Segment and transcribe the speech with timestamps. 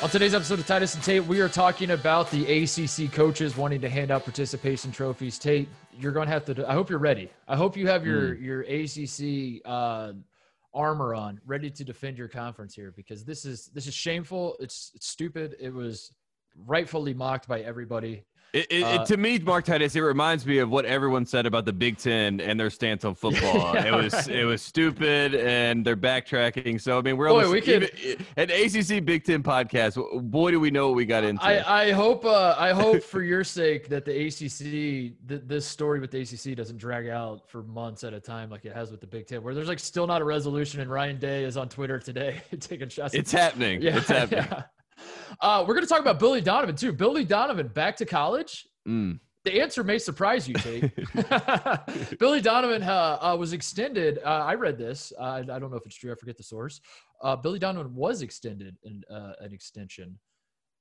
[0.00, 3.80] On today's episode of Titus and Tate, we are talking about the ACC coaches wanting
[3.80, 5.40] to hand out participation trophies.
[5.40, 5.68] Tate,
[5.98, 6.70] you're going to have to.
[6.70, 7.28] I hope you're ready.
[7.48, 8.40] I hope you have your mm.
[8.40, 10.12] your ACC uh,
[10.72, 14.56] armor on, ready to defend your conference here, because this is this is shameful.
[14.60, 15.56] It's, it's stupid.
[15.58, 16.12] It was
[16.64, 18.22] rightfully mocked by everybody.
[18.54, 21.66] It, it, uh, to me, Mark Titus, it reminds me of what everyone said about
[21.66, 23.74] the Big Ten and their stance on football.
[23.74, 24.28] yeah, it was right.
[24.28, 26.80] it was stupid, and they're backtracking.
[26.80, 27.90] So I mean, we're boy, we could,
[28.38, 29.98] an ACC Big Ten podcast.
[30.30, 31.44] Boy, do we know what we got into.
[31.44, 36.00] I, I hope uh, I hope for your sake that the ACC th- this story
[36.00, 39.02] with the ACC doesn't drag out for months at a time like it has with
[39.02, 40.80] the Big Ten, where there's like still not a resolution.
[40.80, 43.12] And Ryan Day is on Twitter today taking shots.
[43.12, 43.82] It's happening.
[43.82, 44.46] Yeah, it's happening.
[44.50, 44.62] Yeah.
[45.40, 46.92] Uh, we're going to talk about Billy Donovan too.
[46.92, 48.66] Billy Donovan back to college.
[48.86, 49.20] Mm.
[49.44, 50.90] The answer may surprise you, Tate.
[52.18, 54.18] Billy Donovan uh, uh, was extended.
[54.24, 55.12] Uh, I read this.
[55.18, 56.12] I don't know if it's true.
[56.12, 56.80] I forget the source.
[57.22, 60.18] Uh, Billy Donovan was extended in uh, an extension,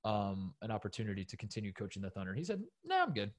[0.05, 2.33] um, an opportunity to continue coaching the Thunder.
[2.33, 3.31] He said, "No, nah, I'm good.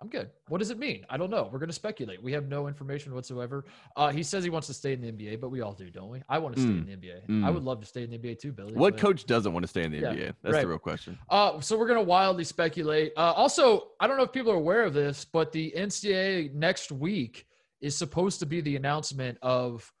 [0.00, 0.30] I'm good.
[0.46, 1.04] What does it mean?
[1.10, 1.48] I don't know.
[1.52, 2.22] We're going to speculate.
[2.22, 3.64] We have no information whatsoever.
[3.96, 6.08] Uh, he says he wants to stay in the NBA, but we all do, don't
[6.08, 6.22] we?
[6.28, 6.92] I want to stay mm.
[6.92, 7.26] in the NBA.
[7.26, 7.44] Mm.
[7.44, 8.74] I would love to stay in the NBA too, Billy.
[8.74, 10.34] What but, coach doesn't want to stay in the yeah, NBA?
[10.42, 10.62] That's right.
[10.62, 11.18] the real question.
[11.28, 13.12] Uh, so we're going to wildly speculate.
[13.16, 16.92] Uh, also, I don't know if people are aware of this, but the NCAA next
[16.92, 17.46] week
[17.80, 19.92] is supposed to be the announcement of.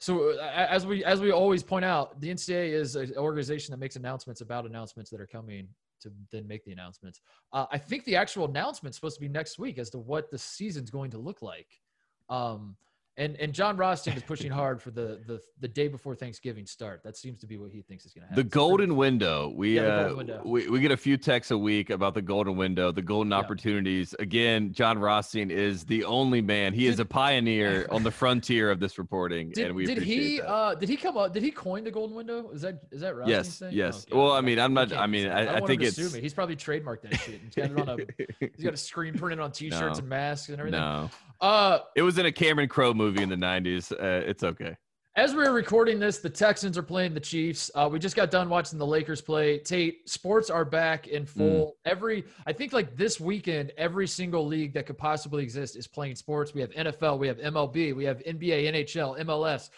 [0.00, 3.96] So as we as we always point out, the NCAA is an organization that makes
[3.96, 5.68] announcements about announcements that are coming
[6.00, 7.20] to then make the announcements.
[7.52, 10.30] Uh, I think the actual announcement is supposed to be next week as to what
[10.30, 11.80] the season's going to look like.
[12.28, 12.76] Um,
[13.16, 17.02] and and Jon Rothstein is pushing hard for the the the day before Thanksgiving start.
[17.04, 18.42] That seems to be what he thinks is going to happen.
[18.42, 19.52] The golden window.
[19.54, 20.42] We yeah, uh, golden window.
[20.44, 23.38] we we get a few texts a week about the golden window, the golden yeah.
[23.38, 24.14] opportunities.
[24.18, 26.72] Again, Jon Rothstein is the only man.
[26.72, 29.98] He did, is a pioneer on the frontier of this reporting, did, and we did
[30.02, 30.48] he that.
[30.48, 31.34] uh did he come up?
[31.34, 32.50] Did he coin the golden window?
[32.52, 33.36] Is that is that Rothstein?
[33.36, 33.74] Yes, saying?
[33.74, 34.06] yes.
[34.12, 34.92] Oh, well, I mean, I'm not.
[34.92, 35.96] I mean, I, I, I think it's.
[36.14, 37.40] He's probably trademarked that shit.
[37.44, 38.46] He's got it on a.
[38.56, 40.80] he's got a screen printed on T-shirts no, and masks and everything.
[40.80, 41.10] No.
[41.40, 43.92] Uh, it was in a Cameron Crowe movie in the '90s.
[43.92, 44.76] Uh, it's okay.
[45.16, 47.68] As we are recording this, the Texans are playing the Chiefs.
[47.74, 49.58] Uh, we just got done watching the Lakers play.
[49.58, 51.66] Tate, sports are back in full.
[51.66, 51.90] Mm.
[51.90, 56.14] Every, I think, like this weekend, every single league that could possibly exist is playing
[56.14, 56.54] sports.
[56.54, 59.70] We have NFL, we have MLB, we have NBA, NHL, MLS.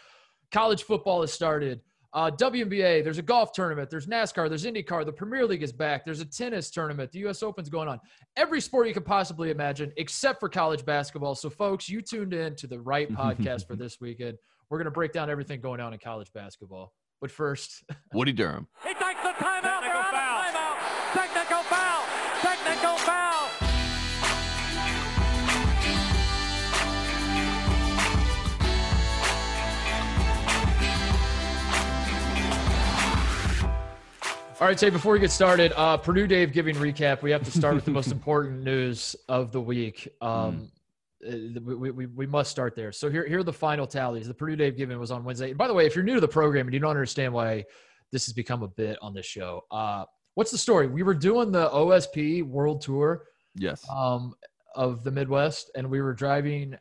[0.51, 1.81] College football has started.
[2.15, 6.05] Uh, WNBA, there's a golf tournament, there's NASCAR, there's IndyCar, the Premier League is back,
[6.05, 7.99] there's a tennis tournament, the US Open's going on.
[8.37, 11.35] Every sport you could possibly imagine, except for college basketball.
[11.35, 14.37] So, folks, you tuned in to the right podcast for this weekend.
[14.69, 16.93] We're going to break down everything going on in college basketball.
[17.23, 18.69] But first, Woody Durham.
[18.83, 19.63] He takes the timeout.
[19.63, 20.12] Technical foul.
[20.12, 20.12] Timeout.
[34.63, 37.21] All right, say before we get started, uh, Purdue Day of giving recap.
[37.21, 40.07] We have to start with the most important news of the week.
[40.21, 40.71] Um,
[41.29, 41.65] mm.
[41.65, 42.93] we, we, we must start there.
[42.93, 44.29] So here, here are the final tallies.
[44.29, 45.49] The Purdue Day of giving was on Wednesday.
[45.49, 47.65] And by the way, if you're new to the program and you don't understand why
[48.13, 50.87] this has become a bit on this show, uh, what's the story?
[50.87, 53.25] We were doing the OSP World Tour.
[53.57, 53.85] Yes.
[53.91, 54.33] Um,
[54.77, 56.79] of the Midwest, and we were driving.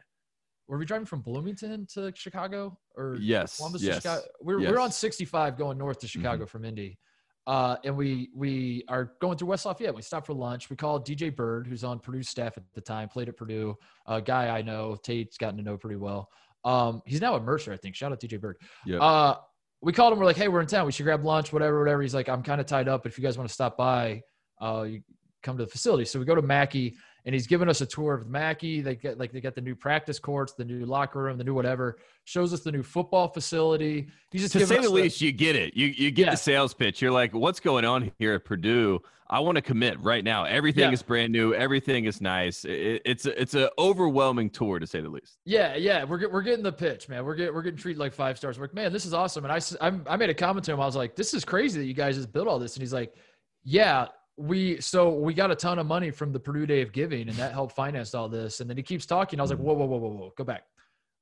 [0.67, 3.57] Were we driving from Bloomington to Chicago or yes?
[3.57, 4.03] Columbus yes.
[4.03, 4.21] Chicago?
[4.39, 4.69] We are yes.
[4.69, 6.51] we are on 65 going north to Chicago mm-hmm.
[6.51, 6.99] from Indy.
[7.47, 9.95] Uh, and we we are going through West Lafayette.
[9.95, 10.69] We stop for lunch.
[10.69, 13.75] We call DJ Byrd, who's on Purdue staff at the time, played at Purdue,
[14.05, 14.95] a guy I know.
[15.01, 16.29] Tate's gotten to know pretty well.
[16.63, 17.95] Um, he's now at Mercer, I think.
[17.95, 18.57] Shout out DJ Byrd.
[18.85, 18.99] Yeah.
[18.99, 19.37] Uh,
[19.81, 20.19] we called him.
[20.19, 20.85] We're like, hey, we're in town.
[20.85, 22.03] We should grab lunch, whatever, whatever.
[22.03, 23.03] He's like, I'm kind of tied up.
[23.03, 24.21] But if you guys want to stop by,
[24.61, 25.01] uh, you
[25.41, 26.05] come to the facility.
[26.05, 26.95] So we go to Mackey
[27.25, 28.81] and he's giving us a tour of Mackey.
[28.81, 31.53] They get like they got the new practice courts, the new locker room, the new
[31.53, 31.97] whatever.
[32.25, 34.09] Shows us the new football facility.
[34.31, 35.75] He's just to say the least, the, you get it.
[35.75, 36.31] You you get yeah.
[36.31, 37.01] the sales pitch.
[37.01, 39.01] You're like, what's going on here at Purdue?
[39.31, 40.43] I want to commit right now.
[40.43, 40.91] Everything yeah.
[40.91, 41.53] is brand new.
[41.53, 42.65] Everything is nice.
[42.65, 45.37] It, it's a, it's an overwhelming tour to say the least.
[45.45, 47.23] Yeah, yeah, we're we're getting the pitch, man.
[47.23, 48.59] We're getting we're getting treated like five stars.
[48.59, 49.45] We're like, man, this is awesome.
[49.45, 50.81] And I I'm, I made a comment to him.
[50.81, 52.75] I was like, this is crazy that you guys just built all this.
[52.75, 53.15] And he's like,
[53.63, 54.07] yeah,
[54.37, 57.37] we so we got a ton of money from the Purdue Day of Giving, and
[57.37, 58.59] that helped finance all this.
[58.59, 59.39] And then he keeps talking.
[59.39, 60.63] I was like, whoa, whoa, whoa, whoa, whoa, go back.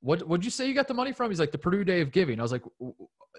[0.00, 1.30] What would you say you got the money from?
[1.30, 2.38] He's like the Purdue Day of Giving.
[2.38, 2.62] I was like,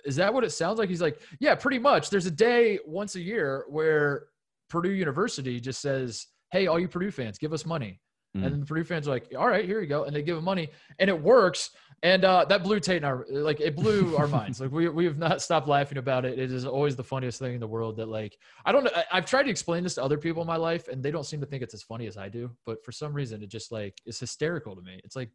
[0.06, 0.90] is that what it sounds like?
[0.90, 2.10] He's like, yeah, pretty much.
[2.10, 4.28] There's a day once a year where
[4.70, 8.00] Purdue University just says, hey, all you Purdue fans, give us money.
[8.36, 8.46] Mm-hmm.
[8.46, 10.04] And the Purdue fans are like, all right, here you go.
[10.04, 10.70] And they give them money.
[11.00, 11.72] And it works.
[12.04, 14.60] And uh, that blew Tate and our like it blew our minds.
[14.60, 16.40] Like we we have not stopped laughing about it.
[16.40, 17.98] It is always the funniest thing in the world.
[17.98, 18.92] That like I don't know.
[19.12, 21.40] I've tried to explain this to other people in my life, and they don't seem
[21.42, 22.50] to think it's as funny as I do.
[22.66, 25.00] But for some reason, it just like is hysterical to me.
[25.04, 25.30] It's like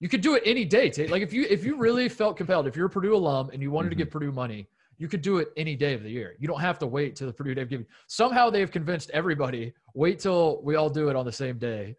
[0.00, 1.10] you could do it any day, Tate.
[1.10, 3.70] Like if you if you really felt compelled, if you're a Purdue alum and you
[3.70, 3.98] wanted mm-hmm.
[3.98, 4.68] to give Purdue money,
[5.02, 6.36] You could do it any day of the year.
[6.38, 7.86] You don't have to wait till the Purdue Day of Giving.
[8.06, 11.96] Somehow they've convinced everybody wait till we all do it on the same day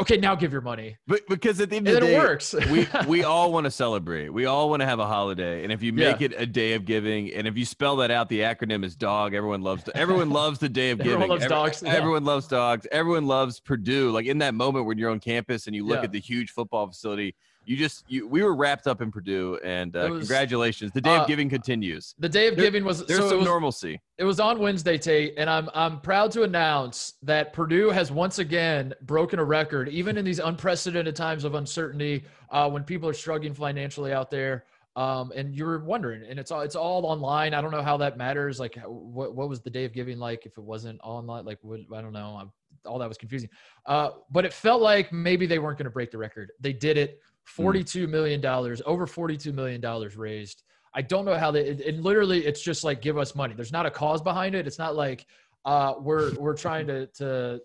[0.00, 0.96] okay, now give your money.
[1.06, 2.54] But because at the end of the day, it works.
[2.70, 4.28] we we all want to celebrate.
[4.30, 6.26] We all want to have a holiday, and if you make yeah.
[6.26, 9.34] it a day of giving, and if you spell that out, the acronym is dog.
[9.34, 11.12] Everyone loves everyone loves the day of giving.
[11.12, 11.50] everyone giving.
[11.50, 11.98] Loves Every, dogs.
[11.98, 12.30] Everyone yeah.
[12.30, 12.86] loves dogs.
[12.92, 14.10] Everyone loves Purdue.
[14.10, 16.04] Like in that moment when you're on campus and you look yeah.
[16.04, 17.34] at the huge football facility
[17.70, 20.90] you just you we were wrapped up in Purdue, and uh, was, congratulations.
[20.90, 22.16] The day uh, of giving continues.
[22.18, 24.00] The day of there, giving was there's so some was, normalcy.
[24.18, 28.40] It was on Wednesday, Tate, and I'm I'm proud to announce that Purdue has once
[28.40, 33.14] again broken a record, even in these unprecedented times of uncertainty, uh, when people are
[33.14, 34.64] struggling financially out there.
[34.96, 37.54] Um, and you're wondering, and it's all it's all online.
[37.54, 38.58] I don't know how that matters.
[38.58, 41.44] Like, what what was the day of giving like if it wasn't online?
[41.44, 42.36] Like, what I don't know.
[42.40, 42.50] I'm,
[42.84, 43.48] all that was confusing.
[43.86, 46.50] Uh, but it felt like maybe they weren't going to break the record.
[46.60, 47.20] They did it.
[47.56, 47.62] Hmm.
[47.62, 49.80] $42 million, over $42 million
[50.16, 50.62] raised.
[50.94, 53.54] I don't know how they, it, it, literally, it's just like, give us money.
[53.54, 54.66] There's not a cause behind it.
[54.66, 55.26] It's not like,
[55.64, 57.60] uh, we're, we're trying to, to,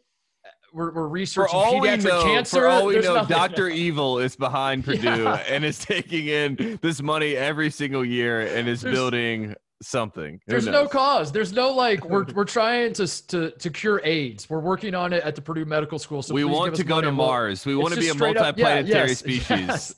[0.74, 2.58] we're, we're researching for all pediatric we know, cancer.
[2.58, 3.70] For all we know, Dr.
[3.70, 5.44] Evil is behind Purdue yeah.
[5.50, 10.34] and is taking in this money every single year and is There's, building something.
[10.34, 10.74] Who There's knows?
[10.74, 11.32] no cause.
[11.32, 14.50] There's no like we're we're trying to to to cure AIDS.
[14.50, 16.22] We're working on it at the Purdue Medical School.
[16.22, 17.66] So we want to go to Mars.
[17.66, 19.50] We want to be a multiplanetary yeah, yes, species.
[19.50, 19.96] Yes.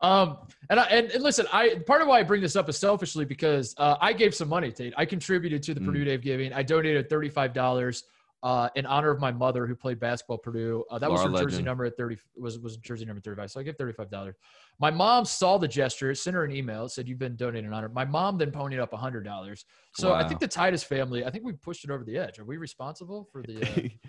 [0.00, 0.38] Um,
[0.70, 3.24] and I and, and, listen, I part of why I bring this up is selfishly
[3.24, 4.92] because uh, I gave some money, Tate.
[4.96, 5.86] I contributed to the mm.
[5.86, 6.52] Purdue Day of Giving.
[6.52, 8.04] I donated thirty five dollars
[8.42, 10.84] uh, in honor of my mother who played basketball Purdue.
[10.90, 11.50] Uh, that Laura was her Legend.
[11.50, 13.50] jersey number at 30 was was jersey number 35.
[13.50, 14.32] So I gave $35.
[14.78, 17.88] My mom saw the gesture, sent her an email, said you've been donating in honor.
[17.88, 19.64] My mom then ponied up $100.
[19.94, 20.14] So wow.
[20.14, 22.38] I think the Titus family, I think we pushed it over the edge.
[22.38, 23.88] Are we responsible for the uh,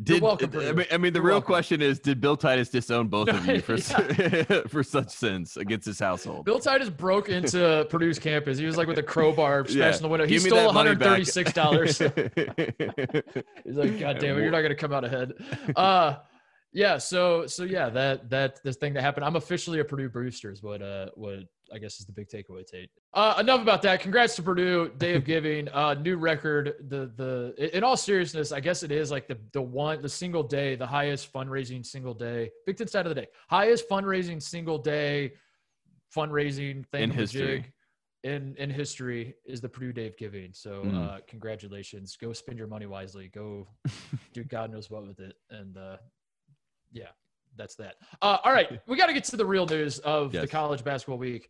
[0.00, 1.46] Did, welcome, I mean, I mean the You're real welcome.
[1.46, 3.76] question is, did Bill Titus disown both of you for
[4.68, 6.44] for such sins against his household?
[6.44, 8.58] Bill Titus broke into Purdue's campus.
[8.58, 9.96] He was like with a crowbar smashing yeah.
[9.98, 10.26] the window.
[10.26, 11.98] He stole one hundred thirty six dollars.
[11.98, 12.12] He's
[13.66, 15.32] like, God damn it, you're not gonna come out ahead.
[15.74, 16.16] Uh,
[16.72, 16.98] yeah.
[16.98, 19.24] So so yeah, that that this thing that happened.
[19.24, 20.50] I'm officially a Purdue Brewster.
[20.50, 21.40] Is what uh what
[21.72, 22.90] I guess is the big takeaway, Tate.
[23.14, 24.00] Uh, enough about that.
[24.00, 26.74] Congrats to Purdue, Day of Giving, uh, new record.
[26.88, 30.42] The the in all seriousness, I guess it is like the the one the single
[30.42, 32.50] day, the highest fundraising single day.
[32.66, 35.32] Big Ten side of the day, highest fundraising single day,
[36.14, 37.64] fundraising thing in history.
[38.24, 40.52] In in history is the Purdue Day of Giving.
[40.52, 41.08] So mm.
[41.08, 42.16] uh, congratulations.
[42.20, 43.30] Go spend your money wisely.
[43.32, 43.68] Go
[44.32, 45.36] do God knows what with it.
[45.50, 45.98] And uh,
[46.92, 47.08] yeah,
[47.56, 47.96] that's that.
[48.22, 50.42] Uh, all right, we got to get to the real news of yes.
[50.42, 51.48] the college basketball week.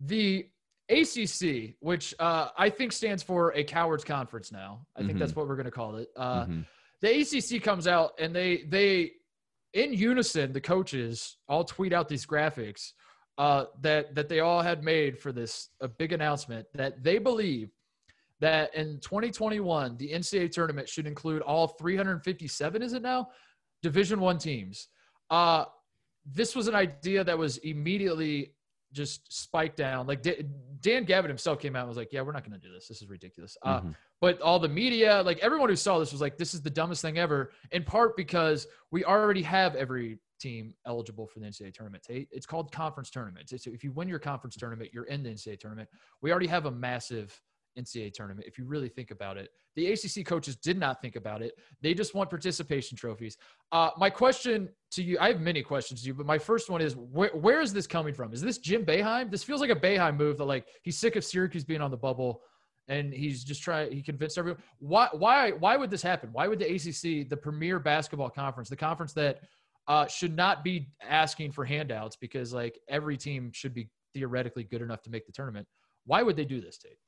[0.00, 0.46] The
[0.88, 4.86] ACC, which uh, I think stands for a cowards conference now.
[4.94, 5.08] I mm-hmm.
[5.08, 5.40] think that's mm-hmm.
[5.40, 6.08] what we're going to call it.
[6.16, 6.60] Uh, mm-hmm.
[7.02, 9.12] The ACC comes out and they they
[9.74, 12.92] in unison the coaches all tweet out these graphics
[13.38, 17.70] uh, that that they all had made for this a big announcement that they believe
[18.40, 23.28] that in 2021 the NCAA tournament should include all 357 is it now
[23.86, 24.88] Division One teams.
[25.30, 25.64] Uh,
[26.24, 28.52] this was an idea that was immediately
[28.92, 30.08] just spiked down.
[30.08, 32.72] Like Dan Gavitt himself came out and was like, "Yeah, we're not going to do
[32.74, 32.88] this.
[32.88, 33.90] This is ridiculous." Uh, mm-hmm.
[34.20, 37.00] But all the media, like everyone who saw this, was like, "This is the dumbest
[37.00, 42.04] thing ever." In part because we already have every team eligible for the NCAA tournament.
[42.08, 43.52] It's called conference tournaments.
[43.52, 45.88] It's, if you win your conference tournament, you're in the NCAA tournament.
[46.20, 47.40] We already have a massive
[47.78, 48.46] NCAA tournament.
[48.46, 51.52] If you really think about it, the ACC coaches did not think about it.
[51.82, 53.36] They just want participation trophies.
[53.72, 56.80] Uh, my question to you, I have many questions to you, but my first one
[56.80, 58.32] is where, where is this coming from?
[58.32, 59.30] Is this Jim Boeheim?
[59.30, 61.96] This feels like a Boeheim move that like he's sick of Syracuse being on the
[61.96, 62.42] bubble
[62.88, 66.58] and he's just trying he convinced everyone why why why would this happen why would
[66.58, 69.40] the acc the premier basketball conference the conference that
[69.88, 74.82] uh, should not be asking for handouts because like every team should be theoretically good
[74.82, 75.66] enough to make the tournament
[76.06, 76.98] why would they do this tate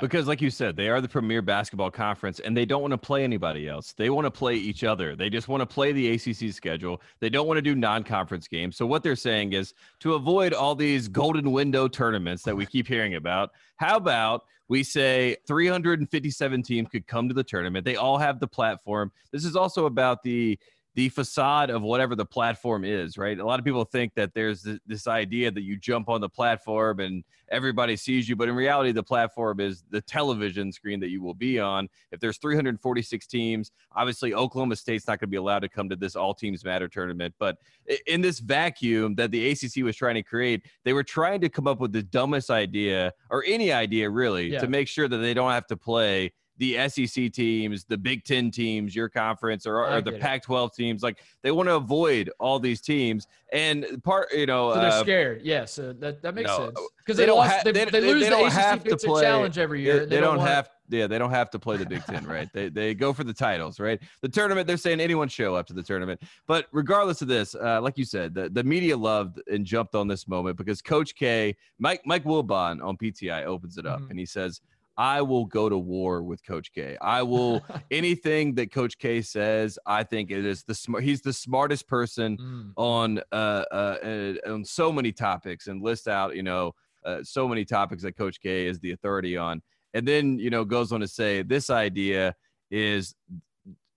[0.00, 2.98] Because, like you said, they are the premier basketball conference and they don't want to
[2.98, 3.92] play anybody else.
[3.92, 5.14] They want to play each other.
[5.14, 7.00] They just want to play the ACC schedule.
[7.20, 8.76] They don't want to do non conference games.
[8.76, 12.88] So, what they're saying is to avoid all these golden window tournaments that we keep
[12.88, 17.84] hearing about, how about we say 357 teams could come to the tournament?
[17.84, 19.12] They all have the platform.
[19.30, 20.58] This is also about the
[20.96, 23.38] the facade of whatever the platform is, right?
[23.38, 27.00] A lot of people think that there's this idea that you jump on the platform
[27.00, 31.22] and everybody sees you, but in reality, the platform is the television screen that you
[31.22, 31.86] will be on.
[32.12, 35.96] If there's 346 teams, obviously Oklahoma State's not going to be allowed to come to
[35.96, 37.34] this All Teams Matter tournament.
[37.38, 37.58] But
[38.06, 41.66] in this vacuum that the ACC was trying to create, they were trying to come
[41.66, 44.60] up with the dumbest idea or any idea really yeah.
[44.60, 48.50] to make sure that they don't have to play the SEC teams, the Big Ten
[48.50, 51.02] teams, your conference, or, or the Pac-12 teams.
[51.02, 55.00] Like they want to avoid all these teams, and part you know so they're uh,
[55.00, 55.42] scared.
[55.42, 57.72] Yes, yeah, so that that makes no, sense because they, they, don't lost, ha- they,
[57.72, 60.06] they, they, lose they the ACC Big Ten challenge every year.
[60.06, 62.48] They, don't, don't have yeah, they don't have to play the Big Ten, right?
[62.52, 64.00] they they go for the titles, right?
[64.22, 66.22] The tournament, they're saying anyone show up to the tournament.
[66.46, 70.08] But regardless of this, uh, like you said, the, the media loved and jumped on
[70.08, 74.10] this moment because Coach K, Mike Mike Wilbon on PTI opens it up mm-hmm.
[74.10, 74.60] and he says,
[74.98, 76.96] I will go to war with Coach K.
[77.00, 79.78] I will anything that Coach K says.
[79.86, 81.04] I think it is the smart.
[81.04, 82.72] He's the smartest person mm.
[82.76, 86.72] on uh, uh, uh, on so many topics and list out you know
[87.04, 89.62] uh, so many topics that Coach K is the authority on
[89.96, 92.34] and then you know goes on to say this idea
[92.70, 93.14] is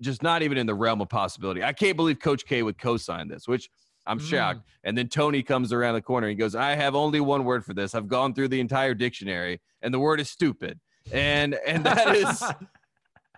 [0.02, 1.62] just not even in the realm of possibility.
[1.62, 3.70] I can't believe Coach K would co-sign this, which
[4.08, 4.30] I'm mm.
[4.30, 4.62] shocked.
[4.86, 6.28] And then Tony comes around the corner.
[6.28, 7.94] And he goes, "I have only one word for this.
[7.94, 10.80] I've gone through the entire dictionary, and the word is stupid."
[11.12, 12.44] And and that is.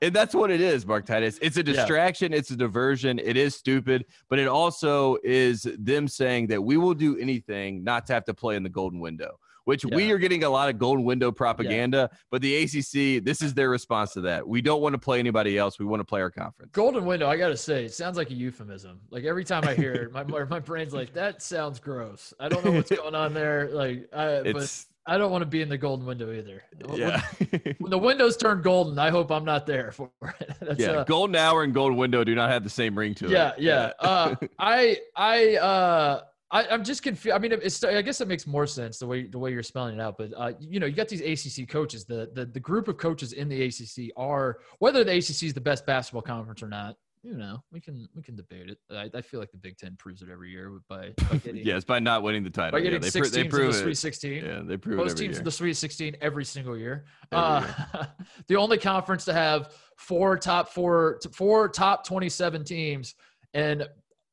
[0.03, 1.37] And that's what it is, Mark Titus.
[1.43, 2.31] It's a distraction.
[2.31, 2.39] Yeah.
[2.39, 3.19] It's a diversion.
[3.19, 8.07] It is stupid, but it also is them saying that we will do anything not
[8.07, 9.95] to have to play in the golden window which yeah.
[9.95, 12.09] we are getting a lot of golden window propaganda.
[12.11, 12.17] Yeah.
[12.29, 14.47] But the ACC, this is their response to that.
[14.47, 15.79] We don't want to play anybody else.
[15.79, 16.71] We want to play our conference.
[16.73, 18.99] Golden window, I got to say, it sounds like a euphemism.
[19.09, 22.33] Like every time I hear it, my my brain's like, that sounds gross.
[22.39, 23.69] I don't know what's going on there.
[23.71, 26.63] Like, I, but I don't want to be in the golden window either.
[26.93, 27.21] Yeah.
[27.49, 30.57] When, when, the windows turn golden, I hope I'm not there for it.
[30.77, 30.87] yeah.
[30.87, 33.59] Uh, golden hour and golden window do not have the same ring to yeah, it.
[33.59, 33.91] Yeah.
[34.01, 34.07] Yeah.
[34.07, 37.35] uh, I, I, uh, I, am just confused.
[37.35, 39.95] I mean, it's I guess it makes more sense the way the way you're spelling
[39.97, 40.17] it out.
[40.17, 42.03] But uh, you know, you got these ACC coaches.
[42.03, 45.61] The, the the group of coaches in the ACC are whether the ACC is the
[45.61, 46.97] best basketball conference or not.
[47.23, 48.79] You know, we can we can debate it.
[48.89, 51.83] I, I feel like the Big Ten proves it every year by, by getting yes
[51.83, 52.71] by not winning the title.
[52.71, 54.43] By getting yeah, they six pr- they in the Sweet Sixteen.
[54.43, 55.39] Yeah, they prove most teams year.
[55.39, 57.05] in the Sweet Sixteen every single year.
[57.31, 57.59] Every uh,
[57.93, 58.07] year.
[58.47, 63.13] the only conference to have four top four four top twenty seven teams
[63.53, 63.87] and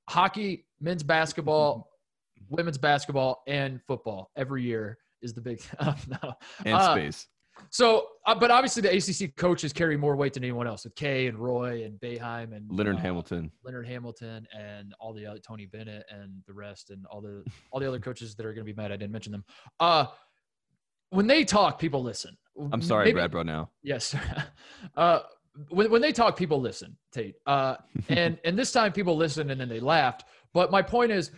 [0.08, 1.90] hockey, men's basketball,
[2.48, 6.32] women's basketball and football every year is the big no.
[6.64, 7.26] and uh, space.
[7.70, 11.26] So, uh, but obviously the ACC coaches carry more weight than anyone else with K
[11.26, 15.66] and Roy and Boeheim and Leonard uh, Hamilton, Leonard Hamilton, and all the other Tony
[15.66, 18.72] Bennett and the rest, and all the all the other coaches that are going to
[18.72, 19.44] be mad I didn't mention them.
[19.80, 20.06] Uh,
[21.10, 22.36] when they talk, people listen.
[22.72, 23.70] I'm sorry, Maybe, Brad Brownell.
[23.82, 24.14] Yes.
[24.96, 25.20] uh,
[25.70, 27.36] when, when they talk, people listen, Tate.
[27.46, 27.76] Uh,
[28.08, 30.24] and and this time people listened and then they laughed.
[30.52, 31.30] But my point is,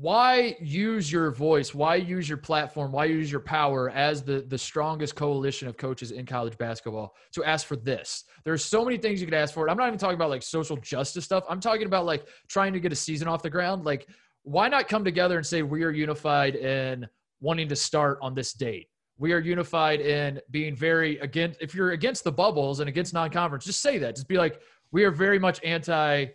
[0.00, 4.56] why use your voice why use your platform why use your power as the the
[4.56, 8.24] strongest coalition of coaches in college basketball to ask for this?
[8.42, 10.78] There's so many things you could ask for i'm not even talking about like social
[10.78, 11.44] justice stuff.
[11.46, 13.84] I'm talking about like trying to get a season off the ground.
[13.84, 14.08] Like
[14.44, 17.06] why not come together and say we are unified in
[17.42, 18.88] wanting to start on this date.
[19.18, 23.66] We are unified in being very against if you're against the bubbles and against non-conference
[23.66, 24.16] just say that.
[24.16, 24.58] Just be like
[24.90, 26.28] we are very much anti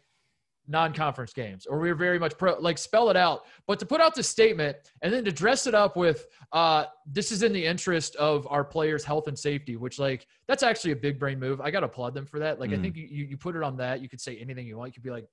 [0.67, 3.45] non-conference games or we are very much pro like spell it out.
[3.67, 7.31] But to put out this statement and then to dress it up with uh this
[7.31, 10.95] is in the interest of our players health and safety which like that's actually a
[10.95, 11.61] big brain move.
[11.61, 12.59] I gotta applaud them for that.
[12.59, 12.79] Like mm.
[12.79, 14.01] i think you, you put it on that.
[14.01, 14.89] You could say anything you want.
[14.89, 15.27] You could be like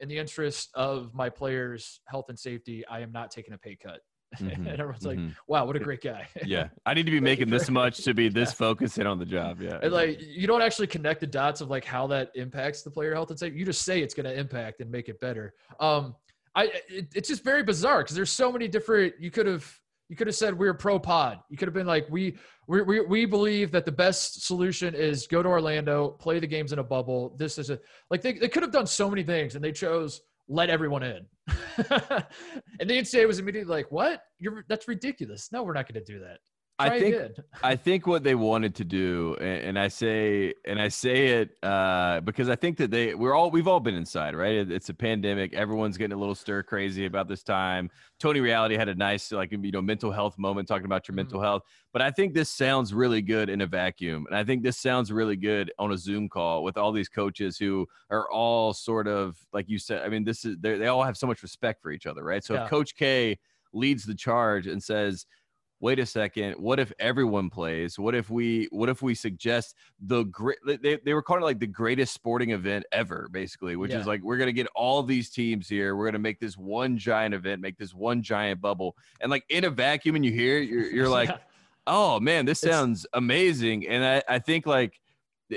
[0.00, 3.76] in the interest of my players health and safety i am not taking a pay
[3.76, 4.00] cut
[4.40, 4.66] Mm-hmm.
[4.68, 5.26] and everyone's mm-hmm.
[5.26, 8.14] like, "Wow, what a great guy!" yeah, I need to be making this much to
[8.14, 8.54] be this yeah.
[8.54, 9.60] focused in on the job.
[9.60, 12.90] Yeah, and like you don't actually connect the dots of like how that impacts the
[12.90, 13.58] player health and safety.
[13.58, 15.54] You just say it's going to impact and make it better.
[15.80, 16.14] Um,
[16.54, 19.14] I it, it's just very bizarre because there's so many different.
[19.18, 19.70] You could have
[20.08, 21.40] you could have said we're pro pod.
[21.48, 22.36] You could have been like we
[22.68, 26.72] we we we believe that the best solution is go to Orlando, play the games
[26.72, 27.34] in a bubble.
[27.38, 27.78] This is a
[28.10, 31.26] like they they could have done so many things and they chose let everyone in.
[31.48, 34.20] and the NCAA was immediately like, "What?
[34.38, 35.50] You're that's ridiculous.
[35.52, 36.38] No, we're not going to do that."
[36.78, 37.16] I think.
[37.62, 41.56] I think what they wanted to do, and, and I say and I say it
[41.62, 44.54] uh, because I think that they we're all we've all been inside, right?
[44.54, 45.54] It, it's a pandemic.
[45.54, 47.90] Everyone's getting a little stir crazy about this time.
[48.18, 51.26] Tony Reality had a nice like you know mental health moment talking about your mm-hmm.
[51.26, 51.62] mental health,
[51.92, 55.12] but I think this sounds really good in a vacuum, and I think this sounds
[55.12, 59.36] really good on a Zoom call with all these coaches who are all sort of
[59.52, 60.02] like you said.
[60.02, 62.42] I mean, this is they all have so much respect for each other, right?
[62.42, 62.64] So yeah.
[62.64, 63.38] if Coach K
[63.72, 65.26] leads the charge and says
[65.84, 70.24] wait a second what if everyone plays what if we what if we suggest the
[70.24, 74.00] great they, they were calling it like the greatest sporting event ever basically which yeah.
[74.00, 76.56] is like we're going to get all these teams here we're going to make this
[76.56, 80.32] one giant event make this one giant bubble and like in a vacuum and you
[80.32, 81.36] hear you're, you're like yeah.
[81.86, 84.98] oh man this sounds it's, amazing and I, I think like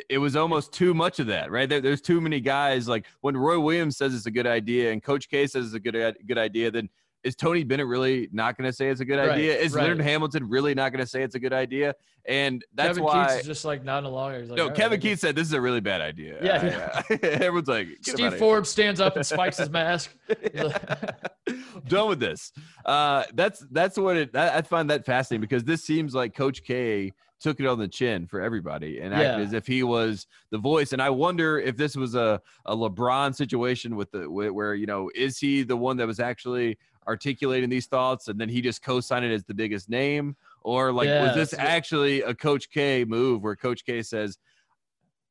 [0.09, 1.69] it was almost too much of that, right?
[1.69, 2.89] There, there's too many guys.
[2.89, 5.79] Like when Roy Williams says it's a good idea and Coach K says it's a
[5.79, 6.89] good good idea, then
[7.27, 9.57] is Tony Bennett really not going to say it's a good Right, idea?
[9.57, 9.83] Is right.
[9.83, 11.93] Leonard Hamilton really not going to say it's a good idea?
[12.25, 13.27] And that's Kevin why.
[13.29, 14.47] Keatts is just like nodding along.
[14.47, 16.37] Like, no, Kevin guess." Keith said this is a really bad idea.
[16.41, 18.35] Yeah, Uh, everyone's like, "Get Steve.
[18.35, 20.13] Forbes stands up and spikes his mask.
[21.87, 22.51] Done with this.
[22.85, 24.35] Uh, that's that's what it.
[24.35, 27.87] I, I find that fascinating because this seems like Coach K took it on the
[27.87, 29.45] chin for everybody and acted Yeah.
[29.45, 30.91] as if he was the voice.
[30.91, 35.09] And I wonder if this was a a LeBron situation with the where you know
[35.15, 39.23] is he the one that was actually articulating these thoughts and then he just co-signed
[39.25, 43.43] it as the biggest name or like Yeah, was this actually a Coach K move
[43.43, 44.37] where Coach K says.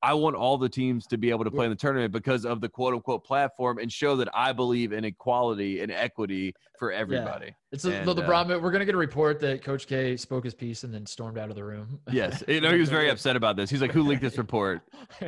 [0.03, 2.61] I want all the teams to be able to play in the tournament because of
[2.61, 7.55] the quote unquote platform and show that I believe in equality and equity for everybody.
[7.73, 10.55] It's a, And, the uh, we're gonna get a report that Coach K spoke his
[10.55, 12.01] piece and then stormed out of the room.
[12.13, 12.43] Yes.
[12.47, 13.69] You know, he was very upset about this.
[13.71, 14.83] He's like, who leaked this report?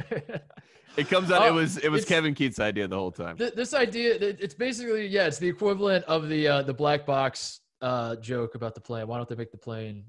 [0.97, 3.37] It comes out, Oh, it was it was Kevin Keatts' idea the whole time.
[3.37, 7.61] Th- this idea, it's basically yeah, it's the equivalent of the uh, the black box
[7.81, 9.07] uh, joke about the plane.
[9.07, 10.07] Why don't they make the plane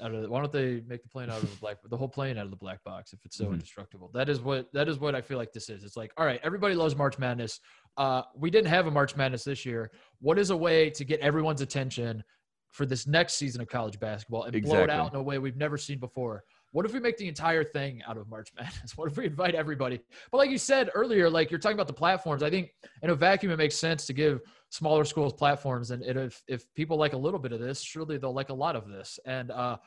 [0.00, 0.28] out of?
[0.30, 1.78] Why don't they make the plane out of the black?
[1.88, 3.54] The whole plane out of the black box if it's so Mhm.
[3.54, 4.10] indestructible.
[4.14, 5.84] That is what that is what I feel like this is.
[5.84, 7.60] It's like all right, everybody loves March Madness.
[7.96, 9.90] Uh, we didn't have a March Madness this year.
[10.20, 12.22] What is a way to get everyone's attention
[12.70, 15.56] for this next season of college basketball and blow it out in a way we've
[15.56, 16.44] never seen before?
[16.72, 18.98] What if we make the entire thing out of March Madness?
[18.98, 19.98] What if we invite everybody?
[20.30, 22.42] But like you said earlier, like you're talking about the platforms.
[22.42, 24.42] I think in a vacuum, it makes sense to give
[24.76, 25.90] smaller schools platforms.
[25.90, 28.54] And it, if if people like a little bit of this, surely they'll like a
[28.54, 29.18] lot of this.
[29.24, 29.78] And uh,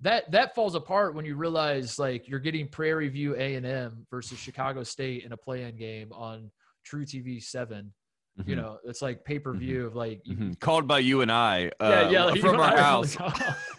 [0.00, 4.06] that that falls apart when you realize like you're getting Prairie View A and M
[4.10, 6.50] versus Chicago State in a play-in game on
[6.90, 7.92] truTV seven.
[8.46, 8.58] You Mhm.
[8.58, 10.60] know, it's like pay per view of like you, Mhm.
[10.60, 13.16] Called by you and I uh, yeah, yeah, like, from our and I are house.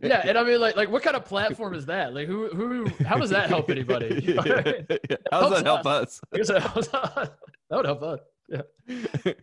[0.00, 2.14] yeah, and I mean, like, like what kind of platform is that?
[2.14, 4.22] Like, who, who, how does that help anybody?
[4.22, 4.86] You know I mean?
[5.32, 6.20] How does that help us?
[6.32, 7.32] I guess that helps- that
[7.72, 8.20] would help us.
[8.50, 8.62] Yeah,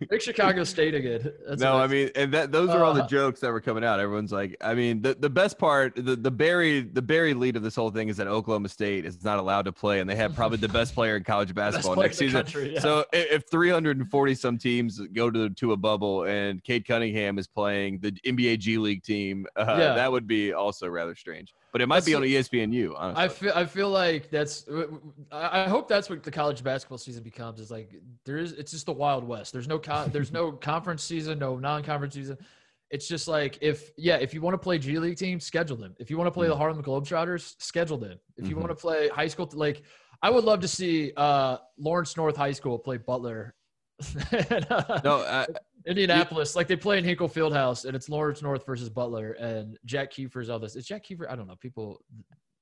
[0.10, 1.32] make Chicago State again.
[1.48, 3.84] That's no, I mean, and that those are all the Uh, jokes that were coming
[3.84, 4.00] out.
[4.00, 7.62] Everyone's like, I mean, the, the best part, the the bury the bury lead of
[7.62, 10.34] this whole thing is that Oklahoma State is not allowed to play, and they have
[10.36, 12.42] probably the best player in college basketball next season.
[12.42, 12.80] country, yeah.
[12.80, 18.00] So if 340 some teams go to to a bubble and Cade Cunningham is playing
[18.00, 19.94] the NBA G League team, uh, Yeah.
[19.96, 21.53] that would be also rather strange.
[21.75, 22.94] But it might That's be on ESPNU.
[22.96, 23.22] Honestly.
[23.25, 24.66] I feel I feel like that's
[25.29, 27.92] I I hope that's what the college basketball season becomes is like
[28.24, 29.51] there is it's just the wild west.
[29.51, 32.38] There's no con, there's no conference season, no non-conference season.
[32.92, 35.94] It's just like if yeah, if you want to play G League teams, schedule them.
[36.00, 38.20] If you want to play the Harlem Globetrotters, schedule them.
[38.38, 38.59] If you Mhm.
[38.59, 39.83] want to play high school like
[40.22, 43.53] I would love to see uh Lawrence North High School play Butler.
[44.31, 45.46] And, uh, no, I,
[45.86, 50.12] Indianapolis, like they play in Hinkle Fieldhouse, and it's Lawrence North versus Butler, and Jack
[50.12, 50.76] Keefer's all this.
[50.76, 51.30] Is Jack Keefer?
[51.30, 51.56] I don't know.
[51.60, 52.02] People,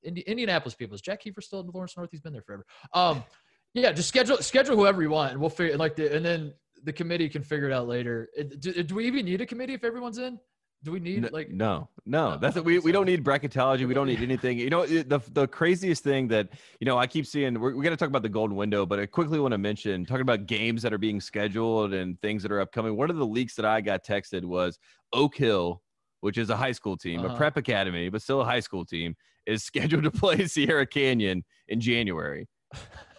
[0.02, 0.94] Indi- Indianapolis people.
[0.94, 2.10] Is Jack Keefer still in Lawrence North?
[2.10, 2.64] He's been there forever.
[2.92, 3.24] Um,
[3.72, 6.52] yeah, just schedule schedule whoever you want, and we'll figure like the and then
[6.84, 8.28] the committee can figure it out later.
[8.36, 10.38] It- Do, do we even need a committee if everyone's in?
[10.84, 13.88] Do we need like no, no, that's we, we don't need bracketology.
[13.88, 14.58] We don't need anything.
[14.58, 17.54] You know, the the craziest thing that you know I keep seeing.
[17.58, 20.04] We're, we're going to talk about the golden window, but I quickly want to mention
[20.04, 22.98] talking about games that are being scheduled and things that are upcoming.
[22.98, 24.78] One of the leaks that I got texted was
[25.14, 25.80] Oak Hill,
[26.20, 27.36] which is a high school team, a Uh-huh.
[27.36, 29.16] prep academy, but still a high school team,
[29.46, 32.46] is scheduled to play Sierra Canyon in January.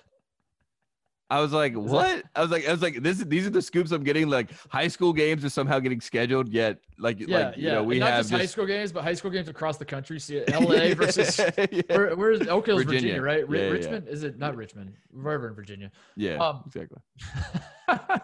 [1.29, 2.23] I was like, what?
[2.35, 3.17] I was like, I was like, this.
[3.17, 4.27] These are the scoops I'm getting.
[4.29, 6.49] Like high school games are somehow getting scheduled.
[6.49, 8.67] Yet, like, yeah, like yeah, you know, we and not have just high just- school
[8.67, 10.19] games, but high school games across the country.
[10.19, 13.21] See, LA versus yeah, where, where's Oak Hill's Virginia, Virginia.
[13.23, 13.49] right?
[13.49, 13.77] Ri- Yeah, yeah, yeah.
[13.77, 14.93] Richmond is it not Richmond?
[15.09, 15.91] Wherever in Virginia.
[16.15, 16.99] yeah, um, exactly.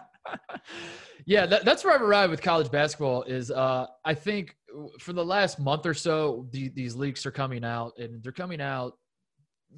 [1.26, 3.22] yeah, that, that's where I've arrived with college basketball.
[3.24, 4.56] Is uh, I think
[5.00, 8.60] for the last month or so, the, these leaks are coming out, and they're coming
[8.60, 8.96] out.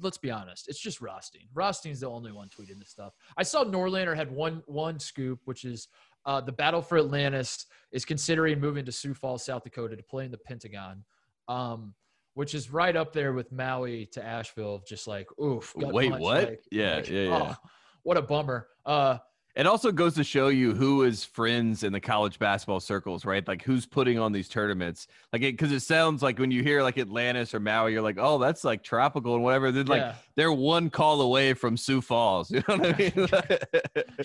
[0.01, 1.47] Let's be honest, it's just Rothstein.
[1.53, 3.13] Rothstein's the only one tweeting this stuff.
[3.37, 5.87] I saw Norlander had one one scoop, which is
[6.25, 10.25] uh, the Battle for Atlantis is considering moving to Sioux Falls, South Dakota, to play
[10.25, 11.03] in the Pentagon.
[11.47, 11.93] Um,
[12.33, 14.83] which is right up there with Maui to Asheville.
[14.85, 15.73] Just like, oof.
[15.77, 16.43] Wait, punch, what?
[16.43, 17.53] like- Yeah, like, yeah, yeah.
[17.53, 17.69] oh,
[18.03, 18.67] what a bummer.
[18.85, 19.19] Uh,
[19.55, 23.47] It also goes to show you who is friends in the college basketball circles, right?
[23.47, 25.07] Like who's putting on these tournaments.
[25.31, 28.17] Like it because it sounds like when you hear like Atlantis or Maui, you're like,
[28.19, 29.71] oh, that's like tropical and whatever.
[29.71, 30.15] Then like yeah.
[30.35, 32.51] they're one call away from Sioux Falls.
[32.55, 33.27] You know what I mean?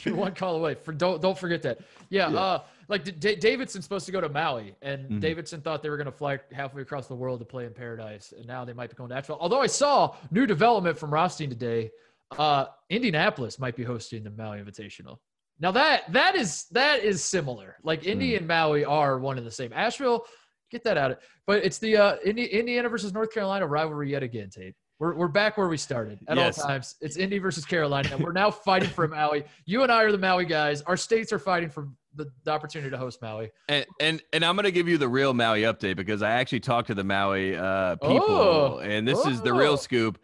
[0.04, 0.74] You're one call away.
[0.74, 1.78] For don't don't forget that.
[2.08, 2.38] Yeah, Yeah.
[2.40, 5.20] uh, like D- Davidson's supposed to go to Maui, and Mhm.
[5.20, 8.34] Davidson thought they were going to fly halfway across the world to play in Paradise,
[8.36, 9.38] and now they might be going to Nashville.
[9.40, 11.92] Although I saw new development from Rothstein today,
[12.38, 15.18] uh, Indianapolis might be hosting the Maui Invitational.
[15.58, 17.76] Now that that is that is similar.
[17.82, 18.38] Like Indy Mm.
[18.38, 19.72] and Maui are one and the same.
[19.74, 20.24] Asheville,
[20.70, 21.18] get that out.
[21.46, 24.74] But it's the uh, Indi- Indiana versus North Carolina rivalry yet again, Tate.
[24.98, 26.58] We're, we're back where we started at Yes.
[26.58, 26.96] all times.
[27.00, 29.44] It's Indy versus Carolina, we're now fighting for Maui.
[29.64, 30.82] You and I are the Maui guys.
[30.82, 33.50] Our states are fighting for the, the opportunity to host Maui.
[33.68, 36.88] And, and and I'm gonna give you the real Maui update because I actually talked
[36.88, 38.78] to the Maui uh, people, oh.
[38.82, 39.30] and this oh.
[39.30, 39.76] is the real oh.
[39.76, 40.18] scoop.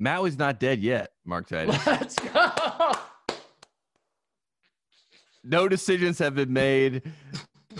[0.00, 1.86] Maui's not dead yet, Mark Titus.
[1.86, 2.52] Let's go.
[5.42, 7.02] No decisions have been made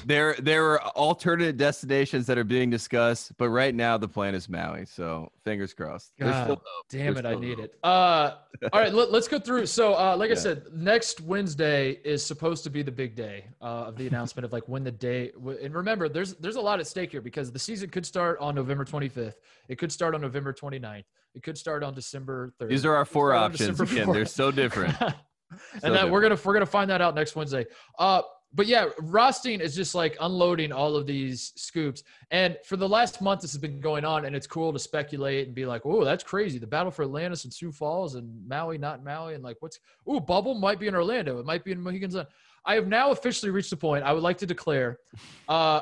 [0.07, 4.49] there there are alternate destinations that are being discussed, but right now the plan is
[4.49, 4.87] Maui.
[4.87, 6.12] So fingers crossed.
[6.19, 7.75] God, damn There's it, I need it.
[7.83, 8.35] Uh,
[8.73, 9.66] all right, let, us go through.
[9.66, 10.37] So, uh, like yeah.
[10.37, 14.45] I said, next Wednesday is supposed to be the big day uh, of the announcement
[14.45, 15.33] of like when the day.
[15.62, 18.55] And remember, there's there's a lot at stake here because the season could start on
[18.55, 19.35] November 25th.
[19.69, 21.05] It could start on November 29th.
[21.35, 22.69] It could start on December 3rd.
[22.69, 23.81] These are our four options.
[23.81, 24.95] Again, they're so different.
[25.01, 25.12] and
[25.51, 26.12] so that different.
[26.12, 27.66] we're gonna we're gonna find that out next Wednesday.
[27.99, 28.23] Uh,
[28.57, 32.03] but yeah, Rothstein is just like unloading all of these scoops.
[32.31, 35.47] And for the last month, this has been going on, and it's cool to speculate
[35.47, 36.59] and be like, "Oh, that's crazy!
[36.59, 39.79] The battle for Atlantis and Sioux Falls and Maui, not Maui, and like, what's?
[40.07, 41.38] Oh, Bubble might be in Orlando.
[41.38, 42.27] It might be in Mohegan Sun."
[42.64, 44.05] I have now officially reached the point.
[44.05, 44.99] I would like to declare,
[45.49, 45.81] uh,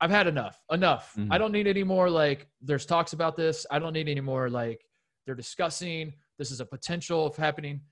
[0.00, 0.58] I've had enough.
[0.72, 1.12] Enough.
[1.16, 1.30] Mm-hmm.
[1.32, 2.08] I don't need any more.
[2.08, 3.66] Like, there's talks about this.
[3.70, 4.48] I don't need any more.
[4.48, 4.86] Like,
[5.26, 6.14] they're discussing.
[6.38, 7.82] This is a potential of happening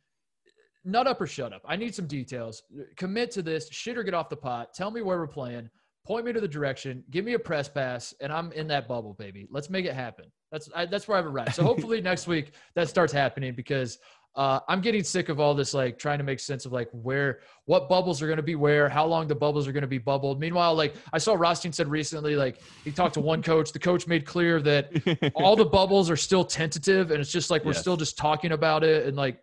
[0.85, 1.63] nut up or shut up.
[1.67, 2.63] I need some details.
[2.97, 3.69] Commit to this.
[3.71, 4.75] Shit or get off the pot.
[4.75, 5.71] Tell me where we're playing.
[6.05, 7.05] Point me to the direction.
[7.11, 9.47] Give me a press pass, and I'm in that bubble, baby.
[9.51, 10.25] Let's make it happen.
[10.51, 11.55] That's I, that's where I have arrived.
[11.55, 13.99] So hopefully next week that starts happening because
[14.35, 17.41] uh, I'm getting sick of all this like trying to make sense of like where
[17.67, 19.99] what bubbles are going to be where, how long the bubbles are going to be
[19.99, 20.41] bubbled.
[20.41, 23.73] Meanwhile, like I saw Rothstein said recently, like he talked to one coach.
[23.73, 27.65] The coach made clear that all the bubbles are still tentative, and it's just like
[27.65, 27.81] we're yes.
[27.81, 29.41] still just talking about it and like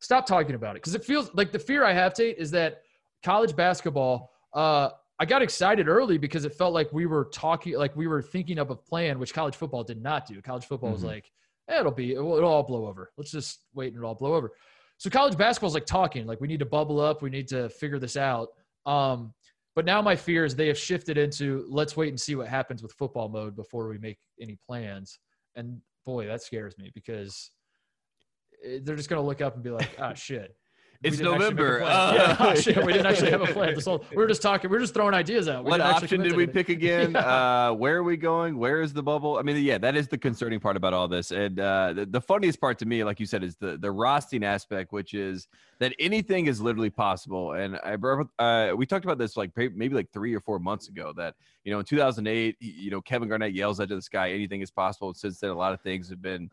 [0.00, 2.82] Stop talking about it because it feels like the fear I have, Tate, is that
[3.24, 4.30] college basketball.
[4.52, 8.20] Uh, I got excited early because it felt like we were talking, like we were
[8.20, 10.40] thinking up a plan, which college football did not do.
[10.42, 10.94] College football mm-hmm.
[10.94, 11.30] was like,
[11.68, 13.10] eh, it'll be, it'll, it'll all blow over.
[13.16, 14.52] Let's just wait and it'll all blow over.
[14.98, 17.68] So college basketball is like talking, like we need to bubble up, we need to
[17.70, 18.48] figure this out.
[18.84, 19.32] Um,
[19.74, 22.82] but now my fear is they have shifted into let's wait and see what happens
[22.82, 25.18] with football mode before we make any plans.
[25.54, 27.50] And boy, that scares me because
[28.82, 30.56] they're just going to look up and be like, "Ah, oh, shit."
[31.02, 31.82] It's November.
[31.82, 33.74] Uh, yeah, oh, shit, we didn't actually have a plan.
[33.74, 34.70] This whole, we were just talking.
[34.70, 35.64] We are just throwing ideas out.
[35.64, 37.12] We what option did we pick again?
[37.12, 37.68] yeah.
[37.68, 38.58] uh, where are we going?
[38.58, 39.38] Where is the bubble?
[39.38, 41.32] I mean, yeah, that is the concerning part about all this.
[41.32, 44.42] And uh, the, the, funniest part to me, like you said, is the the Rothstein
[44.42, 45.48] aspect, which is
[45.80, 47.52] that anything is literally possible.
[47.52, 47.96] And I
[48.42, 51.12] uh, we talked about this like maybe like three or four months ago.
[51.14, 54.62] That you know, in 2008, you know, Kevin Garnett yells out to the sky, "Anything
[54.62, 56.50] is possible." And since then, a lot of things have been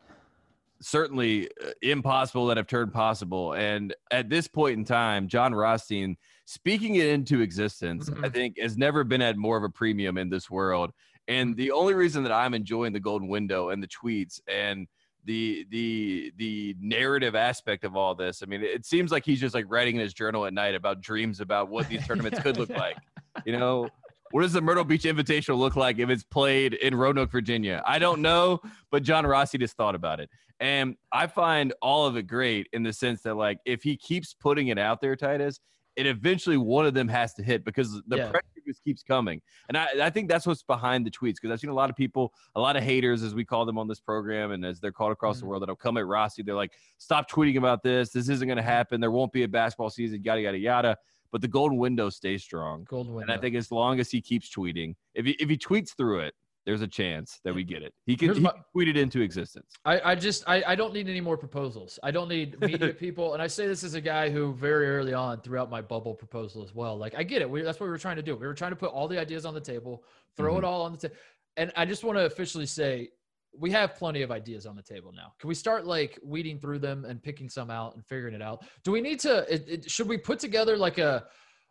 [0.84, 3.54] certainly uh, impossible that have turned possible.
[3.54, 8.24] And at this point in time, Jon Rothstein speaking it into existence, mm-hmm.
[8.24, 10.92] I think, has never been at more of a premium in this world.
[11.26, 11.56] And mm-hmm.
[11.56, 14.86] the only reason that I'm enjoying the golden window and the tweets and
[15.26, 18.42] the the the narrative aspect of all this.
[18.42, 21.00] I mean, it seems like he's just like writing in his journal at night about
[21.00, 22.98] dreams about what these tournaments could look like.
[23.46, 23.88] You know,
[24.32, 27.82] what does the Myrtle Beach Invitational look like if it's played in Roanoke, Virginia?
[27.86, 30.28] I don't know, but John Rossi just thought about it.
[30.60, 34.34] And I find all of it great in the sense that, like, if he keeps
[34.34, 35.60] putting it out there, Titus,
[35.96, 38.30] it eventually one of them has to hit because the yeah.
[38.30, 39.40] pressure just keeps coming.
[39.68, 41.96] And I, I think that's what's behind the tweets because I've seen a lot of
[41.96, 44.92] people, a lot of haters, as we call them on this program, and as they're
[44.92, 45.46] called across mm-hmm.
[45.46, 46.42] the world, that'll come at Rossi.
[46.42, 48.10] They're like, stop tweeting about this.
[48.10, 49.00] This isn't going to happen.
[49.00, 50.96] There won't be a basketball season, yada, yada, yada.
[51.30, 52.84] But the golden window stays strong.
[52.88, 53.32] Golden window.
[53.32, 56.20] And I think as long as he keeps tweeting, if he, if he tweets through
[56.20, 56.34] it,
[56.66, 57.92] there's a chance that we get it.
[58.06, 59.72] He can, he my, tweet it into existence.
[59.84, 61.98] I, I just I, I don't need any more proposals.
[62.02, 63.34] I don't need media people.
[63.34, 66.62] And I say this as a guy who very early on throughout my bubble proposal
[66.62, 66.96] as well.
[66.96, 67.50] Like I get it.
[67.50, 68.34] We, that's what we were trying to do.
[68.36, 70.04] We were trying to put all the ideas on the table,
[70.36, 70.58] throw mm-hmm.
[70.58, 71.14] it all on the table.
[71.56, 73.10] And I just want to officially say
[73.56, 75.32] we have plenty of ideas on the table now.
[75.38, 78.64] Can we start like weeding through them and picking some out and figuring it out?
[78.82, 79.52] Do we need to?
[79.52, 81.24] It, it, should we put together like a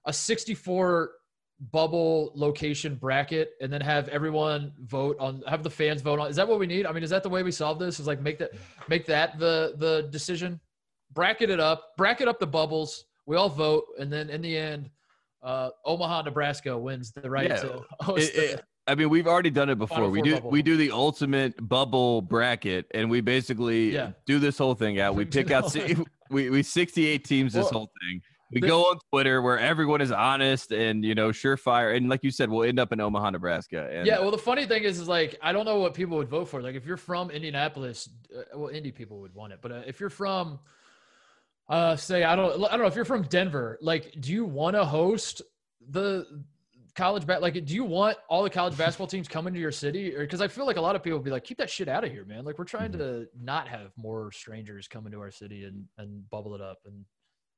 [0.05, 1.11] a 64
[1.71, 6.35] bubble location bracket and then have everyone vote on have the fans vote on is
[6.35, 8.21] that what we need i mean is that the way we solve this is like
[8.21, 8.51] make that
[8.89, 10.59] make that the the decision
[11.13, 14.89] bracket it up bracket up the bubbles we all vote and then in the end
[15.43, 19.49] uh, omaha nebraska wins the right yeah, to host it, it, I mean, we've already
[19.49, 20.09] done it before.
[20.09, 20.51] We do bubble.
[20.51, 24.11] we do the ultimate bubble bracket, and we basically yeah.
[24.25, 25.15] do this whole thing out.
[25.15, 25.73] We pick out
[26.29, 28.21] we we sixty eight teams this well, whole thing.
[28.53, 32.31] We go on Twitter where everyone is honest and you know surefire, and like you
[32.31, 33.89] said, we'll end up in Omaha, Nebraska.
[33.91, 36.29] And, yeah, well, the funny thing is, is like I don't know what people would
[36.29, 36.61] vote for.
[36.61, 39.99] Like if you're from Indianapolis, uh, well, Indy people would want it, but uh, if
[39.99, 40.59] you're from,
[41.69, 44.75] uh, say I don't, I don't know, if you're from Denver, like, do you want
[44.75, 45.41] to host
[45.89, 46.25] the
[46.95, 47.41] college bat?
[47.41, 50.15] Like, do you want all the college basketball teams coming to your city?
[50.15, 51.87] Or because I feel like a lot of people would be like, keep that shit
[51.87, 52.45] out of here, man.
[52.45, 52.99] Like we're trying mm-hmm.
[52.99, 57.05] to not have more strangers coming to our city and and bubble it up and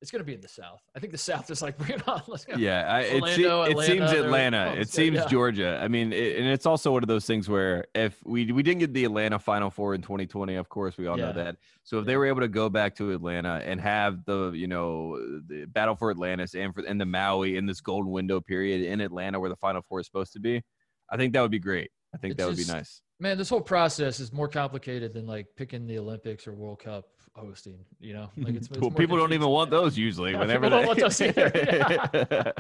[0.06, 0.84] it's going to be in the South.
[0.96, 2.22] I think the South is like, bring it on.
[2.28, 2.56] Let's go.
[2.58, 4.74] Yeah, I, Orlando, it, it Atlanta, seems Atlanta.
[4.76, 5.28] Oh, it seems yeah.
[5.28, 5.80] Georgia.
[5.82, 8.82] I mean, it, and it's also one of those things where if we we didn't
[8.82, 11.26] get the Atlanta Final Four in 2020, of course, we all yeah.
[11.26, 11.58] know that.
[11.84, 12.12] So if yeah.
[12.12, 15.96] they were able to go back to Atlanta and have the you know the battle
[15.96, 19.50] for Atlantis and for and the Maui in this golden window period in Atlanta where
[19.50, 20.62] the Final Four is supposed to be,
[21.10, 21.90] I think that would be great.
[22.14, 23.02] I think it's that would just, be nice.
[23.20, 27.06] Man, this whole process is more complicated than like picking the Olympics or World Cup
[27.36, 27.86] hosting.
[28.00, 30.32] You know, like it's, it's well, people don't even want those usually.
[30.32, 30.78] Yeah, whenever they...
[30.78, 31.52] don't want those either.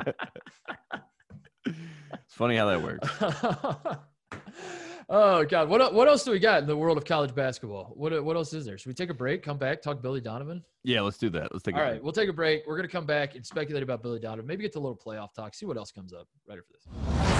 [1.65, 3.09] it's funny how that works.
[5.09, 7.93] oh God, what what else do we got in the world of college basketball?
[7.95, 8.77] What what else is there?
[8.77, 9.43] Should we take a break?
[9.43, 10.63] Come back, talk Billy Donovan.
[10.83, 11.51] Yeah, let's do that.
[11.51, 11.75] Let's take.
[11.75, 12.03] All right, break.
[12.03, 12.63] we'll take a break.
[12.67, 14.45] We're gonna come back and speculate about Billy Donovan.
[14.45, 15.55] Maybe get to a little playoff talk.
[15.55, 17.34] See what else comes up right after this.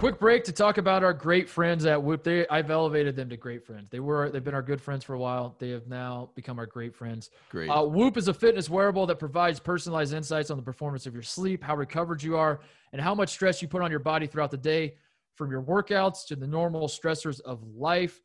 [0.00, 2.24] Quick break to talk about our great friends at Whoop.
[2.24, 3.90] They, I've elevated them to great friends.
[3.90, 5.56] They were, they've been our good friends for a while.
[5.58, 7.28] They have now become our great friends.
[7.50, 7.68] Great.
[7.68, 11.22] Uh, Whoop is a fitness wearable that provides personalized insights on the performance of your
[11.22, 12.60] sleep, how recovered you are,
[12.94, 14.94] and how much stress you put on your body throughout the day,
[15.34, 18.22] from your workouts to the normal stressors of life.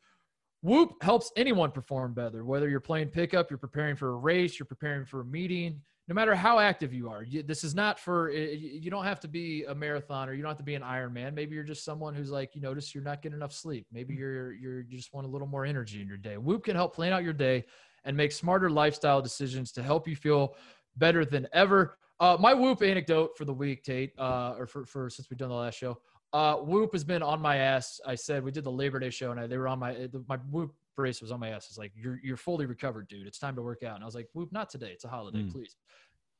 [0.62, 4.64] Whoop helps anyone perform better, whether you're playing pickup, you're preparing for a race, you're
[4.64, 8.30] preparing for a meeting, no matter how active you are you, this is not for
[8.30, 11.34] you don't have to be a marathoner you don't have to be an ironman.
[11.34, 13.86] Maybe you're just someone who's like you notice you're not getting enough sleep.
[13.92, 14.18] Maybe mm.
[14.18, 16.36] you're you're you just want a little more energy in your day.
[16.36, 17.64] Whoop can help plan out your day
[18.04, 20.54] and make smarter lifestyle decisions to help you feel
[20.96, 21.98] better than ever.
[22.18, 25.50] Uh, my whoop anecdote for the week tate uh, or for, for since we've done
[25.50, 25.98] the last show
[26.32, 28.00] uh, whoop has been on my ass.
[28.06, 30.36] I said we did the labor day show and I, they were on my my
[30.50, 31.66] whoop brace was on my ass.
[31.68, 33.26] It's like you're you're fully recovered, dude.
[33.26, 33.94] It's time to work out.
[33.94, 34.90] And I was like, whoop, not today.
[34.90, 35.52] It's a holiday, mm.
[35.52, 35.76] please.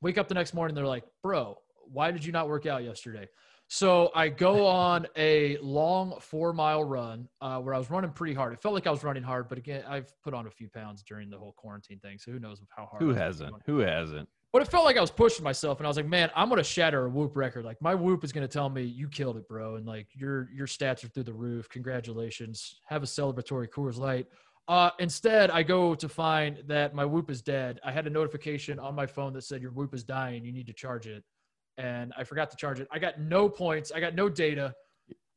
[0.03, 1.59] Wake up the next morning, they're like, bro,
[1.91, 3.29] why did you not work out yesterday?
[3.69, 8.35] So I go on a long four mile run uh, where I was running pretty
[8.35, 8.53] hard.
[8.53, 11.03] It felt like I was running hard, but again, I've put on a few pounds
[11.03, 12.19] during the whole quarantine thing.
[12.19, 13.03] So who knows how hard?
[13.03, 13.55] Who hasn't?
[13.67, 14.29] Who hasn't?
[14.53, 16.65] But it felt like I was pushing myself, and I was like, man, I'm gonna
[16.65, 17.65] shatter a whoop record.
[17.65, 20.67] Like my whoop is gonna tell me you killed it, bro, and like your your
[20.67, 21.69] stats are through the roof.
[21.69, 22.81] Congratulations.
[22.87, 24.27] Have a celebratory Coors Light.
[24.69, 27.79] Uh, instead, I go to find that my Whoop is dead.
[27.85, 30.45] I had a notification on my phone that said your Whoop is dying.
[30.45, 31.23] You need to charge it,
[31.79, 32.89] and I forgot to charge it.
[32.91, 33.93] I got no points.
[33.95, 34.75] I got no data.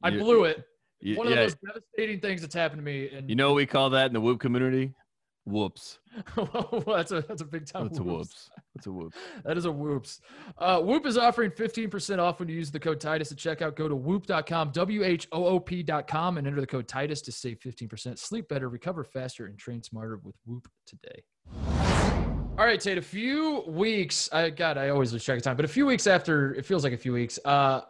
[0.01, 0.63] I you, blew it.
[1.01, 1.37] You, One of yeah.
[1.37, 3.09] the most devastating things that's happened to me.
[3.09, 4.93] And you know what we call that in the Whoop community?
[5.49, 5.99] Whoops.
[6.35, 7.87] well, that's a that's a big time.
[7.87, 8.09] That's whoops.
[8.09, 8.49] a whoops.
[8.75, 9.17] That's a whoops.
[9.45, 10.21] that is a whoops.
[10.57, 13.75] Uh, Whoop is offering 15% off when you use the code Titus at checkout.
[13.75, 17.59] Go to whoop.com, W H O O P.com, and enter the code Titus to save
[17.59, 18.17] 15%.
[18.17, 21.23] Sleep better, recover faster, and train smarter with Whoop today.
[22.57, 22.97] All right, Tate.
[22.97, 24.29] A few weeks.
[24.31, 26.83] I God, I always lose track of time, but a few weeks after it feels
[26.83, 27.39] like a few weeks.
[27.45, 27.81] Uh,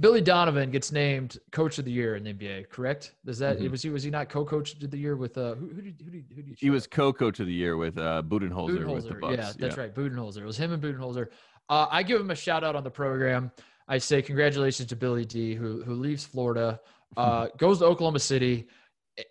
[0.00, 2.68] Billy Donovan gets named Coach of the Year in the NBA.
[2.68, 3.14] Correct?
[3.26, 3.70] Is that mm-hmm.
[3.70, 6.10] was he was he not co-coach of the year with uh who, who did who
[6.10, 8.78] did, who did he was co-coach of the year with uh Budenholzer.
[8.78, 9.36] Budenholzer.
[9.36, 9.82] yeah, that's yeah.
[9.82, 9.94] right.
[9.94, 10.38] Budenholzer.
[10.38, 11.28] It was him and Budenholzer.
[11.68, 13.50] Uh, I give him a shout out on the program.
[13.88, 16.80] I say congratulations to Billy D, who who leaves Florida,
[17.16, 18.68] uh, goes to Oklahoma City,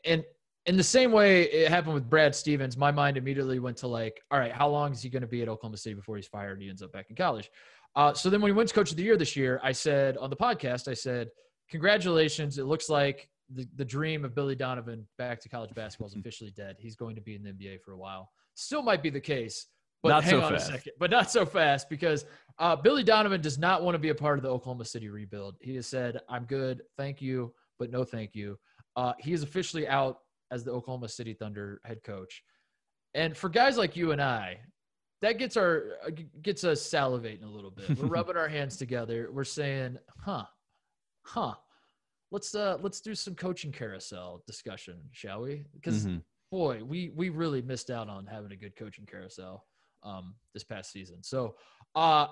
[0.04, 0.24] and
[0.66, 4.22] in the same way it happened with Brad Stevens, my mind immediately went to like,
[4.30, 6.54] all right, how long is he going to be at Oklahoma City before he's fired?
[6.54, 7.50] And he ends up back in college.
[7.98, 10.30] Uh, so then when he wins coach of the year this year, I said on
[10.30, 11.30] the podcast, I said,
[11.68, 12.60] congratulations.
[12.60, 16.52] It looks like the, the dream of Billy Donovan back to college basketball is officially
[16.52, 16.76] dead.
[16.78, 18.30] He's going to be in the NBA for a while.
[18.54, 19.66] Still might be the case,
[20.04, 20.70] but not hang so on fast.
[20.70, 20.94] a second.
[21.00, 22.26] But not so fast because
[22.60, 25.56] uh, Billy Donovan does not want to be a part of the Oklahoma City rebuild.
[25.60, 26.84] He has said, I'm good.
[26.98, 28.60] Thank you, but no thank you.
[28.96, 30.20] Uh, he is officially out
[30.52, 32.44] as the Oklahoma City Thunder head coach.
[33.16, 34.60] And for guys like you and I,
[35.22, 37.98] that gets our uh, gets us salivating a little bit.
[37.98, 39.30] We're rubbing our hands together.
[39.32, 40.46] We're saying, "Huh,
[41.24, 41.56] huh."
[42.30, 45.66] Let's uh let's do some coaching carousel discussion, shall we?
[45.74, 46.18] Because mm-hmm.
[46.52, 49.66] boy, we we really missed out on having a good coaching carousel
[50.04, 51.24] um this past season.
[51.24, 51.56] So,
[51.96, 52.28] uh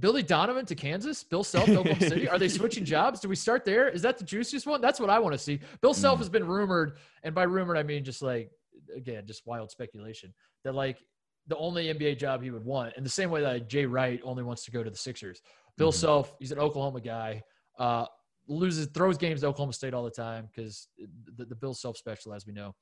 [0.00, 2.28] Billy Donovan to Kansas, Bill Self to Oklahoma City.
[2.28, 3.20] Are they switching jobs?
[3.20, 3.88] Do we start there?
[3.88, 4.80] Is that the juiciest one?
[4.80, 5.60] That's what I want to see.
[5.80, 6.22] Bill Self mm.
[6.22, 8.50] has been rumored, and by rumored I mean just like
[8.94, 10.98] again, just wild speculation that like
[11.46, 12.96] the only NBA job he would want.
[12.96, 15.40] In the same way that Jay Wright only wants to go to the Sixers.
[15.76, 15.98] Bill mm-hmm.
[15.98, 17.42] Self, he's an Oklahoma guy.
[17.78, 18.06] Uh,
[18.48, 20.88] loses, throws games to Oklahoma State all the time because
[21.36, 22.74] the, the, Bill Self special, as we know.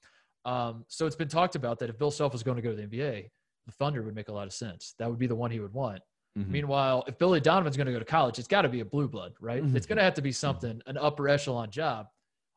[0.44, 2.77] Um, so it's been talked about that if Bill Self was going to go to
[2.77, 3.29] the NBA,
[3.66, 4.94] the Thunder would make a lot of sense.
[4.98, 6.00] That would be the one he would want.
[6.38, 6.53] Mm-hmm.
[6.53, 9.09] Meanwhile, if Billy Donovan's going to go to college, it's got to be a blue
[9.09, 9.62] blood, right?
[9.62, 9.77] Mm-hmm.
[9.77, 12.07] It's going to have to be something, an upper echelon job.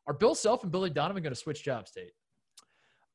[0.06, 2.12] Are Bill Self and Billy Donovan going to switch jobs, Tate?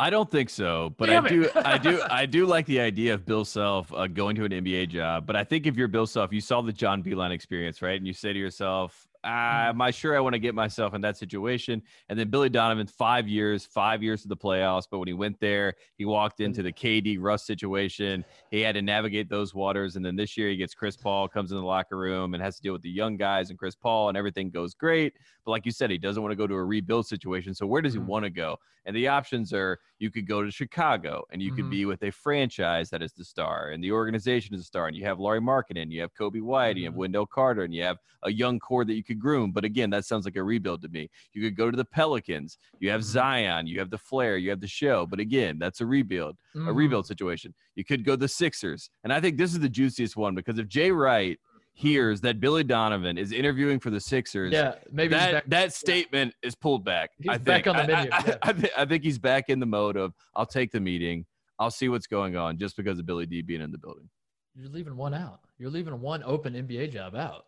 [0.03, 3.13] I don't think so, but Damn I do, I do, I do like the idea
[3.13, 5.25] of Bill Self uh, going to an NBA job.
[5.25, 7.95] But I think if you're Bill Self, you saw the John Beilein experience, right?
[7.95, 11.17] And you say to yourself, am I sure I want to get myself in that
[11.17, 11.81] situation?
[12.09, 14.83] And then Billy Donovan, five years, five years to the playoffs.
[14.89, 18.25] But when he went there, he walked into the KD Russ situation.
[18.51, 19.95] He had to navigate those waters.
[19.95, 22.57] And then this year, he gets Chris Paul, comes in the locker room, and has
[22.57, 25.13] to deal with the young guys and Chris Paul, and everything goes great.
[25.45, 27.53] But like you said, he doesn't want to go to a rebuild situation.
[27.53, 28.07] So where does he mm-hmm.
[28.07, 28.57] want to go?
[28.85, 31.55] And the options are you could go to Chicago and you mm-hmm.
[31.57, 34.87] could be with a franchise that is the star and the organization is the star.
[34.87, 36.77] And you have Lauri Markkanen, you have Coby White, mm-hmm.
[36.79, 36.99] you have mm-hmm.
[36.99, 39.51] Wendell Carter, and you have a young core that you could groom.
[39.51, 41.09] But again, that sounds like a rebuild to me.
[41.33, 43.11] You could go to the Pelicans, you have mm-hmm.
[43.11, 45.05] Zion, you have the Flair, you have the show.
[45.05, 46.67] But again, that's a rebuild, mm-hmm.
[46.67, 47.53] a rebuild situation.
[47.75, 48.89] You could go the Sixers.
[49.03, 51.39] And I think this is the juiciest one because if Jay Wright–
[51.73, 56.47] hears that Billy Donovan is interviewing for the Sixers, yeah, maybe that that statement yeah.
[56.47, 57.11] is pulled back.
[57.19, 57.75] He's I back think.
[57.75, 58.11] on the menu.
[58.11, 60.79] I, I, I, th- I, think he's back in the mode of I'll take the
[60.79, 61.25] meeting,
[61.59, 64.07] I'll see what's going on, just because of Billy D being in the building.
[64.55, 65.39] You're leaving one out.
[65.57, 67.45] You're leaving one open NBA job out.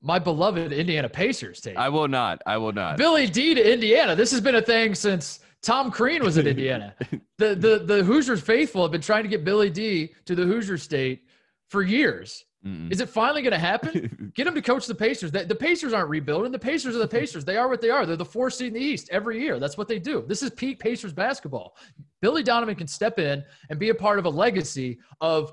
[0.00, 1.76] My beloved Indiana Pacers take.
[1.76, 2.42] I will not.
[2.46, 2.96] I will not.
[2.96, 4.16] Billy D to Indiana.
[4.16, 6.94] This has been a thing since Tom Crean was in Indiana.
[7.38, 10.78] the the the Hoosiers faithful have been trying to get Billy D to the Hoosier
[10.78, 11.26] State
[11.68, 12.44] for years.
[12.64, 12.92] Mm-mm.
[12.92, 14.32] Is it finally going to happen?
[14.36, 15.32] Get him to coach the Pacers.
[15.32, 16.52] The, the, Pacers aren't rebuilding.
[16.52, 17.44] The Pacers are the Pacers.
[17.44, 18.06] They are what they are.
[18.06, 19.58] They're the four seed in the East every year.
[19.58, 20.24] That's what they do.
[20.28, 21.76] This is peak Pacers basketball.
[22.20, 25.52] Billy Donovan can step in and be a part of a legacy of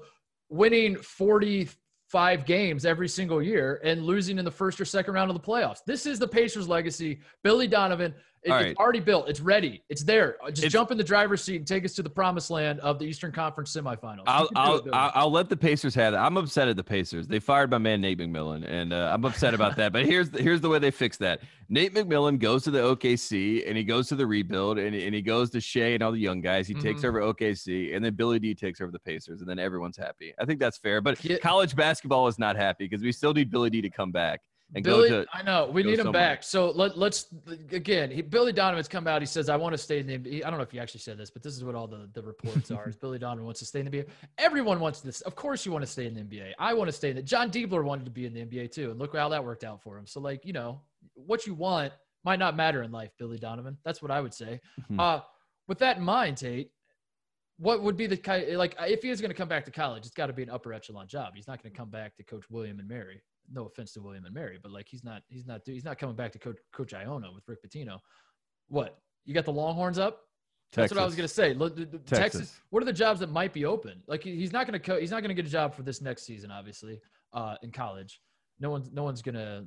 [0.49, 5.35] winning 45 games every single year and losing in the first or second round of
[5.35, 5.79] the playoffs.
[5.85, 7.21] This is the Pacers legacy.
[7.43, 8.67] Billy Donovan it, right.
[8.67, 9.29] It's already built.
[9.29, 9.83] It's ready.
[9.89, 10.37] It's there.
[10.49, 12.99] Just it's, jump in the driver's seat and take us to the promised land of
[12.99, 14.23] the Eastern Conference semifinals.
[14.27, 16.17] I'll I'll, it, I'll, let the Pacers have it.
[16.17, 17.27] I'm upset at the Pacers.
[17.27, 19.91] They fired my man Nate McMillan, and uh, I'm upset about that.
[19.91, 21.41] But here's the, here's the way they fix that.
[21.71, 25.21] Nate McMillan goes to the OKC and he goes to the rebuild and, and he
[25.21, 26.67] goes to Shai and all the young guys.
[26.67, 26.81] He mm-hmm.
[26.81, 30.33] takes over OKC and then Billy D takes over the Pacers and then everyone's happy.
[30.39, 30.99] I think that's fair.
[30.99, 31.37] But yeah.
[31.37, 34.41] college basketball is not happy because we still need Billy D to come back
[34.75, 35.29] and Billy, go to.
[35.33, 36.13] I know we need him somewhere.
[36.13, 36.43] back.
[36.43, 37.27] So let, let's
[37.71, 38.11] again.
[38.11, 39.21] He, Billy Donovan's come out.
[39.21, 40.99] He says, "I want to stay in the NBA." I don't know if he actually
[40.99, 42.87] said this, but this is what all the, the reports are.
[42.87, 44.07] Is Billy Donovan wants to stay in the NBA?
[44.37, 45.21] Everyone wants this.
[45.21, 46.51] Of course, you want to stay in the NBA.
[46.59, 47.25] I want to stay in it.
[47.25, 49.81] Jon Diebler wanted to be in the NBA too, and look how that worked out
[49.81, 50.05] for him.
[50.05, 50.81] So like you know,
[51.15, 51.91] what you want
[52.23, 53.75] might not matter in life, Billy Donovan.
[53.83, 54.59] That's what I would say.
[54.81, 54.99] Mm-hmm.
[54.99, 55.21] Uh,
[55.67, 56.69] with that in mind, Tate,
[57.57, 60.05] what would be the kind like if he is going to come back to college?
[60.05, 61.33] It's got to be an upper echelon job.
[61.35, 64.25] He's not going to come back to coach William and Mary no offense to William
[64.25, 66.93] and Mary, but like he's not he's not he's not coming back to coach Coach
[66.93, 67.99] Iona with Rick Pitino.
[68.67, 70.21] What you got the Longhorns up?
[70.71, 70.89] Texas.
[70.89, 71.53] That's what I was gonna say.
[71.53, 72.09] Look, Texas.
[72.09, 72.61] Texas.
[72.69, 74.01] What are the jobs that might be open?
[74.07, 76.51] Like he's not gonna co- he's not gonna get a job for this next season,
[76.51, 76.99] obviously,
[77.33, 78.21] uh, in college.
[78.59, 79.65] No one's no one's gonna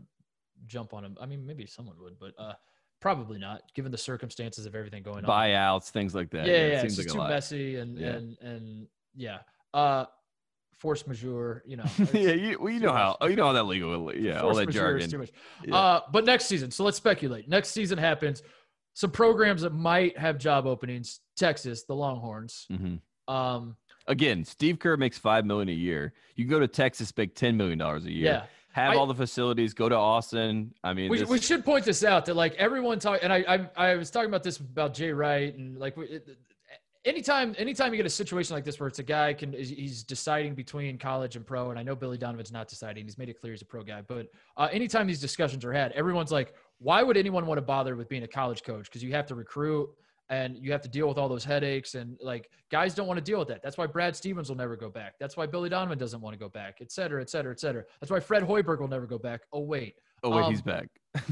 [0.66, 1.16] jump on him.
[1.20, 2.52] I mean, maybe someone would, but uh,
[3.00, 5.30] probably not, given the circumstances of everything going on.
[5.30, 6.46] Buyouts, things like that.
[6.46, 6.72] Yeah, yeah, yeah.
[6.74, 8.08] it seems it's like too messy and yeah.
[8.08, 9.38] and and yeah.
[9.74, 10.04] Uh,
[10.78, 11.84] force majeure, you know.
[12.12, 14.70] yeah, you, well, you know how you know how that legal, yeah, force all that
[14.70, 15.08] jargon.
[15.08, 15.30] too much.
[15.64, 15.76] Yeah.
[15.76, 17.48] Uh, but next season, so let's speculate.
[17.48, 18.42] Next season happens.
[18.94, 21.20] Some programs that might have job openings.
[21.36, 22.66] Texas, the Longhorns.
[22.70, 23.32] Mm-hmm.
[23.32, 26.12] Um, Again, Steve Kerr makes five million a year.
[26.34, 28.24] You go to Texas, make ten million dollars a year.
[28.24, 28.44] Yeah.
[28.72, 29.74] Have I, all the facilities.
[29.74, 30.74] Go to Austin.
[30.82, 31.28] I mean, we, this...
[31.28, 33.44] we should point this out that like everyone talk, and I,
[33.76, 36.36] I I was talking about this about Jay Wright and like it,
[37.04, 40.54] anytime anytime you get a situation like this where it's a guy can he's deciding
[40.54, 43.52] between college and pro and i know billy donovan's not deciding he's made it clear
[43.52, 47.16] he's a pro guy but uh, anytime these discussions are had everyone's like why would
[47.16, 48.86] anyone want to bother with being a college coach?
[48.86, 49.88] Because you have to recruit
[50.28, 53.24] and you have to deal with all those headaches and like guys don't want to
[53.24, 53.62] deal with that.
[53.62, 55.14] That's why brad stevens will never go back.
[55.20, 57.84] That's why billy donovan doesn't want to go back et cetera et cetera et cetera.
[58.00, 59.42] That's why fred hoiberg will never go back.
[59.52, 59.94] Oh wait.
[60.24, 60.88] Oh wait um, he's back.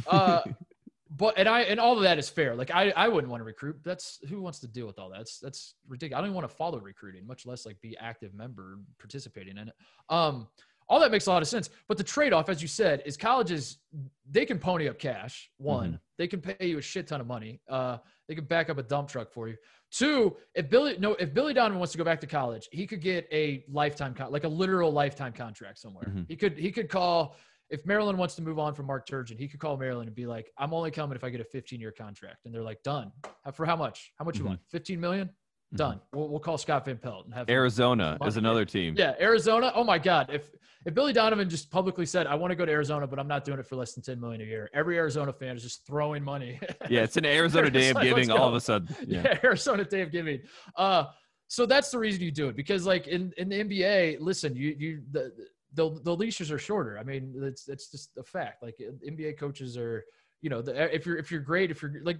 [0.06, 0.42] uh,
[1.16, 2.54] but and I and all of that is fair.
[2.54, 3.76] Like I I wouldn't want to recruit.
[3.84, 5.18] That's who wants to deal with all that.
[5.18, 6.18] That's that's ridiculous.
[6.18, 9.68] I don't even want to follow recruiting, much less like be active member participating in
[9.68, 9.74] it.
[10.08, 10.46] Um,
[10.88, 11.70] all that makes a lot of sense.
[11.88, 13.78] But the trade off, as you said, is colleges
[14.28, 15.50] they can pony up cash.
[15.56, 15.96] One, mm-hmm.
[16.18, 17.60] they can pay you a shit ton of money.
[17.68, 19.56] Uh, they can back up a dump truck for you.
[19.90, 23.00] Two, if Billy no, if Billy Donovan wants to go back to college, he could
[23.00, 26.06] get a lifetime con- like a literal lifetime contract somewhere.
[26.08, 26.22] Mm-hmm.
[26.28, 27.36] He could he could call
[27.70, 30.26] if Maryland wants to move on from Mark Turgeon, he could call Maryland and be
[30.26, 33.12] like, "I'm only coming if I get a 15 year contract," and they're like, "Done."
[33.54, 34.12] For how much?
[34.18, 34.44] How much mm-hmm.
[34.44, 34.60] you want?
[34.70, 35.26] 15 million?
[35.28, 35.76] Mm-hmm.
[35.76, 35.96] Done.
[35.96, 36.18] Mm-hmm.
[36.18, 38.94] We'll, we'll call Scott Van Pelt and have Arizona is another team.
[38.96, 39.72] Yeah, Arizona.
[39.74, 40.30] Oh my God!
[40.32, 40.50] If
[40.84, 43.44] if Billy Donovan just publicly said, "I want to go to Arizona, but I'm not
[43.44, 46.24] doing it for less than 10 million a year," every Arizona fan is just throwing
[46.24, 46.58] money.
[46.90, 48.30] yeah, it's an Arizona day of giving.
[48.30, 49.22] All of a sudden, yeah.
[49.24, 50.40] yeah, Arizona day of giving.
[50.74, 51.04] Uh,
[51.46, 54.74] so that's the reason you do it because, like in in the NBA, listen, you
[54.78, 55.32] you the
[55.74, 56.98] the the leashes are shorter.
[56.98, 58.62] I mean, it's it's just a fact.
[58.62, 60.04] Like NBA coaches are,
[60.42, 62.18] you know, the, if you're if you're great, if you're like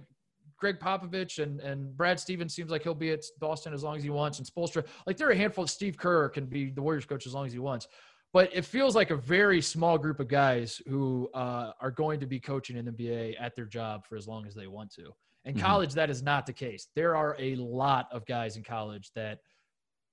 [0.57, 4.03] Gregg Popovich and and Brad Stevens seems like he'll be at Boston as long as
[4.03, 5.63] he wants, and Spoelstra, like there are a handful.
[5.63, 7.87] Of Steve Kerr can be the Warriors coach as long as he wants.
[8.33, 12.25] but it feels like a very small group of guys who uh, are going to
[12.25, 15.13] be coaching in the NBA at their job for as long as they want to.
[15.43, 15.65] In mm-hmm.
[15.65, 16.87] college, that is not the case.
[16.95, 19.39] There are a lot of guys in college that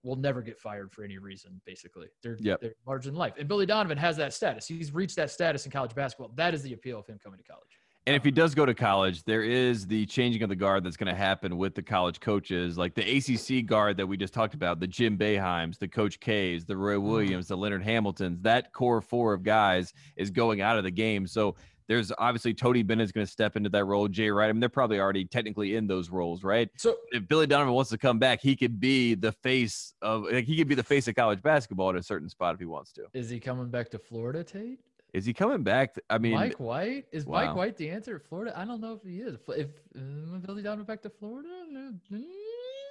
[0.03, 1.61] will never get fired for any reason.
[1.66, 2.61] Basically, they're yep.
[2.61, 3.34] they're larger than life.
[3.38, 4.66] And Billy Donovan has that status.
[4.66, 6.30] He's reached that status in college basketball.
[6.34, 7.78] That is the appeal of him coming to college.
[8.07, 10.96] And if he does go to college, there is the changing of the guard that's
[10.96, 14.55] going to happen with the college coaches, like the ACC guard that we just talked
[14.55, 17.07] about, the Jim Boeheims, the Coach K's, the Roy mm-hmm.
[17.07, 18.40] Williams, the Leonard Hamiltons.
[18.40, 21.26] That core four of guys is going out of the game.
[21.26, 21.57] So
[21.89, 24.09] there's obviously Tony Bennett's going to step into that role.
[24.09, 26.68] Jay Wright, I mean, they're probably already technically in those roles, right?
[26.76, 30.45] So if Billy Donovan wants to come back, he could be the face of like
[30.45, 32.93] he could be the face of college basketball at a certain spot if he wants
[32.93, 33.07] to.
[33.14, 34.80] Is he coming back to Florida, Tate?
[35.14, 35.97] Is he coming back?
[36.11, 37.47] I mean, Mike White is wow.
[37.47, 38.22] Mike White the answer?
[38.28, 38.53] Florida?
[38.55, 39.39] I don't know if he is.
[39.49, 41.49] If uh, Billy Donovan back to Florida,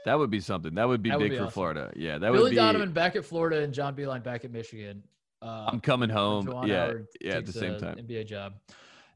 [0.05, 0.73] that would be something.
[0.73, 1.53] That would be that big would be for awesome.
[1.53, 1.91] Florida.
[1.95, 2.55] Yeah, that Billy would be.
[2.55, 5.03] Donovan back at Florida and John Beilein back at Michigan.
[5.41, 6.47] Uh, I'm coming home.
[6.65, 7.97] Yeah, yeah, at the same time.
[7.97, 8.53] NBA job.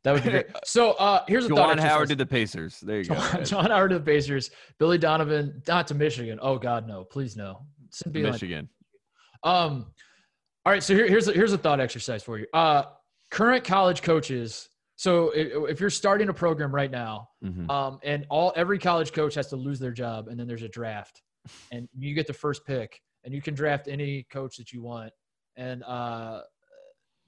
[0.04, 0.47] That would be great.
[0.66, 1.78] So uh, here's a Juwan thought.
[1.78, 2.80] Juwan Howard to the Pacers.
[2.80, 3.16] There you go.
[3.16, 4.52] Juwan Howard to the Pacers.
[4.80, 6.39] Billy Donovan not to Michigan.
[6.41, 7.04] Oh God, no!
[7.04, 7.66] Please no.
[8.32, 8.70] Michigan.
[9.43, 9.88] Um.
[10.66, 10.84] All right.
[10.84, 12.47] So here, here's a, here's a thought exercise for you.
[12.54, 12.84] Uh,
[13.30, 14.70] current college coaches.
[14.95, 17.68] So if you're starting a program right now, mm-hmm.
[17.72, 20.70] um, and all every college coach has to lose their job, and then there's a
[20.70, 21.24] draft,
[21.72, 25.12] and you get the first pick, and you can draft any coach that you want,
[25.56, 26.41] and uh,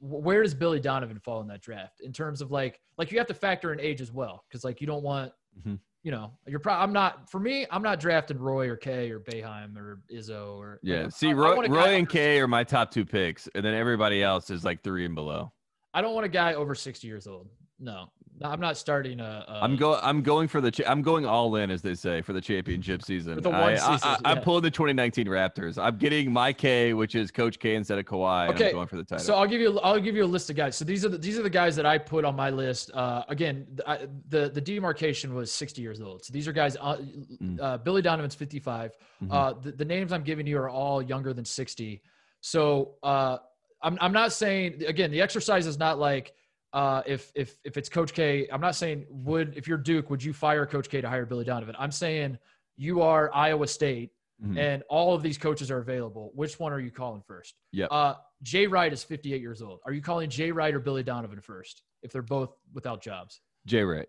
[0.03, 3.27] where does Billy Donovan fall in that draft in terms of like like you have
[3.27, 5.75] to factor in age as well because like you don't want mm-hmm.
[6.03, 9.21] you know you're probably I'm not for me I'm not drafting Roy or K or
[9.21, 12.91] Boeheim or Izzo or yeah see I, Roy, I Roy and K are my top
[12.91, 15.53] two picks and then everybody else is like three and below.
[15.93, 17.47] I don't want a guy over 60 years old.
[17.79, 18.07] No,
[18.41, 19.45] I'm not starting a.
[19.47, 19.99] a I'm going.
[20.01, 20.71] I'm going for the.
[20.71, 23.41] Cha- I'm going all in, as they say, for the championship season.
[23.41, 25.81] the one I, season, I, I, am pulling the 2019 Raptors.
[25.81, 28.49] I'm getting my K, which is Coach K instead of Kawhi.
[28.49, 29.23] Okay, I'm going for the title.
[29.23, 29.79] So I'll give you.
[29.79, 30.75] I'll give you a list of guys.
[30.75, 32.91] So these are the these are the guys that I put on my list.
[32.93, 36.25] Uh, again, the, the, the demarcation was 60 years old.
[36.25, 36.75] So these are guys.
[36.79, 36.97] Uh,
[37.41, 37.59] mm.
[37.61, 38.91] uh, Billy Donovan's 55.
[39.23, 39.31] Mm-hmm.
[39.31, 42.01] Uh, the, the names I'm giving you are all younger than 60.
[42.41, 43.37] So uh,
[43.81, 46.33] I'm I'm not saying again the exercise is not like
[46.73, 50.23] uh, if if if it's Coach K, I'm not saying would if you're Duke, would
[50.23, 51.75] you fire Coach K to hire Billy Donovan?
[51.77, 52.39] I'm saying
[52.75, 54.11] you are Iowa State,
[54.43, 54.57] mm-hmm.
[54.57, 56.31] and all of these coaches are available.
[56.33, 57.55] Which one are you calling first?
[57.71, 57.85] Yeah.
[57.85, 59.79] Uh, Jay Wright is 58 years old.
[59.85, 63.41] Are you calling Jay Wright or Billy Donovan first if they're both without jobs?
[63.67, 64.07] Jay Wright.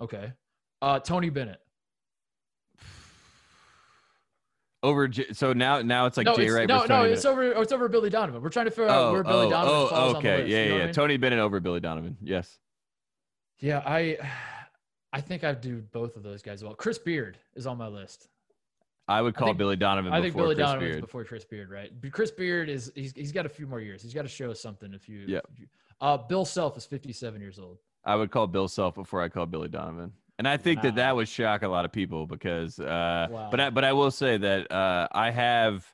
[0.00, 0.32] Okay.
[0.82, 1.60] Uh, Tony Bennett
[4.82, 5.10] over.
[5.32, 6.68] So now, now it's like no, Jay Wright.
[6.68, 7.52] No, no, it's over.
[7.52, 8.42] It's over Billy Donovan.
[8.42, 10.16] We're trying to figure out oh, where Billy oh, Donovan oh, falls okay.
[10.16, 10.48] on the list.
[10.50, 10.82] Yeah, you know yeah.
[10.82, 10.94] I mean?
[10.94, 12.16] Tony Bennett over Billy Donovan.
[12.22, 12.58] Yes.
[13.60, 14.18] Yeah, I,
[15.12, 16.74] I think I'd do both of those guys well.
[16.74, 18.28] Chris Beard is on my list.
[19.08, 20.12] I would call I think, Billy Donovan.
[20.12, 21.90] I think Billy Chris Donovan before Chris Beard, right?
[22.00, 24.00] But Chris Beard is he's he's got a few more years.
[24.02, 24.94] He's got to show us something.
[24.94, 25.40] If you, yeah.
[26.00, 27.78] Uh, Bill Self is 57 years old.
[28.04, 30.12] I would call Bill Self before I call Billy Donovan.
[30.38, 30.82] And I think wow.
[30.82, 33.48] that that would shock a lot of people because, uh, wow.
[33.50, 35.86] but I, but I will say that uh, I have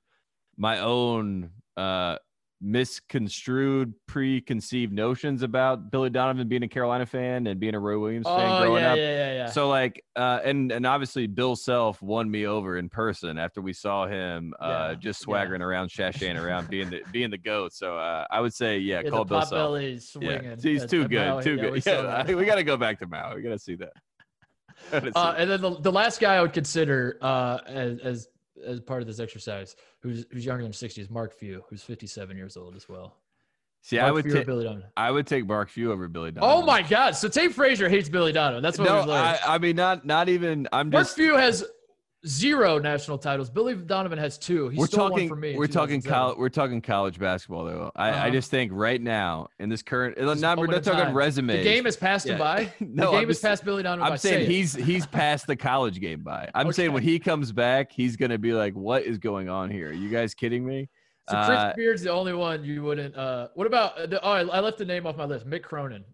[0.57, 2.17] my own uh,
[2.61, 8.27] misconstrued, preconceived notions about Billy Donovan being a Carolina fan and being a Roy Williams
[8.29, 8.97] oh, fan growing yeah, up.
[8.97, 9.51] Yeah, yeah, yeah.
[9.51, 13.73] So like, uh, and and obviously Bill Self won me over in person after we
[13.73, 15.67] saw him uh, yeah, just swaggering yeah.
[15.67, 17.73] around, shashaying around, being the being the goat.
[17.73, 19.81] So uh, I would say, yeah, yeah call Bill Self.
[20.21, 21.87] Yeah, he's too good, too good.
[21.87, 23.35] Yeah, we got to go back to Mao.
[23.35, 23.93] We got to see that.
[25.15, 28.29] Uh, and then the, the last guy I would consider uh, as, as
[28.67, 32.37] as part of this exercise, who's who's younger than 60, is Mark Few, who's 57
[32.37, 33.17] years old as well.
[33.83, 34.89] See, Mark I would take Billy Donovan.
[34.97, 36.63] I would take Mark Few over Billy Donovan.
[36.63, 37.13] Oh my God!
[37.13, 38.63] So Tate Frazier hates Billy Donovan.
[38.63, 40.69] That's what no, I, I mean, not not even.
[40.73, 41.17] I'm Mark just.
[41.17, 41.65] Few has
[42.27, 43.51] zero national titles.
[43.51, 44.69] Billy Donovan has two.
[44.69, 45.57] He we're talking, one for me.
[45.57, 46.39] We're talking college.
[46.39, 47.93] We're talking college basketball, though.
[47.95, 48.25] I, uh-huh.
[48.25, 51.59] I just think right now in this current, not, we're not talking resumes.
[51.59, 52.35] The game has passed yeah.
[52.35, 52.73] him by.
[52.81, 54.05] no, the game has passed Billy Donovan.
[54.05, 54.17] I'm by.
[54.17, 56.49] saying Say he's he's passed the college game by.
[56.55, 56.75] I'm okay.
[56.75, 59.91] saying when he comes back, he's gonna be like, "What is going on here?
[59.91, 60.89] Are you guys kidding me?"
[61.29, 63.15] So Chris uh, Beard's the only one you wouldn't.
[63.15, 63.99] Uh, what about?
[63.99, 65.49] Uh, the, oh, I left the name off my list.
[65.49, 66.05] Mick Cronin.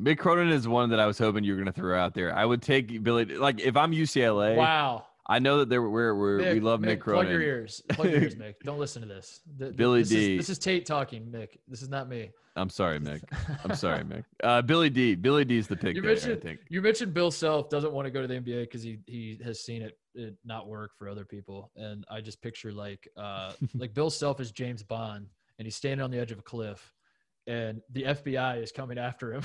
[0.00, 2.34] Mick Cronin is one that I was hoping you were going to throw out there.
[2.34, 3.24] I would take Billy.
[3.24, 4.56] Like if I'm UCLA.
[4.56, 5.06] Wow.
[5.28, 7.24] I know that there we're, we're Mick, we love Mick, Mick Cronin.
[7.24, 7.82] Plug your ears.
[7.90, 8.54] Plug your ears, Mick.
[8.64, 9.40] Don't listen to this.
[9.58, 10.34] The, Billy this D.
[10.34, 11.58] Is, this is Tate talking, Mick.
[11.66, 12.30] This is not me.
[12.54, 13.22] I'm sorry, Mick.
[13.64, 14.24] I'm sorry, Mick.
[14.42, 15.14] Uh, Billy D.
[15.16, 15.96] Billy D is the pick.
[15.96, 16.60] You there, mentioned, I think.
[16.68, 19.60] You mentioned Bill Self doesn't want to go to the NBA because he he has
[19.60, 23.94] seen it, it not work for other people, and I just picture like uh like
[23.94, 25.26] Bill Self is James Bond,
[25.58, 26.94] and he's standing on the edge of a cliff,
[27.46, 29.42] and the FBI is coming after him.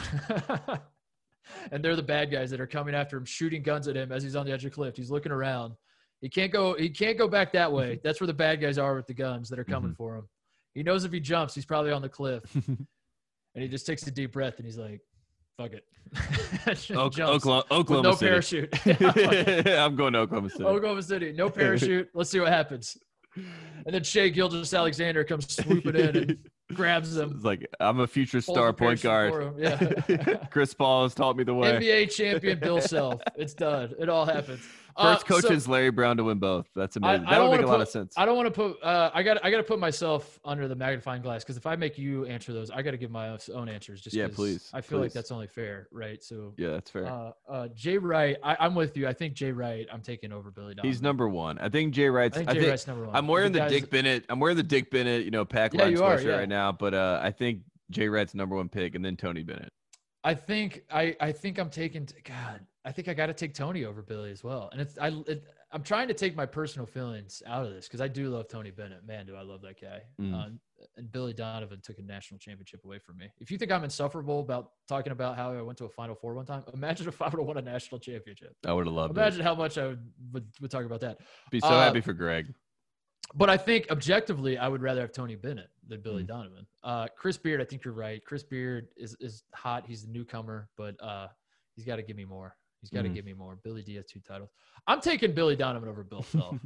[1.72, 4.24] and they're the bad guys that are coming after him, shooting guns at him as
[4.24, 4.96] he's on the edge of the cliff.
[4.96, 5.76] He's looking around,
[6.22, 6.76] he can't go.
[6.76, 8.00] He can't go back that way.
[8.04, 9.98] That's where the bad guys are with the guns that are coming mm-hmm.
[9.98, 10.30] for him.
[10.74, 12.44] He knows if he jumps, he's probably on the cliff.
[12.56, 12.78] and
[13.56, 15.02] he just takes a deep breath and he's like,
[15.58, 15.84] fuck it.
[16.92, 18.68] Oklahoma, Oklahoma no City.
[18.70, 19.68] parachute.
[19.68, 20.64] I'm going to Oklahoma City.
[20.64, 21.34] Oklahoma City.
[21.34, 22.10] No parachute.
[22.14, 22.98] Let's see what happens.
[23.36, 26.38] And then Shai Gilgeous Alexander comes swooping in and
[26.74, 27.34] grabs him.
[27.36, 29.54] It's like I'm a future star point guard.
[29.58, 29.78] Yeah.
[30.52, 31.72] Chris Paul has taught me the way.
[31.80, 33.22] NBA champion Bill Self.
[33.36, 33.94] It's done.
[34.00, 34.62] It all happens.
[34.98, 36.68] First uh, coach so, Larry Brown to win both.
[36.76, 37.26] That's amazing.
[37.26, 38.14] I, I that would make a put, lot of sense.
[38.18, 38.84] I don't want to put.
[38.84, 39.44] Uh, I got.
[39.44, 42.54] I got to put myself under the magnifying glass because if I make you answer
[42.54, 44.02] those, I got to give my own answers.
[44.02, 44.70] Just yeah, please.
[44.74, 45.04] I feel please.
[45.04, 46.24] like that's only fair, right?
[46.24, 47.08] So yeah, that's fair.
[47.08, 49.08] Uh, uh, Jay Wright, I, am with you.
[49.08, 49.88] I think Jay Wright.
[49.92, 50.90] I'm taking over Billy Donovan.
[50.90, 51.58] He's number one.
[51.60, 52.38] I think Jay Wright's.
[52.38, 53.16] I think Jay I think, Wright's number one.
[53.16, 54.26] I'm wearing the, the Dick Bennett.
[54.30, 55.26] I'm wearing the Dick Bennett.
[55.26, 56.38] You know, pack yeah, line sweatshirt yeah.
[56.38, 59.72] right now, but uh, I think Jay Wright's number one pick, and then Tony Bennett.
[60.24, 62.62] I think I I think I'm taking God.
[62.84, 64.70] I think I got to take Tony over Billy as well.
[64.72, 68.02] And it's I it, I'm trying to take my personal feelings out of this because
[68.02, 69.06] I do love Tony Bennett.
[69.06, 70.02] Man, do I love that guy.
[70.20, 70.34] Mm.
[70.34, 70.50] Uh,
[70.98, 73.32] and Billy Donovan took a national championship away from me.
[73.40, 76.34] If you think I'm insufferable about talking about how I went to a Final Four
[76.34, 78.56] one time, imagine if I would have won a national championship.
[78.66, 79.44] I would have loved imagine it.
[79.44, 81.20] how much I would, would, would talk about that.
[81.52, 82.54] Be so uh, happy for Greg.
[83.34, 86.28] But I think objectively, I would rather have Tony Bennett than Billy Mm.
[86.28, 86.68] Donovan.
[86.84, 88.24] Uh, Chris Beard, I think you're right.
[88.26, 89.86] Chris Beard is is hot.
[89.88, 91.28] He's the newcomer, but uh,
[91.76, 92.56] he's got to give me more.
[92.82, 93.14] He's got to Mhm.
[93.14, 93.58] give me more.
[93.64, 94.50] Billy D has two titles.
[94.88, 96.58] I'm taking Billy Donovan over Bill Self.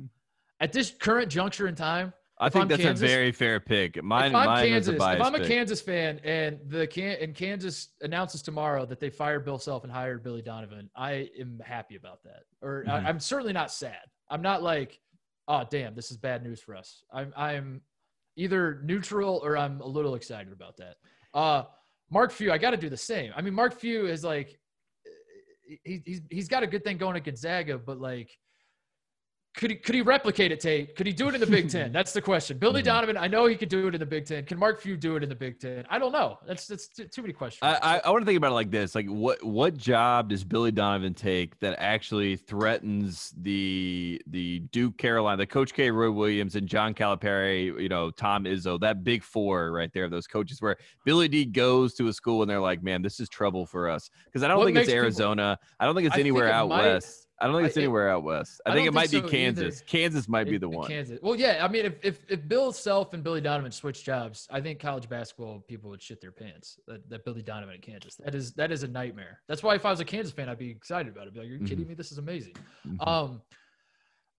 [0.59, 4.01] At this current juncture in time, I think I'm that's Kansas- a very fair pick.
[4.03, 5.47] Mine, if I'm mine Kansas, was a biased if I'm a pick.
[5.47, 9.91] Kansas fan and the can and Kansas announces tomorrow that they fired Bill Self and
[9.91, 12.43] hired Billy Donovan, I am happy about that.
[12.61, 12.89] Or Mhm.
[12.89, 13.99] I, I'm certainly not sad.
[14.29, 14.99] I'm not like,
[15.47, 17.03] oh damn, this is bad news for us.
[17.13, 17.81] I'm I'm
[18.35, 20.95] either neutral or I'm a little excited about that.
[21.33, 21.63] Uh,
[22.09, 23.31] Mark Few, I got to do the same.
[23.35, 24.59] I mean, Mark Few is like,
[25.83, 28.29] he, he's he's got a good thing going at Gonzaga, but like.
[29.57, 30.97] Could he, could he replicate it, Tate?
[30.97, 31.91] Could he do it in the Big Ten?
[31.93, 32.57] That's the question.
[32.57, 32.85] Billy Mhm.
[32.85, 34.43] Donovan, I know he could do it in the Big Ten.
[34.45, 35.85] Can Mark Few do it in the Big Ten?
[35.89, 36.39] I don't know.
[36.45, 37.61] That's that's too, too many questions.
[37.63, 40.43] I, I, I want to think about it like this: like, what what job does
[40.43, 46.55] Billy Donovan take that actually threatens the the Duke Carolina, the Coach K, Roy Williams,
[46.57, 50.75] and John Calipari, you know, Tom Izzo, that big four right there, those coaches, where
[51.05, 54.09] Billy D goes to a school and they're like, man, this is trouble for us
[54.25, 56.51] because I don't What think it's people- Arizona, I don't think it's think anywhere it
[56.51, 57.24] out might- west.
[57.39, 58.61] I don't think it's it- anywhere out west.
[58.65, 59.61] I, I think it might think be so either.
[59.61, 59.83] Kansas.
[59.85, 60.87] Kansas might be the one.
[60.87, 61.19] Kansas.
[61.21, 61.59] Well, yeah.
[61.63, 65.09] I mean, if, if if Bill Self and Billy Donovan switch jobs, I think college
[65.09, 66.79] basketball people would shit their pants.
[66.87, 68.15] That, that Billy Donovan at Kansas.
[68.15, 69.41] That is that is a nightmare.
[69.49, 71.27] That's why if I was a Kansas fan, I'd be excited about it.
[71.27, 71.93] I'd be like, "You're kidding me?
[71.93, 72.53] This is amazing."
[72.87, 73.05] Mhm.
[73.07, 73.41] Um,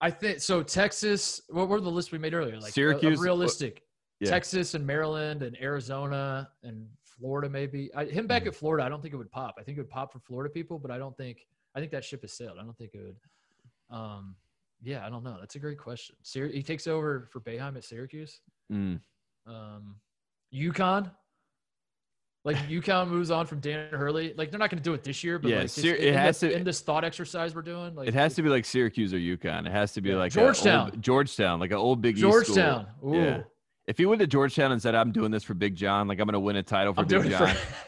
[0.01, 0.63] I think so.
[0.63, 1.41] Texas.
[1.49, 2.55] What were the lists we made earlier?
[2.55, 3.83] Like a- a Syracuse, uh, realistic.
[4.19, 4.29] yeah.
[4.31, 7.91] Texas and Maryland and Arizona and Florida, maybe.
[7.95, 8.47] I, him back Mhm.
[8.47, 9.55] at Florida, I don't think it would pop.
[9.59, 11.45] I think it would pop for Florida people, but I don't think.
[11.77, 12.57] I think that ship has sailed.
[12.59, 13.95] I don't think it would.
[13.95, 14.35] Um,
[14.81, 15.37] yeah, I don't know.
[15.39, 16.15] That's a great question.
[16.23, 18.41] Syr- he takes over for Boeheim at Syracuse.
[18.73, 18.99] Mm.
[19.45, 19.97] Um,
[20.53, 21.11] UConn.
[22.43, 24.33] Like UConn moves on from Dan Hurley.
[24.35, 26.13] Like they're not going to do it this year, but Yeah, like Syr- it in,
[26.15, 27.93] has this, to- in this thought exercise we're doing.
[27.93, 29.67] Like It has to be like Syracuse or UConn.
[29.67, 30.17] It has to be Yeah.
[30.17, 30.91] like Georgetown.
[30.91, 32.31] old- Georgetown, like an old Big East school.
[32.31, 32.87] Georgetown.
[33.05, 33.13] Ooh.
[33.15, 33.41] Yeah.
[33.87, 36.25] If he went to Georgetown and said, "I'm doing this for Big John, like I'm
[36.25, 37.55] going to win a title for I'm Big John,"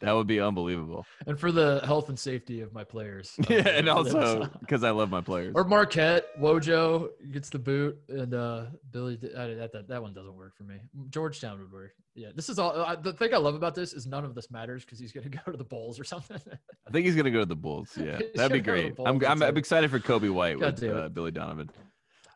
[0.00, 1.06] that would be unbelievable.
[1.26, 3.34] and for the health and safety of my players.
[3.38, 5.52] I'm yeah, and also because I love my players.
[5.54, 9.18] or Marquette, Wojo gets the boot, and uh, Billy.
[9.36, 10.76] I, that, that that one doesn't work for me.
[11.10, 11.92] Georgetown would work.
[12.14, 12.80] Yeah, this is all.
[12.82, 15.28] I, the thing I love about this is none of this matters because he's gonna
[15.46, 16.38] go to the Bulls or something.
[16.86, 17.90] I think he's going to go to the Bulls.
[17.96, 18.94] Yeah, that'd be to great.
[19.04, 21.70] I'm, I'm, I'm excited for Coby White God with uh, Billy Donovan.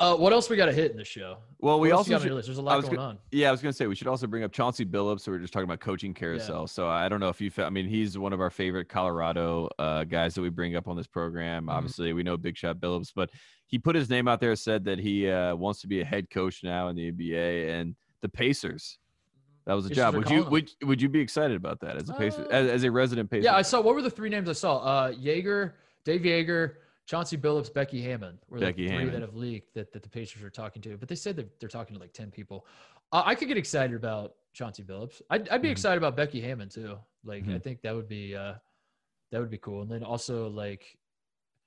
[0.01, 1.37] Uh, what else we got to hit in this show?
[1.59, 3.19] Well, we also should- There's a lot going go- on.
[3.31, 5.21] Yeah, I was going to say we should also bring up Chauncey Billups.
[5.21, 6.67] So we are just talking about coaching carousel.
[6.67, 7.51] So I don't know if you.
[7.51, 10.89] fa- I mean, he's one of our favorite Colorado uh, guys that we bring up
[10.89, 11.67] on this program.
[11.67, 11.73] Mhm.
[11.73, 13.29] Obviously, we know Big Shot Billups, but
[13.67, 16.31] he put his name out there, said that he uh, wants to be a head
[16.31, 18.99] coach now in the NBA and the Pacers.
[19.67, 20.15] That was a Pacers job.
[20.17, 20.51] Would you him.
[20.51, 23.31] would would you be excited about that as a Pacer, Uh, as, as a resident
[23.31, 23.45] Pacer?
[23.45, 23.83] Yeah, I saw.
[23.83, 24.79] What were the three names I saw?
[24.79, 25.73] Uh, Joerger,
[26.05, 26.73] Dave Joerger,
[27.11, 29.15] Chauncey Billups, Becky Hammond were Becky three Hammond.
[29.15, 30.97] that have leaked that, that the Pacers are talking to.
[30.97, 32.67] But they said that they're talking to like ten people.
[33.11, 35.21] Uh, I could get excited about Chauncey Billups.
[35.29, 35.73] I'd, I'd be Mhm.
[35.73, 36.97] excited about Becky Hammond too.
[37.25, 37.63] Like I Mhm.
[37.65, 38.55] think that would be uh,
[39.33, 39.83] that would be cool.
[39.83, 40.97] And then also like,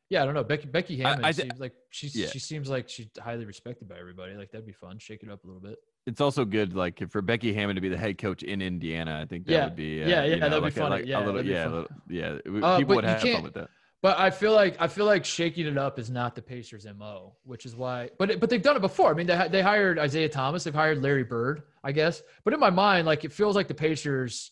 [0.10, 0.46] yeah, I don't know.
[0.46, 2.28] Becky Becky Hammond I thi- seems like she's Yeah.
[2.28, 4.36] she seems like she's highly respected by everybody.
[4.36, 4.98] Like that'd be fun.
[4.98, 5.78] Shake it up a little bit.
[6.06, 9.20] it's also good like for Becky Hammond to be the head coach in Indiana.
[9.22, 9.64] I think that Yeah.
[9.66, 10.90] would be uh, Yeah, you yeah, know, that'd be like a- funny.
[10.96, 12.62] like a Yeah, little, yeah, a little- yeah.
[12.66, 13.70] Uh, People would have fun with that.
[14.04, 17.38] But I feel like I feel like shaking it up is not the Pacers' mo,
[17.46, 18.10] which is why.
[18.20, 19.10] But but they've done it before.
[19.10, 22.22] I mean, they they hired Isiah Thomas, they've hired Larry Bird, I guess.
[22.44, 24.52] But in my mind, like it feels like the Pacers,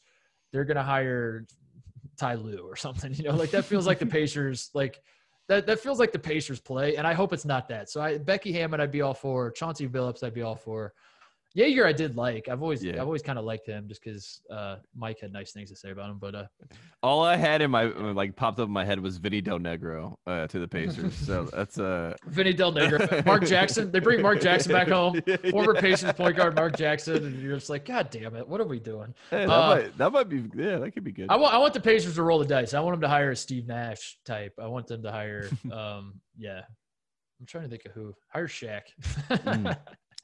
[0.53, 1.45] they're gonna hire
[2.17, 3.13] Ty Lue or something.
[3.17, 4.69] You know, like that feels like the Pacers.
[4.73, 5.01] Like
[5.49, 7.89] that that feels like the Pacers play, and I hope it's not that.
[7.89, 9.51] So I Becky Hammond, I'd be all for.
[9.51, 10.93] Chauncey Billups, I'd be all for.
[11.55, 12.47] Joerger, I did like.
[12.47, 12.93] I've always, yeah.
[12.93, 15.91] I've always kind of liked him just because uh, Mike had nice things to say
[15.91, 16.17] about him.
[16.17, 16.45] But uh,
[17.03, 20.15] all I had in my like popped up in my head was Vinny Del Negro
[20.25, 21.13] uh, to the Pacers.
[21.13, 23.91] so that's uh Vinny Del Negro, Mark Jackson.
[23.91, 25.21] They bring Mark Jackson back home.
[25.51, 28.65] Former Pacers point guard Mark Jackson, and you're just like, God damn it, what are
[28.65, 29.13] we doing?
[29.29, 31.27] Hey, that, uh, might, that might be yeah, that could be good.
[31.29, 32.73] I want I want the Pacers to roll the dice.
[32.73, 34.53] I want them to hire a Steve Nash type.
[34.57, 36.61] I want them to hire um yeah.
[37.39, 38.13] I'm trying to think of who.
[38.29, 38.81] Hire Shaq.
[39.31, 39.75] mm.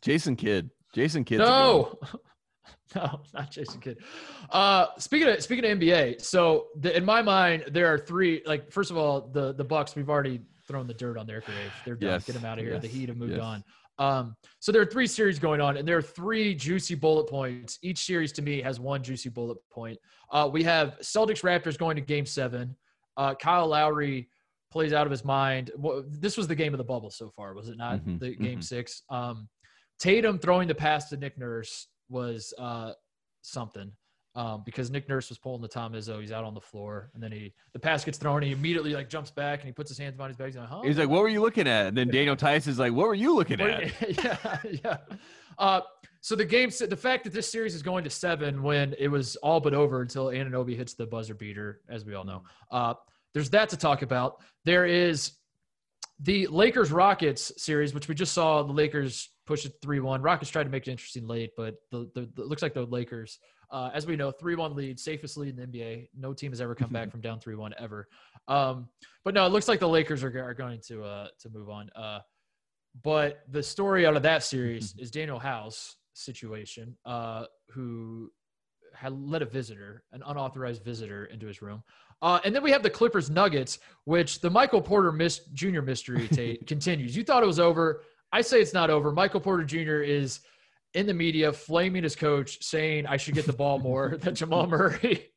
[0.03, 0.69] Jason Kidd.
[0.93, 1.39] Jason Kidd.
[1.39, 1.99] No.
[2.95, 3.99] no, not Jason Kidd.
[4.49, 8.41] Uh, speaking of speaking of NBA, so the, in my mind, there are three.
[8.45, 9.95] Like, first of all, the the Bucks.
[9.95, 11.71] We've already thrown the dirt on their grave.
[11.85, 12.11] They're done.
[12.11, 12.25] Yes.
[12.25, 12.73] Get them out of here.
[12.73, 12.81] Yes.
[12.81, 13.41] The Heat have moved yes.
[13.41, 13.63] on.
[13.99, 17.79] Um, so there are three series going on, and there are three juicy bullet points.
[17.81, 19.97] Each series to me has one juicy bullet point.
[20.31, 22.75] Uh, we have Celtics Raptors going to Game Seven.
[23.15, 24.29] Uh, Kyle Lowry
[24.71, 25.71] plays out of his mind.
[25.75, 27.99] Well, this was the game of the bubble so far, was it not?
[27.99, 28.61] Mm-hmm, the Game mm-hmm.
[28.61, 29.01] Six.
[29.09, 29.47] Um,
[29.99, 32.93] Tatum throwing the pass to Nick Nurse was uh,
[33.41, 33.91] something
[34.37, 36.21] um, because Nick Nurse was pulling the Tom Izzo.
[36.21, 38.37] He's out on the floor, and then he the pass gets thrown.
[38.37, 40.47] And he immediately like jumps back and he puts his hands behind his back.
[40.47, 40.81] He's like, huh?
[40.83, 43.35] He's like, "What were you looking at?" And then Daniel is like, "What were you
[43.35, 43.91] looking at?"
[44.23, 44.97] yeah, yeah.
[45.57, 45.81] Uh,
[46.21, 49.37] so the game, the fact that this series is going to seven when it was
[49.37, 52.43] all but over until Anunoby hits the buzzer beater, as we all know.
[52.69, 52.93] Uh,
[53.33, 54.41] there's that to talk about.
[54.65, 55.31] There is
[56.19, 60.21] the Lakers Rockets series, which we just saw the Lakers push it 3 1.
[60.21, 63.39] Rockets tried to make it interesting late, but the, the, the looks like the Lakers,
[63.71, 66.09] uh, as we know, 3 1 lead, safest lead in the NBA.
[66.17, 68.07] No team has ever come back from down 3 1 ever.
[68.47, 68.89] Um,
[69.23, 71.89] but no, it looks like the Lakers are, are going to uh, to move on.
[71.95, 72.19] Uh,
[73.03, 78.31] but the story out of that series is Danuel House situation, uh, who
[78.93, 81.83] had let a visitor, an unauthorized visitor, into his room.
[82.21, 85.81] Uh, and then we have the Clippers Nuggets, which the Michael Porter Miss, Jr.
[85.81, 87.15] mystery Tate, continues.
[87.15, 88.01] You thought it was over.
[88.32, 89.11] I say it's not over.
[89.11, 90.01] Michael Porter Jr.
[90.01, 90.41] is
[90.93, 94.67] in the media flaming his coach, saying I should get the ball more than Jamal
[94.67, 95.28] Murray.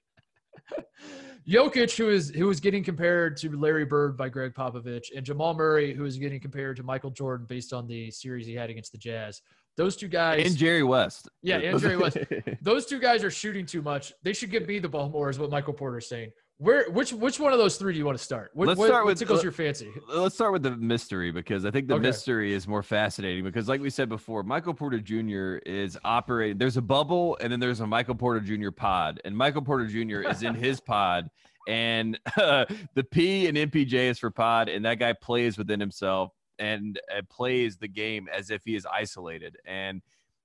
[1.49, 5.55] Jokic, who is who is getting compared to Larry Bird by Gregg Popovich, and Jamal
[5.55, 8.93] Murray, who is getting compared to Michael Jordan based on the series he had against
[8.93, 9.41] the Jazz.
[9.77, 11.29] Those two guys and Jerry West.
[11.43, 12.19] Yeah, and Jerry West.
[12.63, 14.13] Those two guys are shooting too much.
[14.23, 16.31] They should give me the ball more, is what Michael Porter is saying.
[16.61, 18.51] Where which which one of those three do you want to start?
[18.53, 19.91] What, let's what, start with tickles your fancy.
[20.13, 22.03] Let's start with the mystery because I think the okay.
[22.03, 25.57] mystery is more fascinating because, like we said before, Michael Porter Jr.
[25.65, 26.59] is operating.
[26.59, 28.73] There's a bubble, and then there's a Michael Porter Jr.
[28.73, 30.29] pod, and Michael Porter Jr.
[30.29, 31.31] is in his pod,
[31.67, 36.35] and uh, the P and MPJ is for pod, and that guy plays within himself
[36.59, 40.03] and uh, plays the game as if he is isolated and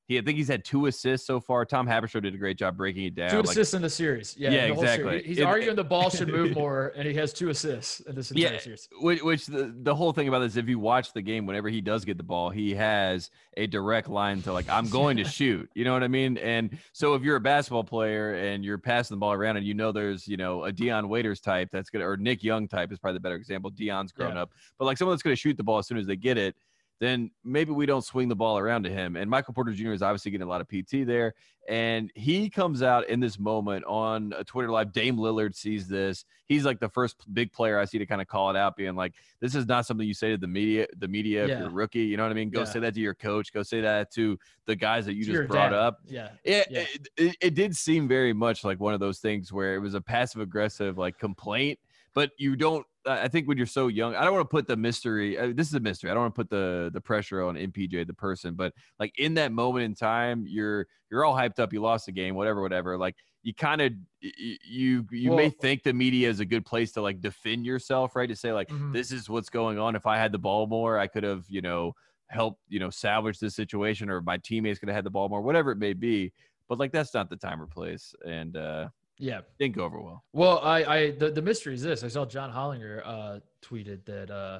[0.08, 1.66] he, I think he's had two assists so far.
[1.66, 3.32] Tom Haberstroh did a great job breaking it down.
[3.32, 4.36] Two assists like, in the series.
[4.38, 5.04] Yeah, yeah, exactly.
[5.04, 5.26] Series.
[5.26, 8.30] He's it, arguing the ball should move more, and he has two assists in this
[8.30, 8.88] entire yeah, series.
[9.02, 11.82] Which, which the, the whole thing about this, if you watch the game, whenever he
[11.82, 15.68] does get the ball, he has a direct line to like, I'm going to shoot.
[15.74, 16.38] You know what I mean?
[16.38, 19.74] And so if you're a basketball player and you're passing the ball around, and you
[19.74, 23.00] know there's you know a Dion Waiters type that's gonna, or Nick Young type is
[23.00, 23.72] probably the better example.
[23.72, 24.44] Dion's grown yeah.
[24.44, 26.56] up, but like someone that's gonna shoot the ball as soon as they get it
[27.00, 29.16] then maybe we don't swing the ball around to him.
[29.18, 29.92] And Michael Porter Jr.
[29.92, 31.34] is obviously getting a lot of PT there.
[31.68, 34.94] And he comes out in this moment on a Twitter live.
[34.94, 36.24] Dame Lillard sees this.
[36.48, 38.96] He's like the first big player I see to kind of call it out, being
[38.96, 41.54] like, this is not something you say to the media, the media, yeah.
[41.54, 42.00] if you're a rookie.
[42.04, 42.52] You know what I mean?
[42.52, 42.66] Go yeah.
[42.66, 43.52] say that to your coach.
[43.52, 44.38] Go say that to
[44.68, 45.74] the guys that you to just brought dad.
[45.74, 46.00] up.
[46.06, 46.30] Yeah.
[46.44, 46.80] It, yeah.
[46.82, 49.96] It, it, it did seem very much like one of those things where it was
[49.96, 51.80] a passive aggressive like complaint
[52.16, 54.76] but you don't I think when you're so young, I don't want to put the
[54.76, 55.38] mystery.
[55.38, 56.10] Uh, this is a mystery.
[56.10, 59.36] I don't want to put the the pressure on MPJ, the person, but like in
[59.36, 61.72] that moment in time, you're you're all hyped up.
[61.72, 62.98] You lost the game, whatever, whatever.
[62.98, 66.94] Like you kind of you you well, may think the media is a good place
[66.94, 68.28] to like defend yourself, right?
[68.28, 68.92] To say like mm-hmm.
[68.92, 69.96] this is what's going on.
[69.96, 71.94] If I had the ball more, I could have you know
[72.28, 75.42] helped you know salvage this situation, or my teammates could have had the ball more,
[75.42, 76.34] whatever it may be.
[76.68, 78.88] But like that's not the time or place, and uh,
[79.18, 80.24] yeah, didn't go over well.
[80.34, 82.04] Well, I, I the, the mystery is this.
[82.04, 84.60] I saw John Hollinger uh, tweeted that uh,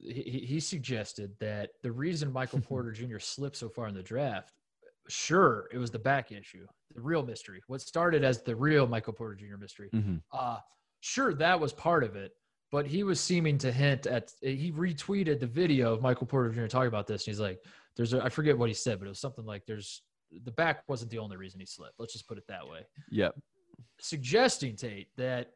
[0.00, 3.18] he, he suggested that the reason Michael Porter Jr.
[3.18, 4.52] slipped so far in the draft,
[5.08, 7.60] sure, it was the back issue, the real mystery.
[7.66, 9.56] What started as the real Michael Porter Jr.
[9.56, 9.90] mystery.
[9.92, 10.16] Mm-hmm.
[10.32, 10.58] Uh,
[11.00, 12.32] sure, that was part of it,
[12.70, 14.32] but he was seeming to hint at.
[14.40, 16.66] He retweeted the video of Michael Porter Jr.
[16.66, 17.64] talking about this, and he's like,
[17.96, 20.02] "There's a, I forget what he said, but it was something like there's
[20.44, 21.94] the back wasn't the only reason he slipped.
[21.98, 22.80] Let's just put it that way.
[23.10, 23.34] Yep.
[24.00, 25.50] Suggesting Tate that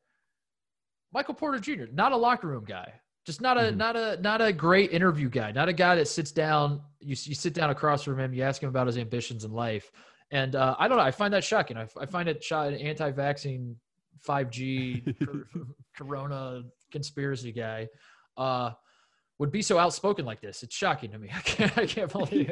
[1.12, 1.84] Michael Porter Jr.
[1.92, 2.92] not a locker room guy,
[3.24, 3.78] just not a mm-hmm.
[3.78, 6.80] not a not a great interview guy, not a guy that sits down.
[7.00, 9.90] You you sit down across from him, you ask him about his ambitions in life,
[10.30, 11.04] and uh, I don't know.
[11.04, 11.76] I find that shocking.
[11.76, 13.76] I, I find it shot an anti-vaccine,
[14.26, 15.16] 5G,
[15.96, 17.88] Corona conspiracy guy.
[18.36, 18.72] Uh,
[19.38, 20.62] would be so outspoken like this.
[20.62, 21.28] It's shocking to me.
[21.34, 22.50] I can't, I can't believe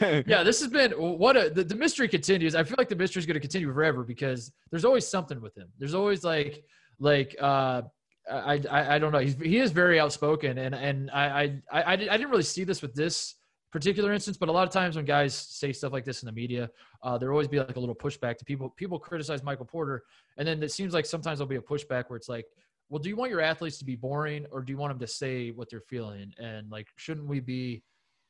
[0.00, 0.26] it.
[0.26, 2.54] yeah, this has been what a, the, the mystery continues.
[2.54, 5.56] I feel like the mystery is going to continue forever because there's always something with
[5.56, 5.68] him.
[5.78, 6.64] There's always like,
[6.98, 7.82] like, uh,
[8.30, 9.18] I, I, I don't know.
[9.18, 12.80] He's, he is very outspoken and, and I, I, I, I didn't really see this
[12.80, 13.34] with this
[13.74, 16.32] particular instance, but a lot of times when guys say stuff like this in the
[16.32, 16.70] media,
[17.02, 18.70] uh, there always be like a little pushback to people.
[18.76, 20.04] People criticize Michael Porter,
[20.38, 22.46] and then it seems like sometimes there'll be a pushback where it's like,
[22.88, 25.06] well, do you want your athletes to be boring or do you want them to
[25.06, 26.32] say what they're feeling?
[26.38, 27.82] And like, shouldn't we be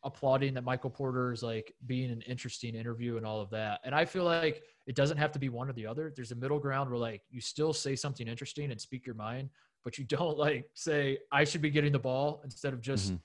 [0.05, 3.80] applauding that Michael Porter is like being an interesting interview and all of that?
[3.84, 6.12] And I feel like it doesn't have to be one or the other.
[6.14, 9.50] There's a middle ground where like you still say something interesting and speak your mind,
[9.82, 13.16] but you don't like say I should be getting the ball instead of just mm-hmm.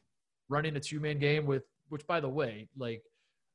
[0.49, 3.03] running a two man game with which by the way, like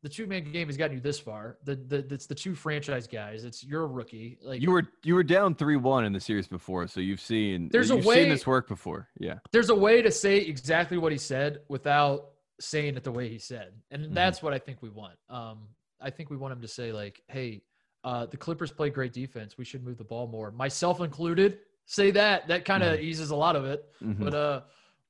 [0.05, 1.57] the two man game has gotten you this far.
[1.65, 3.45] The the it's the two franchise guys.
[3.45, 4.39] It's you're a rookie.
[4.43, 7.71] Like you were you were down three one in the series before, so you've seen
[7.73, 9.09] there's a way, seen this work before.
[9.19, 9.39] Yeah.
[9.51, 13.39] There's a way to say exactly what he said without saying it the way he
[13.39, 13.73] said.
[13.91, 14.15] And mm-hmm.
[14.15, 15.15] that's what I think we want.
[15.31, 15.69] Um
[16.03, 17.63] I think we want him to say like, hey,
[18.05, 19.57] uh, the Clippers play great defense.
[19.57, 20.51] We should move the ball more.
[20.51, 21.61] Myself included.
[21.87, 22.47] Say that.
[22.49, 23.05] That kind of mm-hmm.
[23.05, 23.87] eases a lot of it.
[24.03, 24.23] Mm-hmm.
[24.23, 24.61] But uh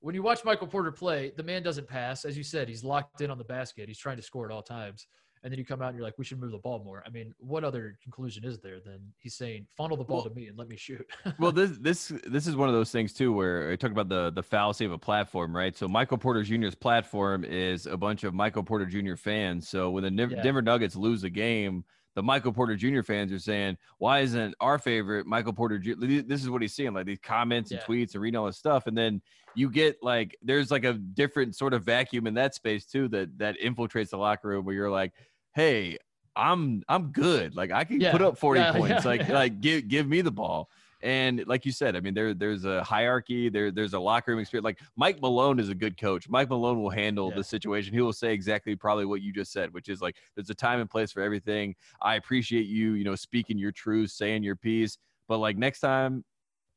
[0.04, 2.26] when you watch Michael Porter play, the man doesn't pass.
[2.26, 3.88] As you said, he's locked in on the basket.
[3.88, 5.06] He's trying to score at all times.
[5.42, 7.02] And then you come out and you're like, we should move the ball more.
[7.06, 10.34] I mean, what other conclusion is there than he's saying, funnel the ball well, to
[10.34, 11.06] me and let me shoot?
[11.38, 14.30] well, this this this is one of those things too, where I talk about the
[14.30, 15.74] the fallacy of a platform, right?
[15.74, 19.16] So Michael Porter Jr.'s platform is a bunch of Michael Porter Jr.
[19.16, 19.70] fans.
[19.70, 20.42] So when the yeah.
[20.42, 21.82] Denver Nuggets lose a game,
[22.14, 23.02] the Michael Porter Jr.
[23.02, 25.92] fans are saying, why isn't our favorite Michael Porter Jr.
[25.96, 27.86] This is what he's seeing, like these comments and yeah.
[27.86, 28.86] tweets and reading all this stuff.
[28.86, 29.20] And then
[29.54, 33.36] you get like, there's like a different sort of vacuum in that space too, that,
[33.38, 35.12] that infiltrates the locker room where you're like,
[35.54, 35.98] Hey,
[36.36, 37.56] I'm, I'm good.
[37.56, 38.12] Like I can yeah.
[38.12, 39.04] put up 40 yeah, points.
[39.04, 40.68] like, like give, give me the ball.
[41.04, 43.50] And like you said, I mean, there there's a hierarchy.
[43.50, 44.64] There there's a locker room experience.
[44.64, 46.30] Like Mike Malone is a good coach.
[46.30, 47.36] Mike Malone will handle yeah.
[47.36, 47.92] the situation.
[47.92, 50.80] He will say exactly probably what you just said, which is like there's a time
[50.80, 51.74] and place for everything.
[52.00, 54.96] I appreciate you, you know, speaking your truth, saying your piece.
[55.28, 56.24] But like next time,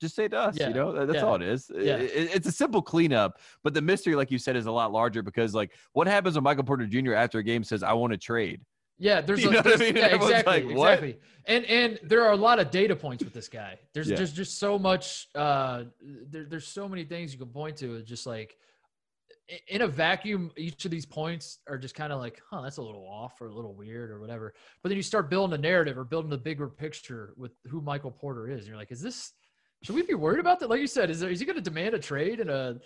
[0.02, 0.58] just say to us.
[0.60, 0.68] Yeah.
[0.68, 1.24] You know, that's yeah.
[1.24, 1.72] all it is.
[1.74, 1.96] Yeah.
[1.96, 5.24] It, it's a simple cleanup, but the mystery, like you said, is a lot larger
[5.24, 7.14] because like what happens when Michael Porter Jr.
[7.14, 8.60] after a game says, "I want to trade."
[9.00, 9.96] Yeah, there's, a, there's I mean?
[9.96, 11.20] yeah, exactly, like, exactly.
[11.46, 13.78] And and there are a lot of data points with this guy.
[13.94, 14.18] There's yeah.
[14.18, 15.28] there's just so much.
[15.34, 17.96] Uh, there, there's so many things you can point to.
[17.96, 18.58] It's just like
[19.70, 22.82] in a vacuum, each of these points are just kind of like, huh, that's a
[22.82, 24.54] little off or a little weird or whatever.
[24.84, 28.12] But then you start building a narrative or building the bigger picture with who Michael
[28.12, 29.34] Porter is, and you're like, is this?
[29.84, 30.70] Should we be worried about that?
[30.70, 32.78] Like you said, is there, is he going to demand a trade in a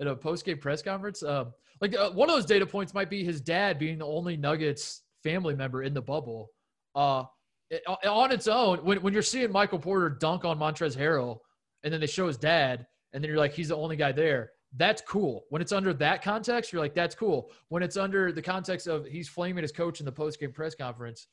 [0.00, 1.22] in a post game press conference?
[1.22, 1.46] Uh,
[1.80, 5.02] like uh, one of those data points might be his dad being the only Nuggets
[5.22, 6.50] family member in the bubble.
[6.94, 7.24] Uh,
[7.70, 11.38] it, uh, on its own, when, when you're seeing Michael Porter dunk on Montrezl Harrell,
[11.82, 14.50] and then they show his dad, and then you're like, he's the only guy there.
[14.76, 15.44] That's cool.
[15.50, 17.50] When it's under that context, you're like, that's cool.
[17.68, 20.74] When it's under the context of he's flaming his coach in the post game press
[20.74, 21.28] conference,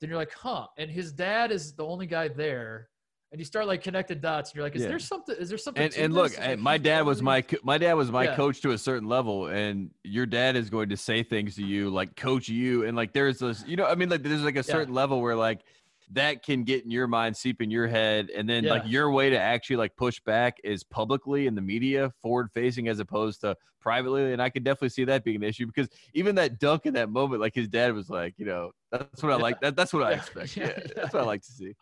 [0.00, 0.66] then you're like, huh.
[0.78, 2.88] And his dad is the only guy there
[3.32, 4.88] and you start like connecting dots and you're like is yeah.
[4.88, 8.12] there something is there something and, and look my dad was my my dad was
[8.12, 8.36] my yeah.
[8.36, 11.90] coach to a certain level and your dad is going to say things to you
[11.90, 14.62] like coach you and like there's this you know i mean like there's like a
[14.62, 15.00] certain yeah.
[15.00, 15.62] level where like
[16.10, 19.30] that can get in your mind seep in your head and then like your way
[19.30, 23.56] to actually like push back is publicly in the media forward facing as opposed to
[23.80, 26.92] privately and i could definitely see that being an issue because even that dunk in
[26.92, 29.92] that moment like his dad was like you know that's what i like that, that's
[29.92, 30.56] what i expect.
[30.56, 31.74] Yeah, that's what i like to see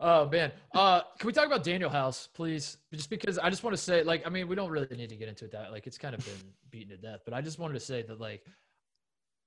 [0.00, 2.78] Oh man, uh, can we talk about Danuel House, please?
[2.92, 5.16] Just because I just want to say, like, I mean, we don't really need to
[5.16, 5.70] get into it that.
[5.70, 8.20] Like, it's kind of been beaten to death, but I just wanted to say that,
[8.20, 8.42] like,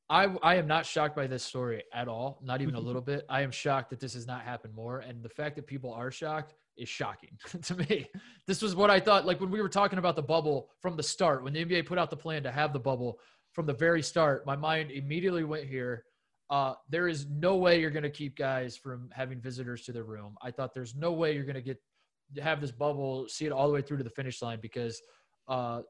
[0.09, 3.25] I I am not shocked by this story at all, not even a little bit.
[3.29, 6.11] I am shocked that this has not happened more, and the fact that people are
[6.11, 8.07] shocked is shocking to me.
[8.45, 9.25] This was what I thought.
[9.25, 11.97] Like when we were talking about the bubble from the start, when the NBA put
[11.97, 13.19] out the plan to have the bubble
[13.51, 16.05] from the very start, my mind immediately went here
[16.49, 20.03] uh, there is no way you're going to keep guys from having visitors to their
[20.03, 20.37] room.
[20.41, 21.81] I thought there's no way you're going to get
[22.39, 25.01] have this bubble, see it all the way through to the finish line because
[25.47, 25.81] uh,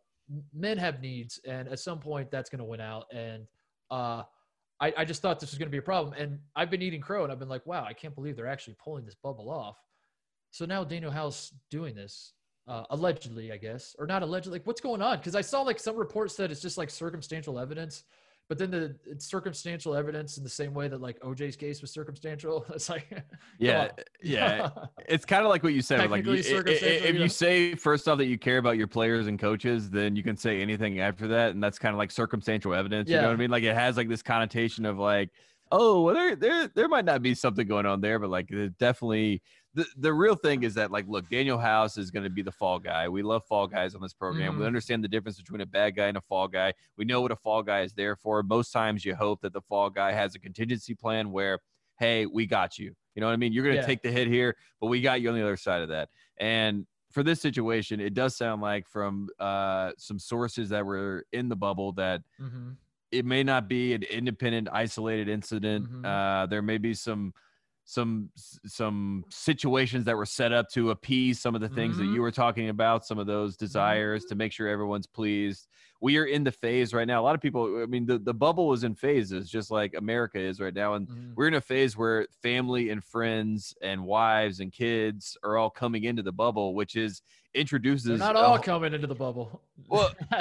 [0.53, 3.05] men have needs, and at some point that's going to win out.
[3.11, 3.47] And
[3.89, 4.23] uh,
[4.79, 6.13] I, I just thought this was going to be a problem.
[6.17, 8.75] And I've been eating crow, and I've been like, wow, I can't believe they're actually
[8.83, 9.77] pulling this bubble off.
[10.51, 12.33] So now Danuel House doing this.
[12.67, 14.59] Uh, allegedly, I guess, or not allegedly.
[14.59, 15.19] Like, what's going on?
[15.19, 18.03] Because I saw like some reports said it's just like circumstantial evidence
[18.49, 21.91] but then the it's circumstantial evidence in the same way that like OJ's case was
[21.91, 22.65] circumstantial.
[22.73, 23.07] It's like
[23.59, 23.89] yeah,
[24.21, 24.69] yeah.
[25.07, 26.09] It's kind of like what you said.
[26.09, 29.89] Like you, if you say first off that you care about your players and coaches,
[29.89, 33.09] then you can say anything after that, and that's kind of like circumstantial evidence.
[33.09, 33.17] Yeah.
[33.17, 33.51] You know what I mean?
[33.51, 35.29] Like it has like this connotation of like,
[35.71, 38.77] oh, well, there there there might not be something going on there, but like it
[38.77, 39.41] definitely
[39.77, 42.51] the, the real thing is that like look danuel house is going to be the
[42.51, 44.59] fall guy we love fall guys on this program mm.
[44.59, 47.31] we understand the difference between a bad guy and a fall guy we know what
[47.31, 50.33] a fall guy is there for most times you hope that the fall guy has
[50.33, 51.59] a contingency plan where
[51.99, 53.85] hey we got you you know what i mean you're going to yeah.
[53.85, 56.87] take the hit here but we got you on the other side of that and
[57.11, 61.55] for this situation it does sound like from uh, some sources that were in the
[61.55, 62.71] bubble that mm-hmm.
[63.11, 66.03] it may not be an independent isolated incident mm-hmm.
[66.03, 67.31] uh, there may be some
[67.87, 68.29] some
[68.65, 72.05] some situations that were set up to appease some of the things mm-hmm.
[72.05, 74.29] that you were talking about some of those desires mm-hmm.
[74.29, 75.67] to make sure everyone's pleased
[76.01, 78.33] we are in the phase right now a lot of people i mean the, the
[78.33, 81.31] bubble is in phases just like america is right now and mm-hmm.
[81.35, 86.03] we're in a phase where family and friends and wives and kids are all coming
[86.03, 87.21] into the bubble which is
[87.53, 90.11] introduces They're not all coming into the bubble well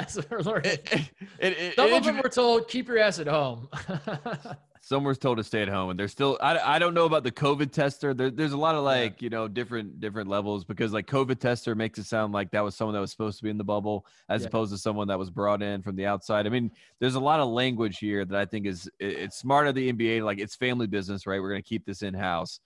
[0.65, 3.69] it, it, it, some of them were told keep your ass at home
[4.87, 7.25] some were told to stay at home and they're still I, I don't know about
[7.25, 9.25] the covid tester there, there's a lot of like yeah.
[9.25, 12.73] you know different different levels because like covid tester makes it sound like that was
[12.73, 14.47] someone that was supposed to be in the bubble as yeah.
[14.47, 16.71] opposed to someone that was brought in from the outside i mean
[17.01, 20.23] there's a lot of language here that i think is it's smart of the nba
[20.23, 22.61] like it's family business right we're going to keep this in house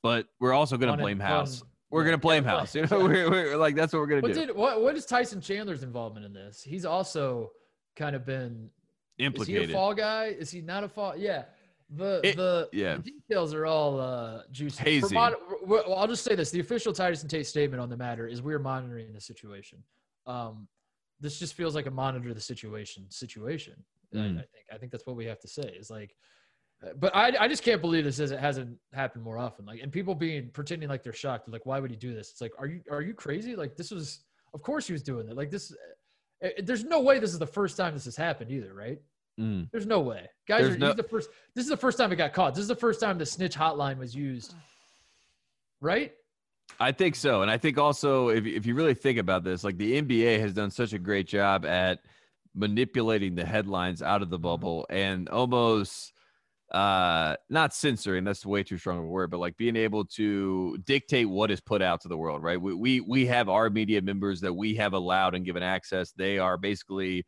[0.00, 2.74] but we're also going to blame house we're gonna blame yeah, house.
[2.74, 4.46] You know, we're, we're, like that's what we're gonna what do.
[4.46, 6.60] Did, what what is Tyson Chandler's involvement in this?
[6.60, 7.52] He's also
[7.94, 8.68] kind of been
[9.18, 9.62] implicated.
[9.62, 10.24] Is he a fall guy?
[10.26, 11.16] Is he not a fall?
[11.16, 11.44] Yeah.
[11.96, 12.96] The it, the, yeah.
[12.96, 14.82] details are all uh, juicy.
[14.82, 15.14] Hazy.
[15.14, 18.42] Well, I'll just say this: the official Titus and Tate statement on the matter is
[18.42, 19.82] we are monitoring the situation.
[20.26, 20.66] Um,
[21.20, 23.74] this just feels like a monitor the situation situation.
[24.14, 24.20] Mm.
[24.20, 25.74] I, I, think I think that's what we have to say.
[25.78, 26.16] Is like,
[26.84, 29.64] uh, but I I just can't believe this it hasn't happened more often.
[29.64, 31.48] Like, and people being pretending like they're shocked.
[31.48, 32.30] Like, why would he do this?
[32.30, 33.54] It's like, are you are you crazy?
[33.54, 35.36] Like, this was of course he was doing it.
[35.36, 35.72] Like this.
[36.44, 38.98] Uh, there's no way this is the first time this has happened either, right?
[39.38, 39.68] Mm.
[39.72, 40.66] There's no way, guys.
[40.66, 41.28] Are, no- the first.
[41.54, 42.54] This is the first time it got caught.
[42.54, 44.54] This is the first time the snitch hotline was used,
[45.80, 46.12] right?
[46.80, 49.76] I think so, and I think also if if you really think about this, like
[49.76, 52.00] the NBA has done such a great job at
[52.54, 56.12] manipulating the headlines out of the bubble and almost
[56.72, 60.78] uh not censoring that's way too strong of a word but like being able to
[60.84, 64.00] dictate what is put out to the world right we we, we have our media
[64.00, 67.24] members that we have allowed and given access they are basically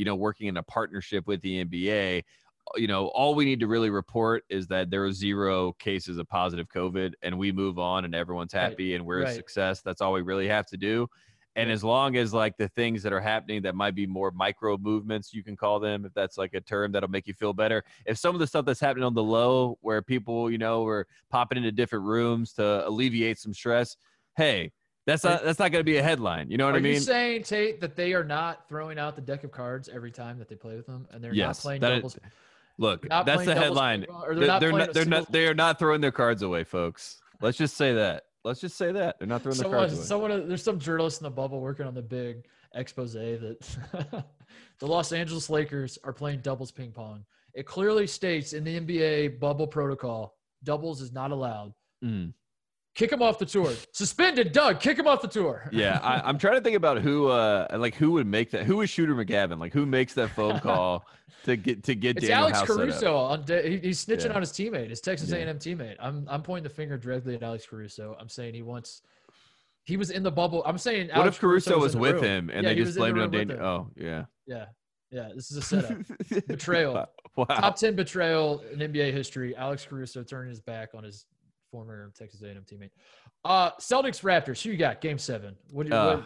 [0.00, 2.22] you know, working in a partnership with the NBA, uh,
[2.76, 6.26] you know, all we need to really report is that there are zero cases of
[6.26, 8.96] positive COVID and we move on and everyone's happy right.
[8.96, 9.28] and we're right.
[9.28, 9.82] a success.
[9.82, 11.06] That's all we really have to do.
[11.54, 14.78] And as long as like the things that are happening that might be more micro
[14.78, 17.84] movements, you can call them, if that's like a term that'll make you feel better.
[18.06, 21.06] If some of the stuff that's happening on the low, where people, you know, are
[21.28, 23.98] popping into different rooms to alleviate some stress,
[24.38, 24.72] hey,
[25.10, 26.50] that's not that's not going to be a headline.
[26.50, 26.92] You know what are I mean?
[26.92, 30.10] Are you saying Tate that they are not throwing out the deck of cards every
[30.10, 32.14] time that they play with them, and they're yes, not playing doubles?
[32.14, 32.20] Is,
[32.78, 34.06] look, that's the headline.
[34.08, 37.20] Or they're, not they're not they're not they are not throwing their cards away, folks.
[37.40, 38.24] Let's just say that.
[38.44, 40.04] Let's just say that they're not throwing someone, their cards away.
[40.04, 43.58] Someone, there's some journalist in the bubble working on the big expose that
[44.78, 47.24] the Los Angeles Lakers are playing doubles ping pong.
[47.52, 51.74] It clearly states in the NBA bubble protocol, doubles is not allowed.
[52.02, 52.32] Mm.
[52.94, 53.72] Kick him off the tour.
[53.92, 54.80] Suspended, Doug.
[54.80, 55.68] Kick him off the tour.
[55.72, 58.64] yeah, I, am trying to think about who, uh, like who would make that.
[58.64, 59.60] Who is Shooter McGavin?
[59.60, 61.04] Like who makes that phone call
[61.44, 63.16] to get to get it's Danuel Alex House Caruso.
[63.16, 64.34] On he, he's snitching yeah.
[64.34, 65.96] on his teammate, his Texas A&M teammate.
[66.00, 68.16] I'm I'm pointing the finger directly at Alex Caruso.
[68.18, 69.02] I'm saying he wants.
[69.84, 70.62] He was in the bubble.
[70.66, 71.08] I'm saying.
[71.08, 73.22] What Alex if Caruso, Caruso was, was with him and yeah, they just blamed it
[73.22, 73.60] on Danuel?
[73.60, 74.24] Oh yeah.
[74.46, 74.66] Yeah.
[75.12, 75.98] Yeah, this is a setup.
[76.46, 77.08] betrayal.
[77.34, 77.44] Wow.
[77.46, 79.56] Top 10 betrayal in NBA history.
[79.56, 81.26] Alex Caruso turning his back on his
[81.70, 82.90] former Texas A&M teammate.
[83.44, 84.62] Uh, Celtics Raptors.
[84.62, 85.00] Who you got?
[85.00, 85.56] Game seven.
[85.70, 86.22] What, uh,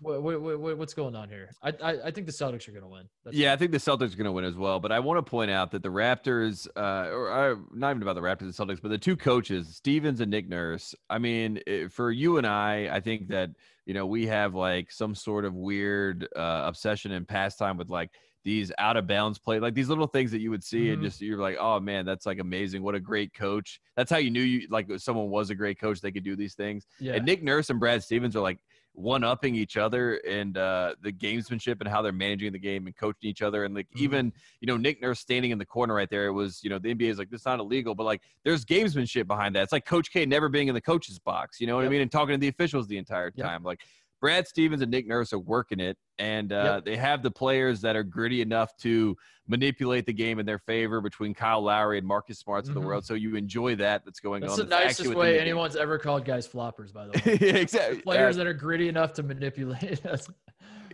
[0.00, 1.50] what, what, what, what's going on here?
[1.62, 3.08] I, I, I think the Celtics are going to win.
[3.24, 4.78] That's yeah, I think the Celtics are going to win as well.
[4.80, 8.14] But I want to point out that the Raptors, uh, or uh, not even about
[8.14, 10.94] the Raptors and Celtics, but the two coaches, Stevens and Nick Nurse.
[11.10, 11.60] I mean,
[11.90, 13.50] for you and I, I think that
[13.86, 18.10] you know we have like some sort of weird uh, obsession and pastime with like
[18.48, 20.94] these out of bounds play, like these little things that you would see, mm-hmm.
[20.94, 22.82] and just you're like, oh man, that's like amazing.
[22.82, 23.78] What a great coach.
[23.94, 26.00] That's how you knew you like someone was a great coach.
[26.00, 26.86] They could do these things.
[26.98, 27.12] Yeah.
[27.12, 28.58] And Nick Nurse and Brad Stevens are like
[28.94, 32.96] one upping each other and uh, the gamesmanship and how they're managing the game and
[32.96, 33.64] coaching each other.
[33.64, 34.04] And like mm-hmm.
[34.04, 36.78] even, you know, Nick Nurse standing in the corner right there, it was, you know,
[36.78, 39.62] the NBA is like, this not illegal, but like there's gamesmanship behind that.
[39.62, 41.90] It's like Coach K never being in the coach's box, you know what yep.
[41.90, 42.00] I mean?
[42.00, 43.60] And talking to the officials the entire time.
[43.60, 43.66] Yep.
[43.66, 43.80] Like
[44.20, 46.84] Brad Stevens and Nick Nurse are working it, and uh, yep.
[46.84, 49.16] they have the players that are gritty enough to
[49.46, 52.76] manipulate the game in their favor between Kyle Lowry and Marcus Smarts mm-hmm.
[52.76, 53.04] of the world.
[53.04, 54.68] So you enjoy that that's going that's on.
[54.68, 57.38] That's the nicest way anyone's ever called guys floppers, by the way.
[57.40, 58.00] yeah, exactly.
[58.02, 60.00] Players uh, that are gritty enough to manipulate.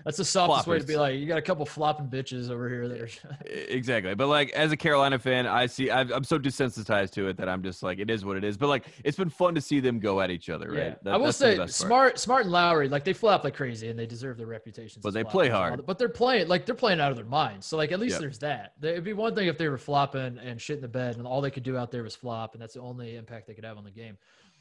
[0.05, 0.70] That's the softest Floppers.
[0.70, 2.88] way to be like, you got a couple flopping bitches over here.
[2.88, 3.09] There.
[3.46, 4.14] exactly.
[4.14, 7.48] But like, as a Carolina fan, I see, i am so desensitized to it that
[7.48, 8.59] I'm just like, it is what it is.
[8.59, 10.76] But like, it's been fun to see them go at each other, right?
[10.76, 10.94] Yeah.
[11.02, 14.07] That, I will say, smart, smart and Lowry, like they flop like crazy, and they
[14.07, 15.02] deserve their reputations.
[15.02, 15.86] But they play hard.
[15.86, 17.66] But they're playing like they're playing out of their minds.
[17.66, 18.20] So like, at least yep.
[18.20, 18.72] there's that.
[18.82, 21.40] It'd be one thing if they were flopping and shit in the bed, and all
[21.40, 23.78] they could do out there was flop, and that's the only impact they could have
[23.78, 24.18] on the game.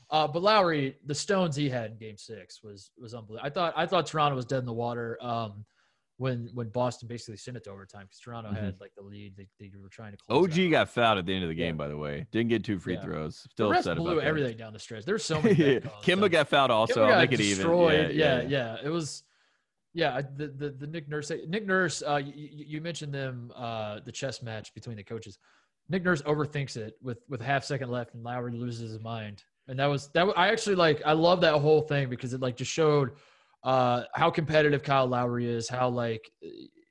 [0.10, 3.46] Uh, but Lowry, the stones he had in Game Six was was unbelievable.
[3.46, 5.66] I thought I thought Toronto was dead in the water um,
[6.18, 8.66] when when Boston basically sent it to overtime because Toronto mm-hmm.
[8.66, 9.36] had like the lead.
[9.36, 10.46] They, they were trying to close.
[10.46, 11.80] OG got fouled at the end of the game, yeah.
[11.80, 12.26] by the way.
[12.32, 13.02] Didn't get two free yeah.
[13.02, 13.46] throws.
[13.52, 14.64] Still the upset blew about everything that.
[14.64, 15.06] down the stretch.
[15.06, 15.56] There's so many.
[15.56, 15.80] yeah.
[16.04, 17.04] Kemba got fouled also.
[17.04, 18.06] I'll make it destroyed.
[18.06, 18.18] even.
[18.18, 19.24] Yeah, yeah, yeah, It was.
[19.96, 22.02] Yeah, the, the the Nick Nurse Nick Nurse.
[22.02, 25.38] Uh, you, you mentioned them uh, the chess match between the coaches.
[25.88, 29.44] Nick Nurse overthinks it with with a half second left, and Lowry loses his mind.
[29.68, 30.28] And that was that.
[30.36, 31.02] I actually like.
[31.06, 33.12] I love that whole thing because it like just showed
[33.64, 35.70] uh, how competitive Kyle Lowry is.
[35.70, 36.30] How like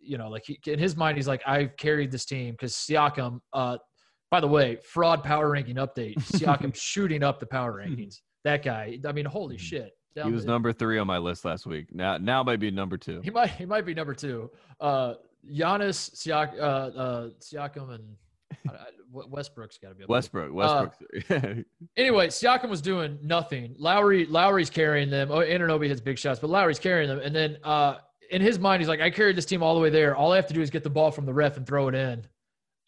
[0.01, 3.41] you know, like he, in his mind, he's like, I've carried this team because Siakam.
[3.53, 3.79] Uh,
[4.31, 6.15] by the way, fraud power ranking update.
[6.33, 8.21] Siakam shooting up the power rankings.
[8.45, 8.99] That guy.
[9.07, 9.63] I mean, holy mm-hmm.
[9.63, 9.93] shit.
[10.15, 11.87] He was number three on my list last week.
[11.91, 13.21] Now, now might be number two.
[13.23, 13.51] He might.
[13.51, 14.51] He might be number two.
[14.81, 15.15] Uh,
[15.51, 18.17] Giannis, Siak, uh, uh, Siakam, and
[19.13, 20.53] Westbrook's got to be Westbrook.
[20.53, 20.95] Westbrook.
[21.31, 21.63] Uh,
[21.97, 23.75] anyway, Siakam was doing nothing.
[23.79, 25.31] Lowry, Lowry's carrying them.
[25.31, 27.19] Oh, Anunoby hits big shots, but Lowry's carrying them.
[27.19, 27.99] And then uh,
[28.31, 30.17] in his mind, he's like, "I carried this team all the way there.
[30.17, 31.95] All I have to do is get the ball from the ref and throw it
[31.95, 32.27] in,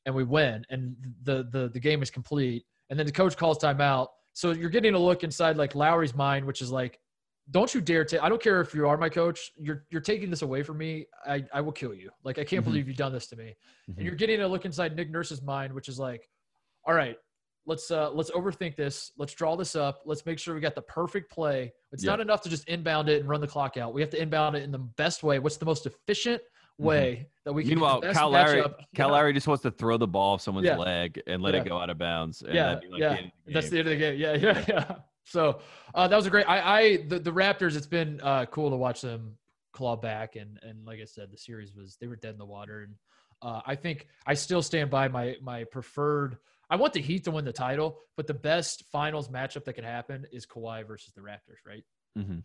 [0.06, 0.64] and we win.
[0.70, 2.64] And the the the game is complete.
[2.90, 4.08] And then the coach calls timeout.
[4.32, 6.98] So you're getting a look inside like Lowry's mind, which is like,
[7.50, 8.22] don't you dare take.
[8.22, 9.52] I don't care if you are my coach.
[9.58, 11.06] You're you're taking this away from me.
[11.26, 12.10] I I will kill you.
[12.22, 12.70] Like I can't mm-hmm.
[12.70, 13.54] believe you've done this to me.
[13.90, 13.98] Mm-hmm.
[13.98, 16.28] And you're getting a look inside Nick Nurse's mind, which is like,
[16.86, 17.16] all right,
[17.66, 19.12] let's uh let's overthink this.
[19.18, 20.00] Let's draw this up.
[20.06, 21.72] Let's make sure we got the perfect play.
[21.92, 23.92] It's not enough to just inbound it and run the clock out.
[23.92, 25.38] We have to inbound it in the best way.
[25.38, 26.84] What's the most efficient mm-hmm.
[26.84, 27.24] way mm-hmm.
[27.44, 28.64] that we can Meanwhile, Cal Lowry,
[28.94, 30.76] Cal Lowry just wants to throw the ball off someone's yeah.
[30.76, 31.60] leg and let yeah.
[31.60, 32.42] it go out of bounds.
[32.46, 33.16] yeah, like yeah.
[33.46, 34.18] The That's the end of the game.
[34.18, 34.96] Yeah, yeah, yeah.
[35.24, 35.60] So
[35.94, 36.48] uh, that was a great.
[36.48, 37.76] I, I the, the Raptors.
[37.76, 39.36] It's been uh, cool to watch them
[39.72, 42.44] claw back, and and like I said, the series was they were dead in the
[42.44, 42.94] water, and
[43.42, 46.38] uh, I think I still stand by my my preferred.
[46.70, 49.84] I want the Heat to win the title, but the best finals matchup that could
[49.84, 51.84] happen is Kawhi versus the Raptors, right?
[52.18, 52.38] Mm-hmm.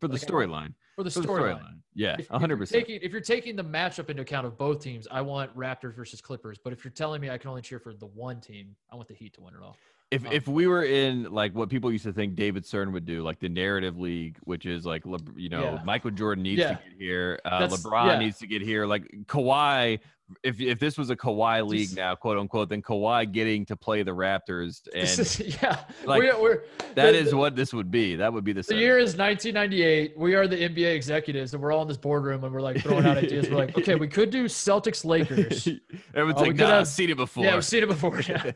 [0.00, 0.74] For the storyline.
[0.96, 1.22] For the storyline.
[1.22, 1.56] Story
[1.94, 2.74] yeah, 100%.
[2.74, 6.20] If if you're taking the matchup into account of both teams, I want Raptors versus
[6.20, 6.58] Clippers.
[6.62, 9.08] But if you're telling me I can only cheer for the one team, I want
[9.08, 9.76] the Heat to win it all.
[10.10, 13.22] If if we were in like what people used to think David Stern would do,
[13.22, 15.02] like the narrative league, which is like
[15.34, 15.82] you know yeah.
[15.84, 16.68] Michael Jordan needs yeah.
[16.68, 18.18] to get here, uh, LeBron yeah.
[18.18, 19.98] needs to get here, like Kawhi.
[20.42, 23.76] If if this was a Kawhi league Just, now, quote unquote, then Kawhi getting to
[23.76, 26.62] play the Raptors, and is, yeah, like we're, we're,
[26.94, 28.16] that the, is what this would be.
[28.16, 28.62] That would be the.
[28.62, 30.16] The year is 1998.
[30.16, 33.04] We are the NBA executives, and we're all in this boardroom, and we're like throwing
[33.04, 33.50] out ideas.
[33.50, 35.68] We're like, okay, we could do Celtics Lakers.
[36.14, 37.44] Everyone's uh, like, nah, have, seen it before.
[37.44, 38.20] Yeah, we've seen it before.
[38.20, 38.52] Yeah.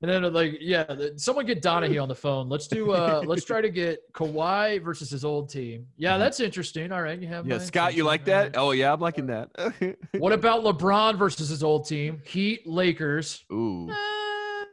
[0.00, 0.84] And then like, yeah,
[1.16, 2.48] someone get Donahue on the phone.
[2.48, 5.86] Let's do uh let's try to get Kawhi versus his old team.
[5.96, 6.20] Yeah, mm-hmm.
[6.20, 6.92] that's interesting.
[6.92, 7.20] All right.
[7.20, 8.56] You have Yeah, Scott, you like that?
[8.56, 9.50] Oh yeah, I'm liking that.
[10.18, 12.22] what about LeBron versus his old team?
[12.24, 13.44] Heat Lakers.
[13.52, 13.90] Ooh.
[13.90, 14.64] Uh,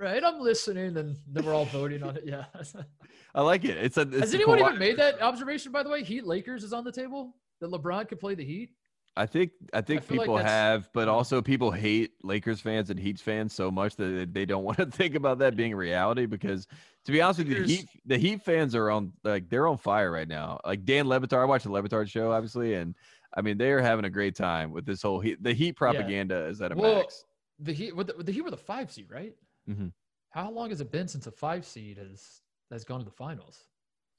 [0.00, 0.24] right.
[0.24, 2.24] I'm listening and then we're all voting on it.
[2.26, 2.46] Yeah.
[3.36, 3.76] I like it.
[3.76, 6.02] It's a it's Has anyone Kawhi- even made that observation by the way?
[6.02, 7.36] Heat Lakers is on the table?
[7.60, 8.70] That LeBron could play the Heat?
[9.18, 12.98] I think I think I people like have, but also people hate Lakers fans and
[13.00, 16.26] Heat fans so much that they don't want to think about that being reality.
[16.26, 16.68] Because
[17.04, 19.76] to be honest with you, the Heat, the Heat fans are on like they're on
[19.76, 20.60] fire right now.
[20.64, 22.94] Like Dan Le I watched the Le show, obviously, and
[23.36, 25.42] I mean they are having a great time with this whole Heat.
[25.42, 26.50] The Heat propaganda yeah.
[26.50, 27.24] is at a well, max.
[27.58, 29.34] The Heat, with the, the Heat were the five seed, right?
[29.68, 29.88] Mm-hmm.
[30.30, 32.40] How long has it been since a five seed has
[32.70, 33.64] has gone to the finals?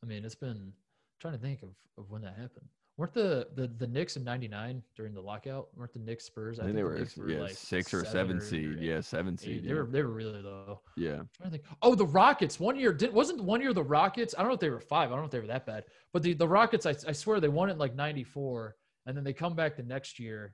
[0.03, 0.73] I mean, it's been I'm
[1.21, 2.67] trying to think of, of when that happened.
[2.99, 5.69] Weren't the, the the Knicks in '99 during the lockout?
[5.73, 6.59] Weren't the Knicks Spurs?
[6.59, 8.77] I, I think, they were, were yeah, like six or seven, seed.
[8.77, 9.63] Or, yeah, seven seed.
[9.63, 10.81] They were they were really low.
[10.97, 11.11] Yeah.
[11.11, 11.63] I'm trying to think.
[11.81, 12.59] Oh, the Rockets.
[12.59, 14.35] One year did wasn't one year the Rockets.
[14.37, 15.11] I don't know if they were five.
[15.11, 15.85] I don't know if they were that bad.
[16.11, 18.75] But the the Rockets, I, I swear they won it like '94,
[19.05, 20.53] and then they come back the next year,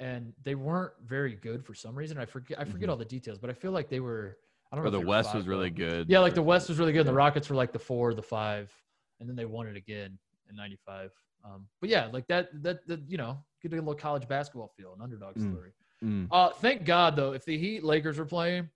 [0.00, 2.18] and they weren't very good for some reason.
[2.18, 2.90] I forget I forget mm-hmm.
[2.90, 4.36] all the details, but I feel like they were.
[4.70, 4.90] I don't know.
[4.90, 6.10] The West was really good.
[6.10, 7.00] Yeah, like the West was really good.
[7.00, 8.70] And the Rockets were like the four, the five,
[9.18, 10.18] and then they won it again
[10.50, 11.10] in '95.
[11.44, 14.94] Um, but yeah, like that, that, that, you know, get a little college basketball feel,
[14.94, 15.50] an underdog mm.
[15.50, 15.72] story.
[16.04, 16.28] Mm.
[16.30, 18.68] Uh, thank God though, if the Heat Lakers were playing,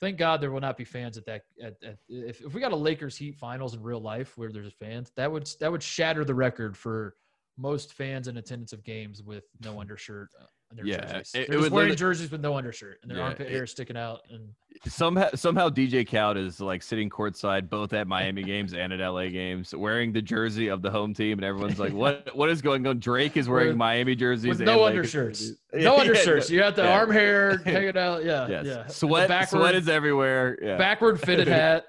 [0.00, 1.44] thank God there will not be fans at that.
[1.62, 4.66] At, at, if, if we got a Lakers Heat finals in real life where there's
[4.66, 7.14] a fans, that would that would shatter the record for
[7.56, 10.30] most fans in attendance of games with no undershirt
[10.72, 11.34] on their yeah, jerseys.
[11.34, 13.66] It, They're it just wearing jerseys with no undershirt and their yeah, armpit it, hair
[13.66, 14.22] sticking out.
[14.30, 14.48] And
[14.86, 19.28] somehow somehow DJ Khaled is like sitting courtside both at Miami games and at LA
[19.28, 22.86] games, wearing the jersey of the home team, and everyone's like, "What what is going
[22.86, 25.52] on?" Drake is wearing with, Miami jerseys with no undershirts.
[25.74, 26.50] No undershirts.
[26.50, 28.26] You got the arm hair hanging out.
[28.26, 28.66] Yeah, yes.
[28.66, 28.86] yeah.
[28.88, 30.58] Sweat, backward, sweat is everywhere.
[30.60, 30.76] Yeah.
[30.76, 31.86] Backward fitted hat,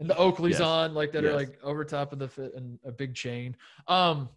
[0.00, 0.62] and the Oakley's yes.
[0.62, 1.30] on like that yes.
[1.30, 3.54] are like over top of the fit and a big chain.
[3.86, 4.30] Um,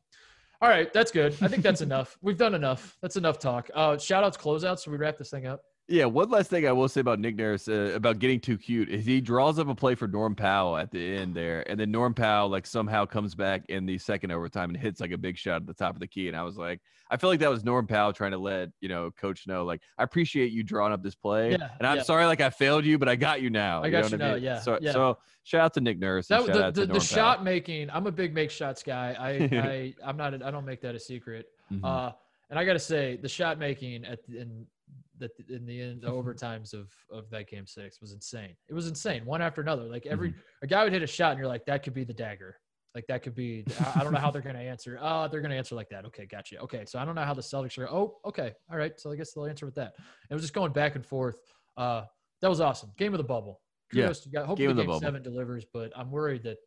[0.66, 1.36] all right, that's good.
[1.44, 2.18] I think that's enough.
[2.24, 2.98] We've done enough.
[3.00, 3.70] That's enough talk.
[3.76, 4.80] Uh, shout outs, closeouts.
[4.80, 5.62] So we wrap this thing up.
[5.88, 8.90] Yeah, one last thing I will say about Nick Nurse uh, about getting too cute
[8.90, 11.92] is he draws up a play for Norm Powell at the end there, and then
[11.92, 15.38] Norm Powell like somehow comes back in the second overtime and hits like a big
[15.38, 16.82] shot at the top of the key, and I was like,
[17.12, 19.80] I feel like that was Norm Powell trying to let you know Coach know like
[20.00, 22.04] I appreciate you drawing up this play, yeah, and I'm yeah.
[22.04, 23.84] sorry like I failed you, but I got you now.
[23.84, 24.44] I got you, you now, I mean?
[24.44, 24.60] yeah.
[24.60, 24.92] So yeah.
[24.92, 26.26] so shout out to Nick Nurse.
[26.28, 27.92] That, the the, the shot making.
[27.92, 29.16] I'm a big make shots guy.
[29.20, 29.30] I
[29.62, 30.34] I I'm not.
[30.42, 31.46] I don't make that a secret.
[31.72, 31.86] Mm-hmm.
[31.86, 32.12] Uh,
[32.50, 34.66] and I got to say, the shot making at in
[35.20, 38.56] that in the end the overtimes of of that game six was insane.
[38.70, 39.84] It was insane, one after another.
[39.84, 40.40] Like every mm-hmm.
[40.64, 42.58] a guy would hit a shot, and you're like, that could be the dagger.
[42.96, 43.66] Like that could be.
[43.80, 44.98] I, I don't know how they're going to answer.
[45.06, 46.06] Oh, they're going to answer like that.
[46.06, 46.60] Okay, gotcha.
[46.62, 47.90] Okay, so I don't know how the Celtics are.
[47.90, 49.00] Oh, okay, all right.
[49.00, 49.94] So I guess they'll answer with that.
[50.30, 51.40] It was just going back and forth.
[51.78, 52.04] Uh,
[52.42, 52.92] that was awesome.
[52.98, 53.62] Game of the bubble.
[53.92, 56.58] Kudos yeah, hopefully game, game seven delivers, but I'm worried that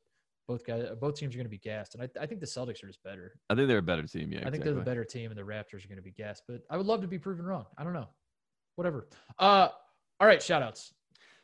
[0.47, 2.83] both guys, both teams are going to be gassed, and I, I think the Celtics
[2.85, 3.33] are just better.
[3.51, 4.31] I think they're a better team.
[4.31, 4.73] Yeah, I think exactly.
[4.73, 6.45] they're the better team, and the Raptors are going to be gassed.
[6.47, 7.67] But I would love to be proven wrong.
[7.77, 8.09] I don't know
[8.79, 9.09] whatever.
[9.39, 9.69] Uh,
[10.21, 10.95] all right, shout outs.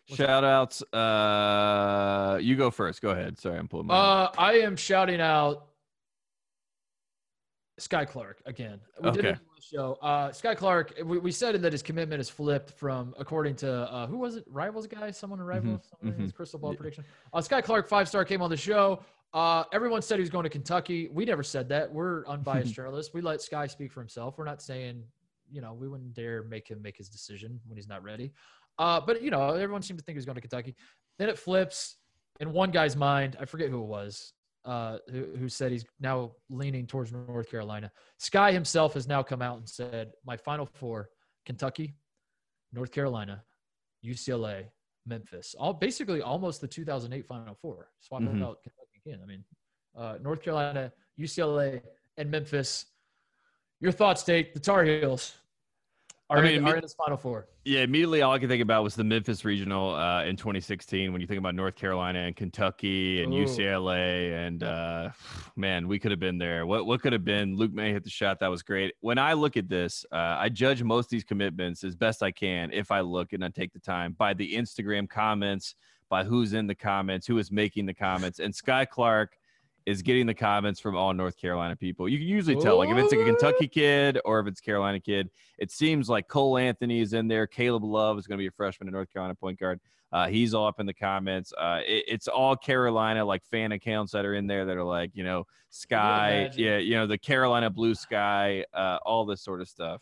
[0.07, 0.83] shout outs.
[0.93, 3.03] Uh, you go first.
[3.03, 3.39] Go ahead.
[3.39, 3.89] Sorry, I'm pulling.
[3.89, 5.67] My uh, I am shouting out
[7.81, 8.81] Skyy Clark again.
[9.03, 9.21] We okay.
[9.21, 9.99] did it show.
[10.01, 10.95] Uh, Skyy Clark.
[11.05, 14.45] We, we said that his commitment is flipped from according to uh, who was it?
[14.49, 15.11] Rivals guy?
[15.11, 15.93] Someone in Rivals?
[16.05, 16.09] Mm-hmm.
[16.09, 16.29] mm-hmm.
[16.29, 16.77] crystal ball yeah.
[16.77, 17.05] prediction.
[17.33, 19.03] Uh, Skyy Clark, five star, came on the show.
[19.33, 21.09] Uh, everyone said he was going to Kentucky.
[21.09, 21.93] We never said that.
[21.93, 23.13] We're unbiased journalists.
[23.13, 24.39] We let Sky speak for himself.
[24.39, 25.03] We're not saying
[25.55, 28.33] you know, we wouldn't dare make him make his decision when he's not ready.
[28.79, 30.75] Uh, but you know, everyone seemed to think he was going to Kentucky.
[31.19, 31.97] Then it flips
[32.41, 33.37] in one guy's mind.
[33.41, 34.33] I forget who it was.
[34.65, 37.93] Uh, who, who said he's now leaning towards North Carolina.
[38.17, 41.11] Sky himself has now come out and said, "My final four:
[41.45, 41.97] Kentucky,
[42.73, 43.45] North Carolina,
[44.05, 44.65] UCLA,
[45.07, 45.55] Memphis.
[45.59, 47.91] All basically almost the 2008 Final Four.
[48.01, 48.43] Swapping mm-hmm.
[48.43, 49.21] out Kentucky again.
[49.23, 49.45] I mean,
[49.97, 51.83] uh, North Carolina, UCLA,
[52.17, 52.87] and Memphis.
[53.81, 54.55] Your thoughts, Tate?
[54.55, 55.35] The Tar Heels
[56.31, 57.49] are, I mean, in, are in his Final Four.
[57.65, 61.13] Yeah, immediately all I could think about was the Memphis Regional uh, in 2016.
[61.13, 63.45] When you think about North Carolina and Kentucky and Ooh.
[63.45, 65.11] UCLA, and uh,
[65.57, 66.65] man, we could have been there.
[66.65, 67.57] What what could have been?
[67.57, 68.95] Luke Maye hit the shot that was great.
[69.01, 72.31] When I look at this, uh, I judge most of these commitments as best I
[72.31, 75.75] can if I look and I take the time by the Instagram comments,
[76.09, 79.37] by who's in the comments, who is making the comments, and Skyy Clark
[79.87, 82.09] is getting the comments from all North Carolina people.
[82.09, 85.31] You can usually tell, like if it's a Kentucky kid or if it's Carolina kid.
[85.59, 87.47] It seems like Cole Anthony is in there.
[87.47, 89.81] Caleb Love is going to be a freshman in North Carolina point guard.
[90.11, 91.53] Uh, he's all up in the comments.
[91.59, 95.11] Uh, it, it's all Carolina like fan accounts that are in there that are like,
[95.13, 99.69] you know, Sky, yeah, you know, the Carolina blue sky, uh, all this sort of
[99.69, 100.01] stuff.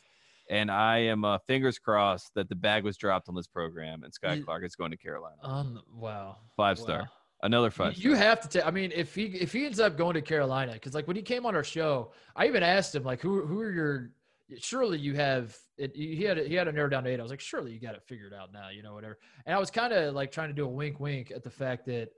[0.51, 4.12] And I am uh, fingers crossed that the bag was dropped on this program and
[4.12, 5.37] Skyy Clark is going to Carolina.
[5.43, 7.09] Um, wow, five star.
[7.43, 7.97] Another five.
[7.97, 8.66] You have to take.
[8.66, 11.22] I mean, if he if he ends up going to Carolina, because like when he
[11.22, 14.11] came on our show, I even asked him like, who who are your?
[14.59, 15.57] Surely you have.
[15.76, 17.18] It, he had he had a narrow down to eight.
[17.18, 19.18] I was like, surely you got it figured out now, you know, whatever.
[19.45, 21.86] And I was kind of like trying to do a wink wink at the fact
[21.86, 22.11] that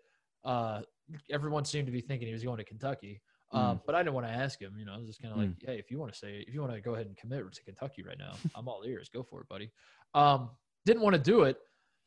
[0.44, 0.82] uh,
[1.30, 3.22] everyone seemed to be thinking he was going to Kentucky.
[3.52, 3.80] Um, mm.
[3.86, 4.74] but I didn't want to ask him.
[4.76, 5.56] You know, I was just kind of like, mm.
[5.64, 7.62] hey, if you want to say, if you want to go ahead and commit to
[7.62, 9.08] Kentucky right now, I'm all ears.
[9.08, 9.70] Go for it, buddy.
[10.12, 10.50] Um,
[10.84, 11.56] didn't want to do it.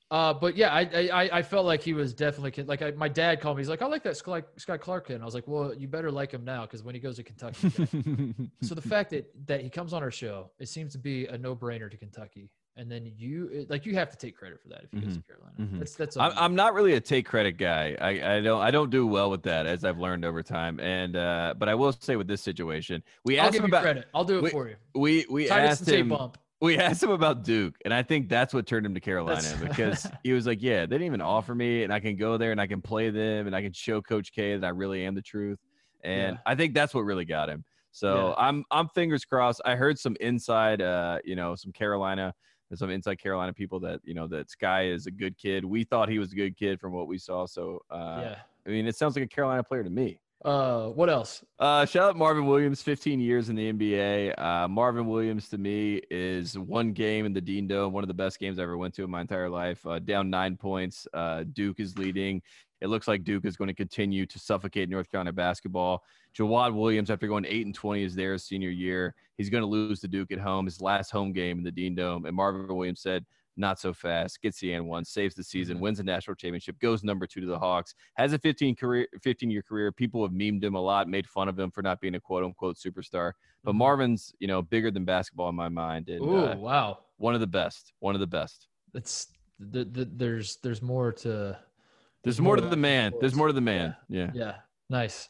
[0.10, 3.42] Uh, but yeah, I, I I felt like he was definitely like I, my dad
[3.42, 3.62] called me.
[3.62, 5.22] He's like, I like that Skyy Clark kid.
[5.22, 7.70] I was like, well, you better like him now because when he goes to Kentucky.
[8.62, 11.38] so the fact that that he comes on our show, it seems to be a
[11.38, 12.50] no brainer to Kentucky.
[12.78, 15.08] And then you like you have to take credit for that if you mm-hmm.
[15.08, 15.56] goes to Carolina.
[15.60, 15.80] Mm-hmm.
[15.80, 16.16] That's that's.
[16.16, 17.98] I'm, I'm not really a take credit guy.
[18.00, 20.80] I, I don't I don't do well with that as I've learned over time.
[20.80, 24.06] And uh, but I will say with this situation, we asked him about credit.
[24.14, 24.76] I'll do it we, for you.
[24.96, 26.10] We we Titus asked him.
[26.10, 29.42] Bump we asked him about Duke, and I think that's what turned him to Carolina
[29.42, 29.60] that's...
[29.60, 32.52] because he was like, "Yeah, they didn't even offer me, and I can go there
[32.52, 35.16] and I can play them, and I can show Coach K that I really am
[35.16, 35.60] the truth."
[36.04, 36.42] And yeah.
[36.46, 37.64] I think that's what really got him.
[37.92, 38.46] So yeah.
[38.46, 39.62] I'm I'm fingers crossed.
[39.66, 42.34] I heard some inside, uh, you know, some Carolina,
[42.74, 45.64] some inside Carolina people that you know that Sky is a good kid.
[45.64, 47.46] We thought he was a good kid from what we saw.
[47.46, 48.36] So uh, yeah,
[48.66, 50.20] I mean, it sounds like a Carolina player to me.
[50.46, 51.44] Uh, what else?
[51.60, 54.40] Uh, shout out Marvin Williams, 15 years in the NBA.
[54.40, 58.14] Uh, Marvin Williams to me is one game in the Dean Dome, one of the
[58.14, 59.86] best games I ever went to in my entire life.
[59.86, 61.08] Uh, down nine points.
[61.14, 62.42] Uh, Duke is leading.
[62.82, 66.04] It looks like Duke is going to continue to suffocate North Carolina basketball.
[66.38, 69.16] Jawad Williams, after going eight and twenty, is there senior year.
[69.38, 71.96] He's going to lose to Duke at home, his last home game in the Dean
[71.96, 72.26] Dome.
[72.26, 73.26] And Marvin Williams said,
[73.58, 75.84] "Not so fast." Gets the and one, saves the season, mm-hmm.
[75.84, 77.96] wins the national championship, goes number two to the Hawks.
[78.16, 79.92] Has a 15 career, 15 year career.
[79.92, 82.44] People have memed him a lot, made fun of him for not being a quote
[82.44, 83.34] unquote superstar.
[83.64, 83.80] But mm-hmm.
[83.80, 86.10] Marvin's, you know, bigger than basketball in my mind.
[86.10, 87.00] And, Ooh, uh, wow!
[87.18, 87.94] One of the best.
[88.00, 88.68] One of the best.
[88.94, 89.28] It's
[89.60, 91.58] the, the, there's there's more to
[92.24, 93.14] there's, more, more to the man.
[93.20, 93.96] There's more to the man.
[94.10, 94.26] Yeah.
[94.26, 94.32] Yeah.
[94.34, 94.56] yeah.
[94.90, 95.30] Nice.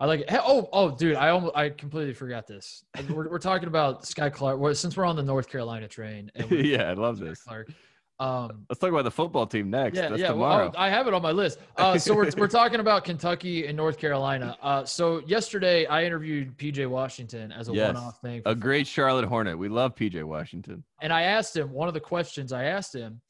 [0.00, 0.30] I like it.
[0.30, 2.84] Hey, oh, oh, dude, I almost, I completely forgot this.
[3.10, 4.74] We're, we're talking about Skyy Clark.
[4.74, 6.30] Since we're on the North Carolina train.
[6.50, 7.42] yeah, I love this.
[7.42, 7.70] Clark.
[8.18, 9.96] Um, Let's talk about the football team next.
[9.96, 10.28] Yeah, That's yeah.
[10.28, 10.66] Tomorrow.
[10.66, 11.58] Well, I have it on my list.
[11.76, 14.56] Uh, so we're, we're talking about Kentucky and North Carolina.
[14.62, 18.42] Uh, so yesterday I interviewed PJ Washington as a yes, one-off thing.
[18.46, 19.58] A great Charlotte Hornet.
[19.58, 20.82] We love PJ Washington.
[21.00, 23.20] And I asked him one of the questions I asked him.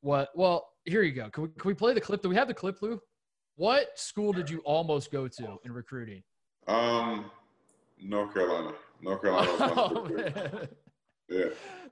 [0.00, 0.30] What?
[0.34, 1.28] Well, here you go.
[1.30, 2.22] Can we, can we play the clip?
[2.22, 3.00] Do we have the clip, Lou?
[3.60, 6.22] What school did you almost go to in recruiting?
[6.66, 7.30] Um,
[8.02, 8.72] North Carolina.
[9.02, 10.66] North Carolina was oh,
[11.28, 11.44] Yeah.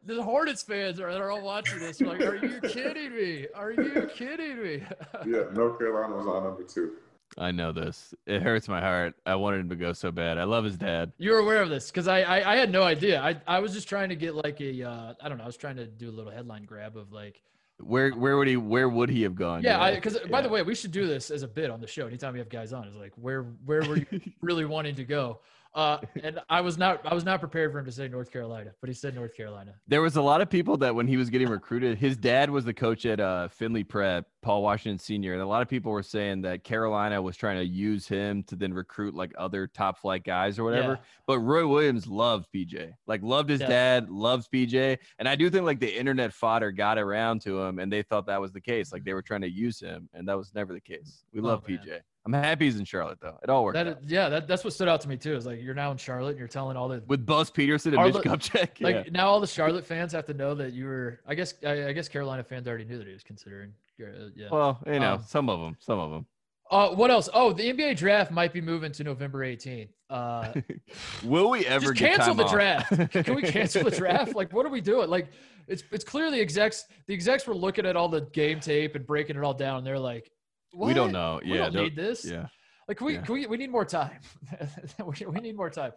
[0.07, 2.01] The Hornets fans are, are all watching this.
[2.01, 3.49] Like, are you kidding me?
[3.55, 4.82] Are you kidding me?
[5.27, 6.93] yeah, North Carolina was on number two.
[7.36, 8.15] I know this.
[8.24, 9.15] It hurts my heart.
[9.27, 10.39] I wanted him to go so bad.
[10.39, 11.12] I love his dad.
[11.19, 13.20] You're aware of this because I, I, I had no idea.
[13.20, 15.45] I I was just trying to get like a uh, I don't know.
[15.45, 17.43] I was trying to do a little headline grab of like
[17.81, 19.63] where where would he where would he have gone?
[19.63, 20.31] Yeah, because yeah.
[20.31, 22.07] by the way, we should do this as a bit on the show.
[22.07, 25.41] Anytime we have guys on, is like where where were you really wanting to go?
[25.74, 28.73] Uh, and I was not I was not prepared for him to say North Carolina,
[28.81, 29.74] but he said North Carolina.
[29.86, 32.65] There was a lot of people that when he was getting recruited, his dad was
[32.65, 35.32] the coach at uh, Findlay Prep, Paul Washington Sr.
[35.32, 38.57] And a lot of people were saying that Carolina was trying to use him to
[38.57, 40.93] then recruit like other top flight guys or whatever.
[40.93, 41.09] Yeah.
[41.27, 43.69] But Roy Williams loved PJ, like loved his yeah.
[43.69, 44.99] dad, loves PJ.
[45.19, 48.27] And I do think like the internet fodder got around to him and they thought
[48.27, 48.93] that was the case.
[48.93, 50.09] Like they were trying to use him.
[50.15, 51.24] And that was never the case.
[51.32, 51.78] We oh, love man.
[51.78, 52.01] PJ.
[52.29, 53.39] I'm happy he's in Charlotte though.
[53.43, 53.75] It all worked.
[53.75, 55.35] That, yeah, that, that's what stood out to me too.
[55.35, 58.15] Is like you're now in Charlotte and you're telling all the with Buzz Peterson and
[58.15, 58.81] Mitch Kupchak.
[58.81, 59.05] Like yeah.
[59.11, 61.21] now all the Charlotte fans have to know that you were.
[61.27, 63.73] I guess I, I guess Carolina fans already knew that he was considering.
[64.01, 64.49] Uh, yeah.
[64.51, 66.27] Well, you know, um, some of them, some of them.
[66.71, 67.31] Uh, what else?
[67.33, 69.89] Oh, the NBA draft might be moving to November 18th.
[70.11, 70.53] Uh,
[71.25, 72.53] Will we ever cancel the off?
[72.53, 73.11] draft?
[73.25, 74.35] Can we cancel the draft?
[74.35, 75.09] Like, what are we doing?
[75.09, 75.29] Like,
[75.67, 79.07] it's it's clear the execs the execs were looking at all the game tape and
[79.07, 79.83] breaking it all down.
[79.83, 80.31] They're like,
[80.73, 80.89] what?
[80.89, 81.40] we don't know.
[81.45, 82.24] Yeah, We don't need this.
[82.24, 82.47] Yeah.
[82.86, 83.24] Like, we, yeah.
[83.28, 84.19] we, we need more time.
[85.05, 85.93] we, we need more time.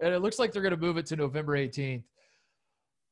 [0.00, 2.04] And it looks like they're going to move it to November 18th.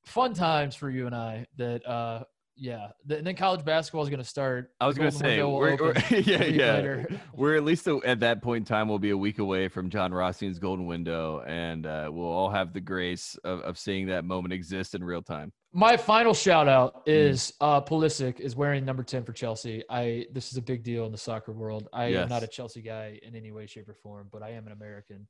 [0.04, 2.24] Fun times for you and I that uh,
[2.56, 4.70] yeah, and then college basketball is going to start.
[4.80, 7.04] I was going to say, we're, we're yeah, yeah.
[7.34, 10.12] We're at least at that point in time, we'll be a week away from Jon
[10.12, 14.52] Rothstein's golden window, and uh, we'll all have the grace of, of seeing that moment
[14.52, 15.52] exist in real time.
[15.74, 17.66] My final shout out is mm.
[17.66, 19.82] uh, Pulisic is wearing number ten for Chelsea.
[19.88, 21.88] I this is a big deal in the soccer world.
[21.92, 22.22] I yes.
[22.24, 24.72] am not a Chelsea guy in any way, shape, or form, but I am an
[24.72, 25.26] American,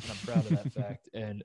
[0.00, 1.08] and I'm proud of that fact.
[1.12, 1.42] And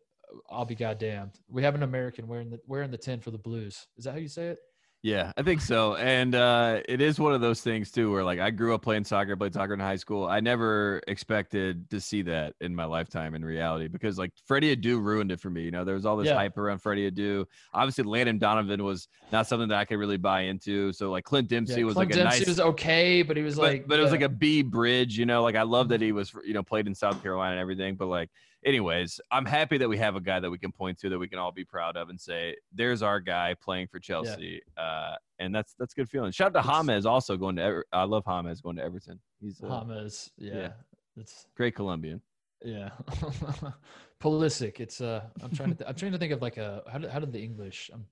[0.50, 1.40] I'll be goddamned.
[1.48, 3.88] We have an American wearing the wearing the ten for the Blues.
[3.98, 4.60] Is that how you say it?
[5.06, 5.98] Yeah, I think so.
[5.98, 9.03] And uh, it is one of those things too, where like I grew up playing
[9.03, 10.26] soccer, played soccer in high school.
[10.26, 14.99] I never expected to see that in my lifetime in reality because like Freddie Adu
[14.99, 15.61] ruined it for me.
[15.61, 16.34] You know, there was all this yeah.
[16.34, 17.45] hype around Freddie Adu.
[17.72, 20.91] Obviously, Landon Donovan was not something that I could really buy into.
[20.91, 23.44] So like Clint Dempsey yeah, was Clint like a Dempsey nice, was okay, but he
[23.44, 23.99] was but, like, but yeah.
[23.99, 25.19] it was like a B bridge.
[25.19, 27.60] You know, like I love that he was you know played in South Carolina and
[27.60, 28.32] everything, but like
[28.66, 31.28] anyways, I'm happy that we have a guy that we can point to that we
[31.28, 34.84] can all be proud of and say, "There's our guy playing for Chelsea," yeah.
[34.84, 36.32] uh, and that's that's good feeling.
[36.32, 37.62] Shout out to James also going to.
[37.62, 39.20] Ever- I love James going to Everton.
[39.40, 40.72] He's uh, James, yeah, yeah,
[41.16, 42.22] it's great Colombian.
[42.64, 42.90] Yeah,
[44.22, 44.80] Pulisic.
[44.80, 47.12] It's uh, I'm trying to th- I'm trying to think of like a how did
[47.12, 48.06] how did the English um,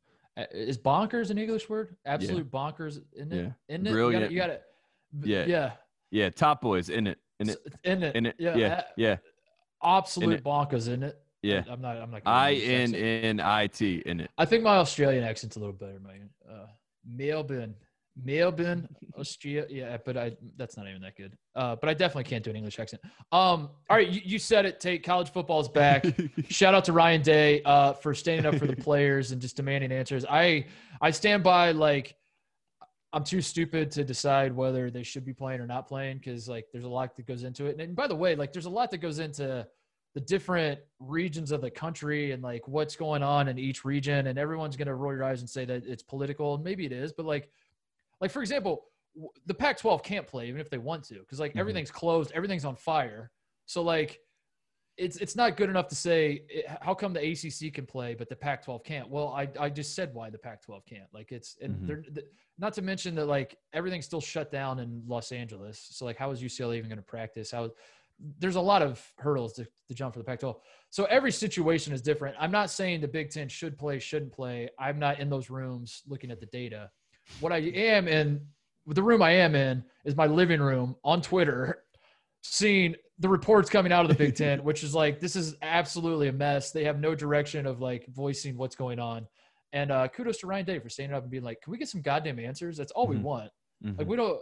[0.51, 1.95] is bonkers an English word?
[2.05, 2.59] Absolute yeah.
[2.59, 3.35] bonkers in it.
[3.35, 3.75] Yeah.
[3.75, 4.31] In it, brilliant.
[4.31, 4.63] You got it.
[5.23, 5.71] Yeah, yeah,
[6.11, 6.29] yeah.
[6.29, 7.19] Top boys in it.
[7.39, 7.57] In it.
[7.83, 8.15] In it.
[8.15, 8.35] In it.
[8.37, 8.55] Yeah.
[8.55, 8.83] Yeah.
[8.95, 9.15] yeah
[9.83, 11.19] absolute bonkers in it.
[11.41, 11.97] Yeah, I'm not.
[11.97, 12.21] I'm not.
[12.25, 14.31] I N N I T in it.
[14.37, 16.29] I think my Australian accent's a little better, man.
[16.49, 16.67] Uh,
[17.05, 17.75] Melbourne,
[18.21, 18.87] Melbourne,
[19.17, 19.65] Australia.
[19.69, 21.35] Yeah, but I that's not even that good.
[21.53, 23.01] Uh, but I definitely can't do an English accent.
[23.33, 24.79] Um, all right, you, you said it.
[24.79, 26.05] Take college football's back.
[26.49, 29.91] Shout out to Ryan Day uh, for standing up for the players and just demanding
[29.91, 30.25] answers.
[30.29, 30.65] I
[31.01, 32.15] I stand by like.
[33.13, 36.65] I'm too stupid to decide whether they should be playing or not playing because like
[36.71, 37.79] there's a lot that goes into it.
[37.79, 39.67] And by the way, like there's a lot that goes into
[40.15, 44.27] the different regions of the country and like what's going on in each region.
[44.27, 47.13] And everyone's gonna roll your eyes and say that it's political, and maybe it is,
[47.13, 47.49] but like,
[48.19, 48.85] like for example,
[49.45, 51.59] the Pac-12 can't play even if they want to because like mm-hmm.
[51.59, 53.29] everything's closed, everything's on fire.
[53.67, 54.19] So like
[54.97, 58.29] it's it's not good enough to say it, how come the ACC can play but
[58.29, 59.09] the Pac-12 can't.
[59.09, 61.07] Well, I I just said why the Pac-12 can't.
[61.13, 61.87] Like it's and mm-hmm.
[61.87, 62.23] they're
[62.59, 65.87] not to mention that like everything's still shut down in Los Angeles.
[65.91, 67.51] So like how is UCLA even going to practice?
[67.51, 67.71] How
[68.39, 70.55] there's a lot of hurdles to, to jump for the Pac-12.
[70.89, 72.35] So every situation is different.
[72.39, 74.69] I'm not saying the Big Ten should play, shouldn't play.
[74.79, 76.89] I'm not in those rooms looking at the data.
[77.39, 78.41] What I am in,
[78.85, 81.83] the room I am in, is my living room on Twitter,
[82.43, 86.27] seeing the reports coming out of the Big Ten, which is like this is absolutely
[86.27, 86.71] a mess.
[86.71, 89.27] They have no direction of like voicing what's going on.
[89.71, 91.89] And uh, kudos to Ryan Day for standing up and being like, "Can we get
[91.89, 92.77] some goddamn answers?
[92.77, 93.17] That's all mm-hmm.
[93.17, 93.51] we want.
[93.83, 93.99] Mm-hmm.
[93.99, 94.41] Like we don't,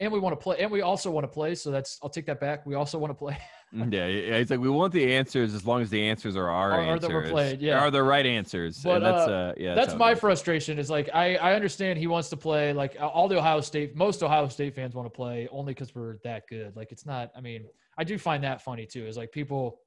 [0.00, 1.54] and we want to play, and we also want to play.
[1.54, 2.66] So that's I'll take that back.
[2.66, 3.38] We also want to play.
[3.90, 6.72] Yeah, yeah, it's like we want the answers as long as the answers are our
[6.72, 7.10] are, answers.
[7.10, 7.78] Are played, yeah.
[7.78, 8.80] Are the right answers.
[8.82, 10.78] But that's, uh, uh, yeah, that's, that's my frustration.
[10.78, 12.72] Is like I I understand he wants to play.
[12.72, 16.16] Like all the Ohio State, most Ohio State fans want to play only because we're
[16.24, 16.76] that good.
[16.76, 17.30] Like it's not.
[17.36, 17.66] I mean,
[17.98, 19.06] I do find that funny too.
[19.06, 19.80] Is like people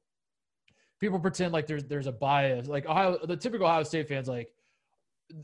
[0.99, 2.67] people pretend like there's there's a bias.
[2.67, 4.53] Like Ohio, the typical Ohio State fans like.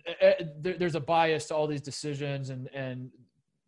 [0.05, 3.09] Eh, eh, there's a bias to all these decisions and and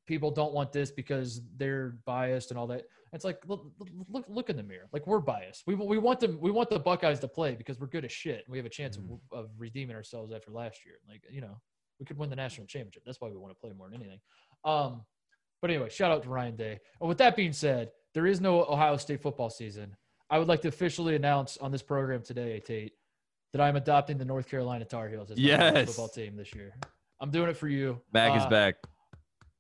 [0.09, 2.83] people don't want this because they're biased and all that.
[3.13, 3.71] It's like look,
[4.09, 4.87] look, look in the mirror.
[4.93, 5.63] Like we're biased.
[5.65, 6.37] We we want them.
[6.39, 8.45] We want the Buckeyes to play because we're good as shit.
[8.47, 9.13] We have a chance mm-hmm.
[9.31, 10.95] of, of redeeming ourselves after last year.
[11.07, 11.59] Like you know,
[11.99, 13.03] we could win the national championship.
[13.05, 14.19] That's why we want to play more than anything.
[14.63, 15.01] Um,
[15.61, 16.79] but anyway, shout out to Ryan Day.
[16.99, 19.95] And with that being said, there is no Ohio State football season.
[20.29, 22.93] I would like to officially announce on this program today, Tate,
[23.53, 25.87] that I'm adopting the North Carolina Tar Heels as my yes.
[25.87, 26.75] football team this year.
[27.19, 27.99] I'm doing it for you.
[28.13, 28.75] Back uh, is back.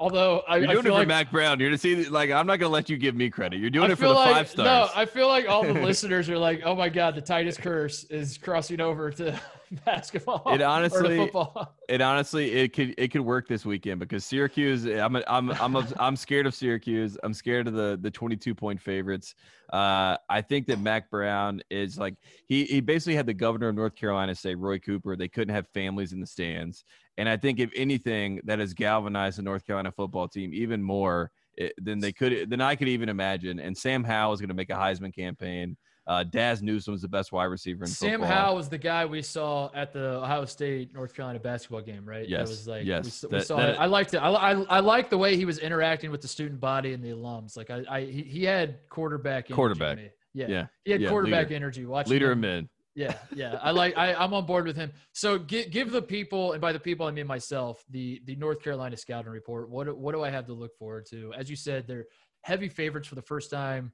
[0.01, 2.47] Although I, you're doing I it for like, Mack Brown, you're to see like I'm
[2.47, 3.59] not gonna let you give me credit.
[3.59, 4.65] You're doing I it for the like, five stars.
[4.65, 8.05] No, I feel like all the listeners are like, "Oh my god, the Titus curse
[8.05, 9.37] is crossing over to
[9.85, 11.75] basketball." It honestly, football.
[11.89, 14.85] it honestly, it could it could work this weekend because Syracuse.
[14.85, 17.17] I'm a, I'm I'm a, I'm scared of Syracuse.
[17.21, 19.35] I'm scared of the the 22 point favorites.
[19.73, 22.15] Uh, I think that Mack Brown is like
[22.47, 25.67] he he basically had the governor of North Carolina say Roy Cooper they couldn't have
[25.73, 26.85] families in the stands,
[27.19, 31.31] and I think if anything, that has galvanized the North Carolina football team even more
[31.57, 33.59] eh, than they could than I could even imagine.
[33.59, 35.75] And Sam Howell is going to make a Heisman campaign.
[36.07, 36.23] Uh,
[36.61, 38.29] Newsome is the best wide receiver in Sam football.
[38.29, 42.27] Howell was the guy we saw at the Ohio State North Carolina basketball game, right?
[42.27, 42.39] Yes.
[42.39, 43.23] That was like yes.
[43.29, 43.79] We, we saw that, it.
[43.79, 44.17] I liked it.
[44.17, 47.09] I, I, I like the way he was interacting with the student body and the
[47.09, 47.57] alums.
[47.57, 49.99] Like I, I he, he had quarterback quarterback.
[50.33, 50.47] Yeah.
[50.47, 50.65] yeah.
[50.85, 51.55] He had yeah, quarterback leader.
[51.55, 51.85] energy.
[51.85, 52.39] Watching leader him.
[52.39, 52.69] of men.
[52.99, 53.57] Yeah, yeah.
[53.61, 53.97] I like.
[53.97, 54.91] I, I'm on board with him.
[55.13, 58.61] So give give the people, and by the people I mean myself, the the North
[58.61, 59.69] Carolina scouting report.
[59.69, 61.33] What what do I have to look forward to?
[61.33, 62.07] As you said, they're
[62.41, 63.93] heavy favorites for the first time,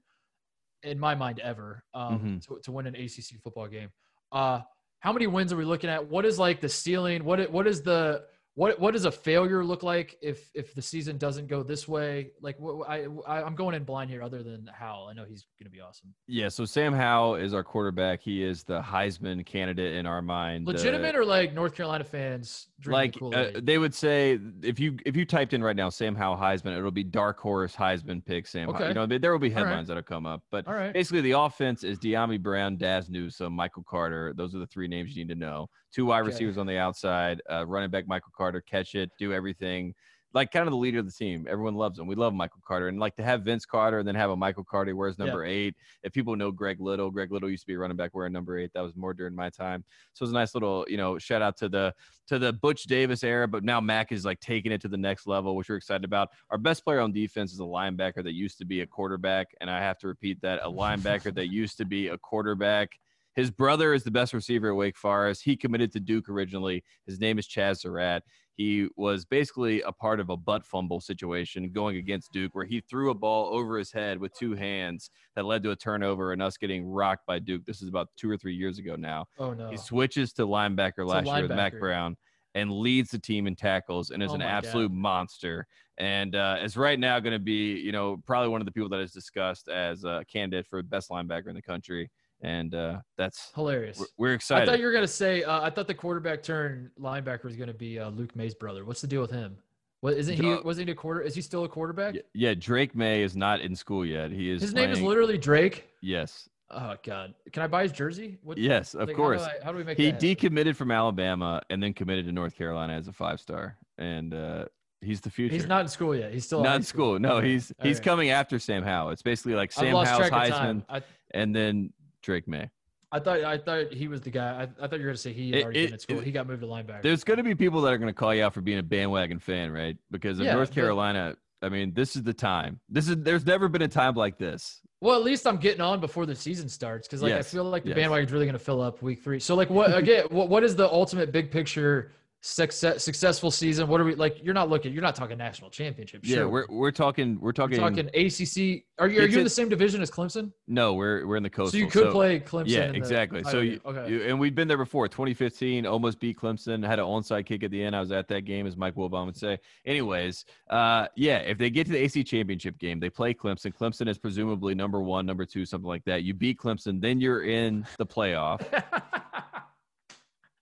[0.81, 2.37] in my mind, ever um, mm-hmm.
[2.55, 3.89] to, to win an ACC football game.
[4.31, 4.61] Uh,
[4.99, 6.09] how many wins are we looking at?
[6.09, 7.23] What is like the ceiling?
[7.23, 8.23] What what is the
[8.55, 12.31] what what does a failure look like if if the season doesn't go this way?
[12.39, 12.57] Like
[12.87, 14.23] I, I am going in blind here.
[14.23, 16.13] Other than Howell, I know he's going to be awesome.
[16.27, 16.47] Yeah.
[16.47, 18.21] So Sam Howell is our quarterback.
[18.21, 20.65] He is the Heisman candidate in our mind.
[20.67, 22.67] Legitimate uh, or like North Carolina fans?
[22.85, 26.37] Like uh, they would say if you if you typed in right now Sam Howell
[26.37, 28.69] Heisman, it'll be dark horse Heisman pick Sam.
[28.69, 28.87] Okay.
[28.87, 29.87] You know there will be headlines right.
[29.87, 34.33] that'll come up, but basically the offense is Dyami Brown, Dazz Newsome, Michael Carter.
[34.33, 37.41] Those are the three names you need to know two wide receivers on the outside,
[37.49, 39.95] uh, running back Michael Carter, catch it, do everything.
[40.33, 41.47] Like kind of the leader of the team.
[41.49, 42.07] Everyone loves him.
[42.07, 42.89] We love Michael Carter.
[42.89, 45.53] And like to have Vince Carter and then have a Michael Carter wears number yeah.
[45.53, 45.75] eight.
[46.03, 48.57] If people know Greg Little, Greg Little used to be a running back wearing number
[48.59, 48.71] eight.
[48.73, 49.85] That was more during my time.
[50.11, 51.93] So it was a nice little, you know, shout out to the
[52.27, 55.25] to the Butch Davis era, but now Mack is like taking it to the next
[55.25, 56.27] level, which we're excited about.
[56.49, 59.69] Our best player on defense is a linebacker that used to be a quarterback, and
[59.69, 62.89] I have to repeat that a linebacker that used to be a quarterback.
[63.35, 65.43] His brother is the best receiver at Wake Forest.
[65.43, 66.83] He committed to Duke originally.
[67.05, 68.23] His name is Chazz Surratt.
[68.55, 72.79] He was basically a part of a butt fumble situation going against Duke, where he
[72.79, 76.41] threw a ball over his head with two hands that led to a turnover and
[76.41, 77.65] us getting rocked by Duke.
[77.65, 79.25] This is about two or three years ago now.
[79.37, 79.69] Oh no!
[79.69, 81.33] He switches to linebacker last linebacker.
[81.33, 82.15] year with Mack Brown
[82.53, 84.97] and leads the team in tackles and is oh an absolute God.
[84.97, 85.67] monster.
[85.97, 88.89] And uh, is right now going to be, you know, probably one of the people
[88.89, 92.09] that is discussed as a candidate for best linebacker in the country
[92.45, 93.97] and uh, that's hilarious.
[93.99, 94.69] We're, we're, excited.
[94.69, 95.43] I thought you were gonna say.
[95.43, 98.85] Uh, I thought the quarterback turn linebacker was gonna be uh, Luke Maye's brother.
[98.85, 99.57] What's the deal with him?
[100.01, 100.53] What isn't he?
[100.63, 101.21] Wasn't he a quarter?
[101.21, 102.15] Is he still a quarterback?
[102.35, 104.31] Yeah, Drake Maye is not in school yet.
[104.31, 104.61] He is.
[104.61, 105.89] His playing, name is literally Drake.
[106.01, 106.47] Yes.
[106.69, 107.33] Oh God!
[107.51, 108.37] Can I buy his jersey?
[108.43, 109.41] What, yes, of like, course.
[109.41, 109.97] How do, I, how do, we make?
[109.97, 114.33] He decommitted from Alabama and then committed to North Carolina as a five star, and
[114.33, 114.65] uh,
[115.01, 115.53] he's the future.
[115.53, 116.31] He's not in school yet.
[116.31, 117.13] He's still not in school.
[117.15, 117.19] school.
[117.19, 118.03] No, he's he's right.
[118.03, 119.11] coming after Sam Howell.
[119.11, 121.01] It's basically like Sam Howell's Heisman, I,
[121.31, 121.93] and then
[122.25, 122.69] Drake Maye.
[123.11, 124.63] I thought I thought he was the guy.
[124.63, 126.17] I, I thought you were going to say he had already it, been at school.
[126.19, 127.01] It, he got moved to linebacker.
[127.01, 128.83] There's going to be people that are going to call you out for being a
[128.83, 129.95] bandwagon fan, right?
[130.11, 132.79] Because of yeah, North Carolina, I mean, this is the time.
[132.89, 135.99] This is there's never been a time like this Well, at least I'm getting on
[135.99, 137.97] before the season starts because like Yes, I feel like the yes.
[137.97, 139.39] bandwagon's really going to fill up week three.
[139.39, 140.25] So like what again?
[140.31, 142.11] what what is the ultimate big picture
[142.45, 143.87] success successful season?
[143.87, 144.37] What are we like?
[144.43, 144.93] You're not looking.
[144.93, 146.21] You're not talking national championship.
[146.23, 146.49] Yeah, sure.
[146.49, 148.83] we're we're talking we're We're talking, talking ACC.
[148.99, 150.51] Are you are you in the same division as Clemson?
[150.67, 151.71] no, we're we're in the coastal.
[151.71, 152.67] so you could play Clemson.
[152.67, 153.43] Yeah, in the exactly.
[153.45, 154.11] So you, okay.
[154.11, 155.07] you- and we've been there before.
[155.07, 156.85] 2015, almost beat Clemson.
[156.85, 157.95] Had an onside kick at the end.
[157.95, 159.57] I was at that game, as Mike Wilbon would say.
[159.85, 163.73] Anyways, uh, yeah, if they get to the AC championship game, they play Clemson.
[163.73, 166.23] Clemson is presumably number one, number two, something like that.
[166.23, 168.61] You beat Clemson, then you're in the playoff.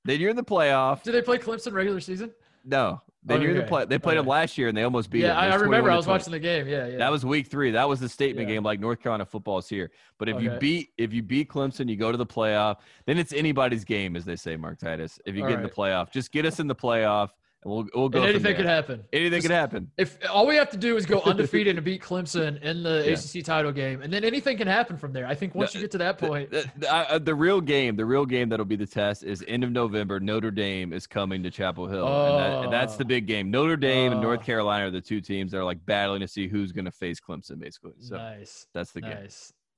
[0.06, 1.04] then you're in the playoff.
[1.04, 2.32] Do they play Clemson regular season?
[2.66, 3.86] No, then you're in the play.
[3.86, 4.32] They played them okay.
[4.32, 5.38] last year and they almost beat yeah, them.
[5.38, 5.92] I, I remember.
[5.92, 6.68] I was watching the game.
[6.68, 6.98] Yeah, yeah.
[6.98, 7.72] That was week three.
[7.72, 8.56] That was the statement Yeah.
[8.56, 8.64] game.
[8.64, 9.92] Like North Carolina football is here.
[10.18, 12.78] But if you beat if you beat Clemson, you go to the playoff.
[13.06, 15.20] Then it's anybody's game, as they say, Mark Titus.
[15.26, 17.30] If you All get in the playoff, just get us in the playoff,
[17.64, 18.20] and we'll we'll go.
[18.22, 19.04] and anything could happen.
[19.14, 19.92] Anything Just- could happen.
[19.98, 23.14] If all we have to do is go undefeated and beat Clemson in the Yeah.
[23.14, 25.26] ACC title game, and then anything can happen from there.
[25.26, 28.06] I think once you get to that point, The, the- uh, the real game, the
[28.06, 30.20] real game that'll be the test is end of November.
[30.20, 33.50] Notre Dame is coming to Chapel Hill, and, that, and that's the big game.
[33.52, 34.44] Notre Dame and North Oh.
[34.46, 37.20] Carolina are the two teams that are like battling to see who's going to face
[37.20, 37.94] Clemson, basically.
[38.00, 39.28] So nice, that's the game.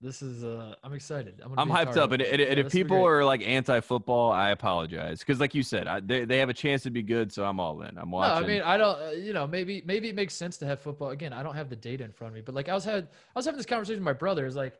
[0.02, 1.42] This is uh, I'm excited.
[1.44, 3.42] I'm, I'm hyped up, and, and, and Yeah, if this will be people are like
[3.42, 7.02] anti-football, I apologize because, like you said, I, they they have a chance to be
[7.02, 7.98] good, so I'm all in.
[7.98, 8.54] I'm watching No.
[8.54, 9.02] I mean I don't.
[9.02, 11.12] Uh, you know, maybe maybe it makes sense to have football.
[11.12, 13.06] Again, I don't have the data in front of me, but like I was had
[13.06, 14.46] I was having this conversation with my brother.
[14.46, 14.74] Is like,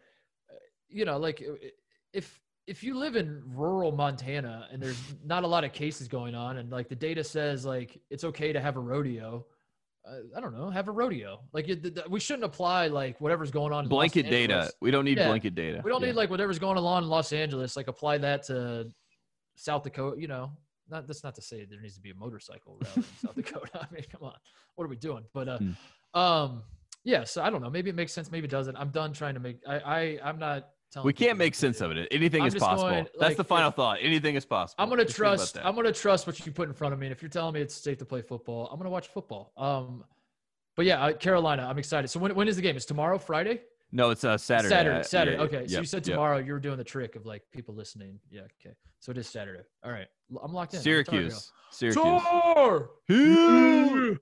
[0.52, 0.56] uh,
[0.90, 1.54] you know, like uh,
[2.12, 6.36] if if you live in rural Montana and there's not a lot of cases going
[6.36, 9.46] on, and like the data says like it's okay to have a rodeo.
[10.08, 11.40] Uh, I don't know, have a rodeo.
[11.52, 13.88] Like it, th- th- we shouldn't apply like whatever's going on.
[13.88, 14.72] blanket data.
[14.80, 15.28] We don't need Yeah.
[15.28, 15.82] blanket data.
[15.84, 16.10] We don't Yeah.
[16.10, 17.76] need like whatever's going on in Los Angeles.
[17.76, 18.88] Like apply that to
[19.56, 20.22] South Dakota.
[20.22, 20.52] You know,
[20.90, 23.80] not that's not to say there needs to be a motorcycle route in South Dakota.
[23.82, 24.36] I mean, come on,
[24.76, 25.24] what are we doing?
[25.34, 25.72] But uh, Hmm.
[26.20, 26.64] um,
[27.04, 27.24] yeah.
[27.24, 27.70] So I don't know.
[27.72, 28.32] Maybe it makes sense.
[28.32, 28.76] Maybe it doesn't.
[28.76, 29.58] I'm done trying to make.
[29.68, 30.70] I, I I'm not.
[30.96, 32.08] Telling we can't make sense of it.
[32.10, 32.90] Anything I'm is possible.
[32.90, 33.98] going, That's like, the final if- thought.
[34.02, 34.82] Anything is possible.
[34.82, 35.58] I'm gonna Just trust.
[35.62, 37.08] I'm gonna trust what you put in front of me.
[37.08, 39.52] And if you're telling me it's safe to play football, I'm gonna watch football.
[39.58, 40.06] Um,
[40.78, 41.68] but yeah, uh, Carolina.
[41.70, 42.08] I'm excited.
[42.08, 42.78] So when when is the game?
[42.78, 43.60] It's tomorrow, Friday.
[43.92, 44.70] No, it's uh, Saturday.
[44.70, 45.04] Saturday.
[45.04, 45.38] Saturday.
[45.38, 45.68] yeah, okay.
[45.68, 46.16] So you said yep.
[46.16, 48.18] tomorrow you were doing the trick of like people listening.
[48.32, 48.44] Yeah.
[48.62, 48.74] Okay.
[49.00, 49.64] So it is Saturday.
[49.84, 50.08] All right.
[50.42, 50.80] I'm locked in.
[50.80, 51.52] Syracuse.
[51.72, 52.22] Syracuse.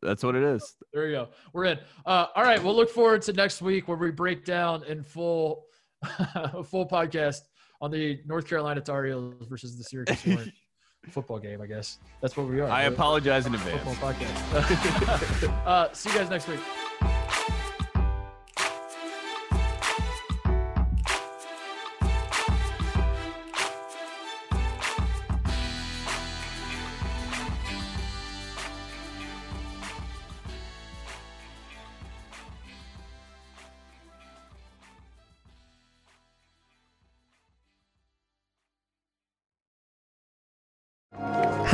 [0.01, 0.75] That's what it is.
[0.91, 1.29] There you go.
[1.53, 1.79] We're in.
[2.03, 2.63] Uh, all right.
[2.63, 5.65] We'll look forward to next week where we break down in full,
[6.35, 7.41] a full podcast
[7.81, 10.49] on the North Carolina Tar Heels versus the Syracuse
[11.09, 11.61] football game.
[11.61, 12.65] I guess that's what we are.
[12.65, 12.93] I right?
[12.93, 13.83] apologize in advance.
[13.83, 15.65] Football podcast.
[15.65, 16.59] uh, see you guys next week.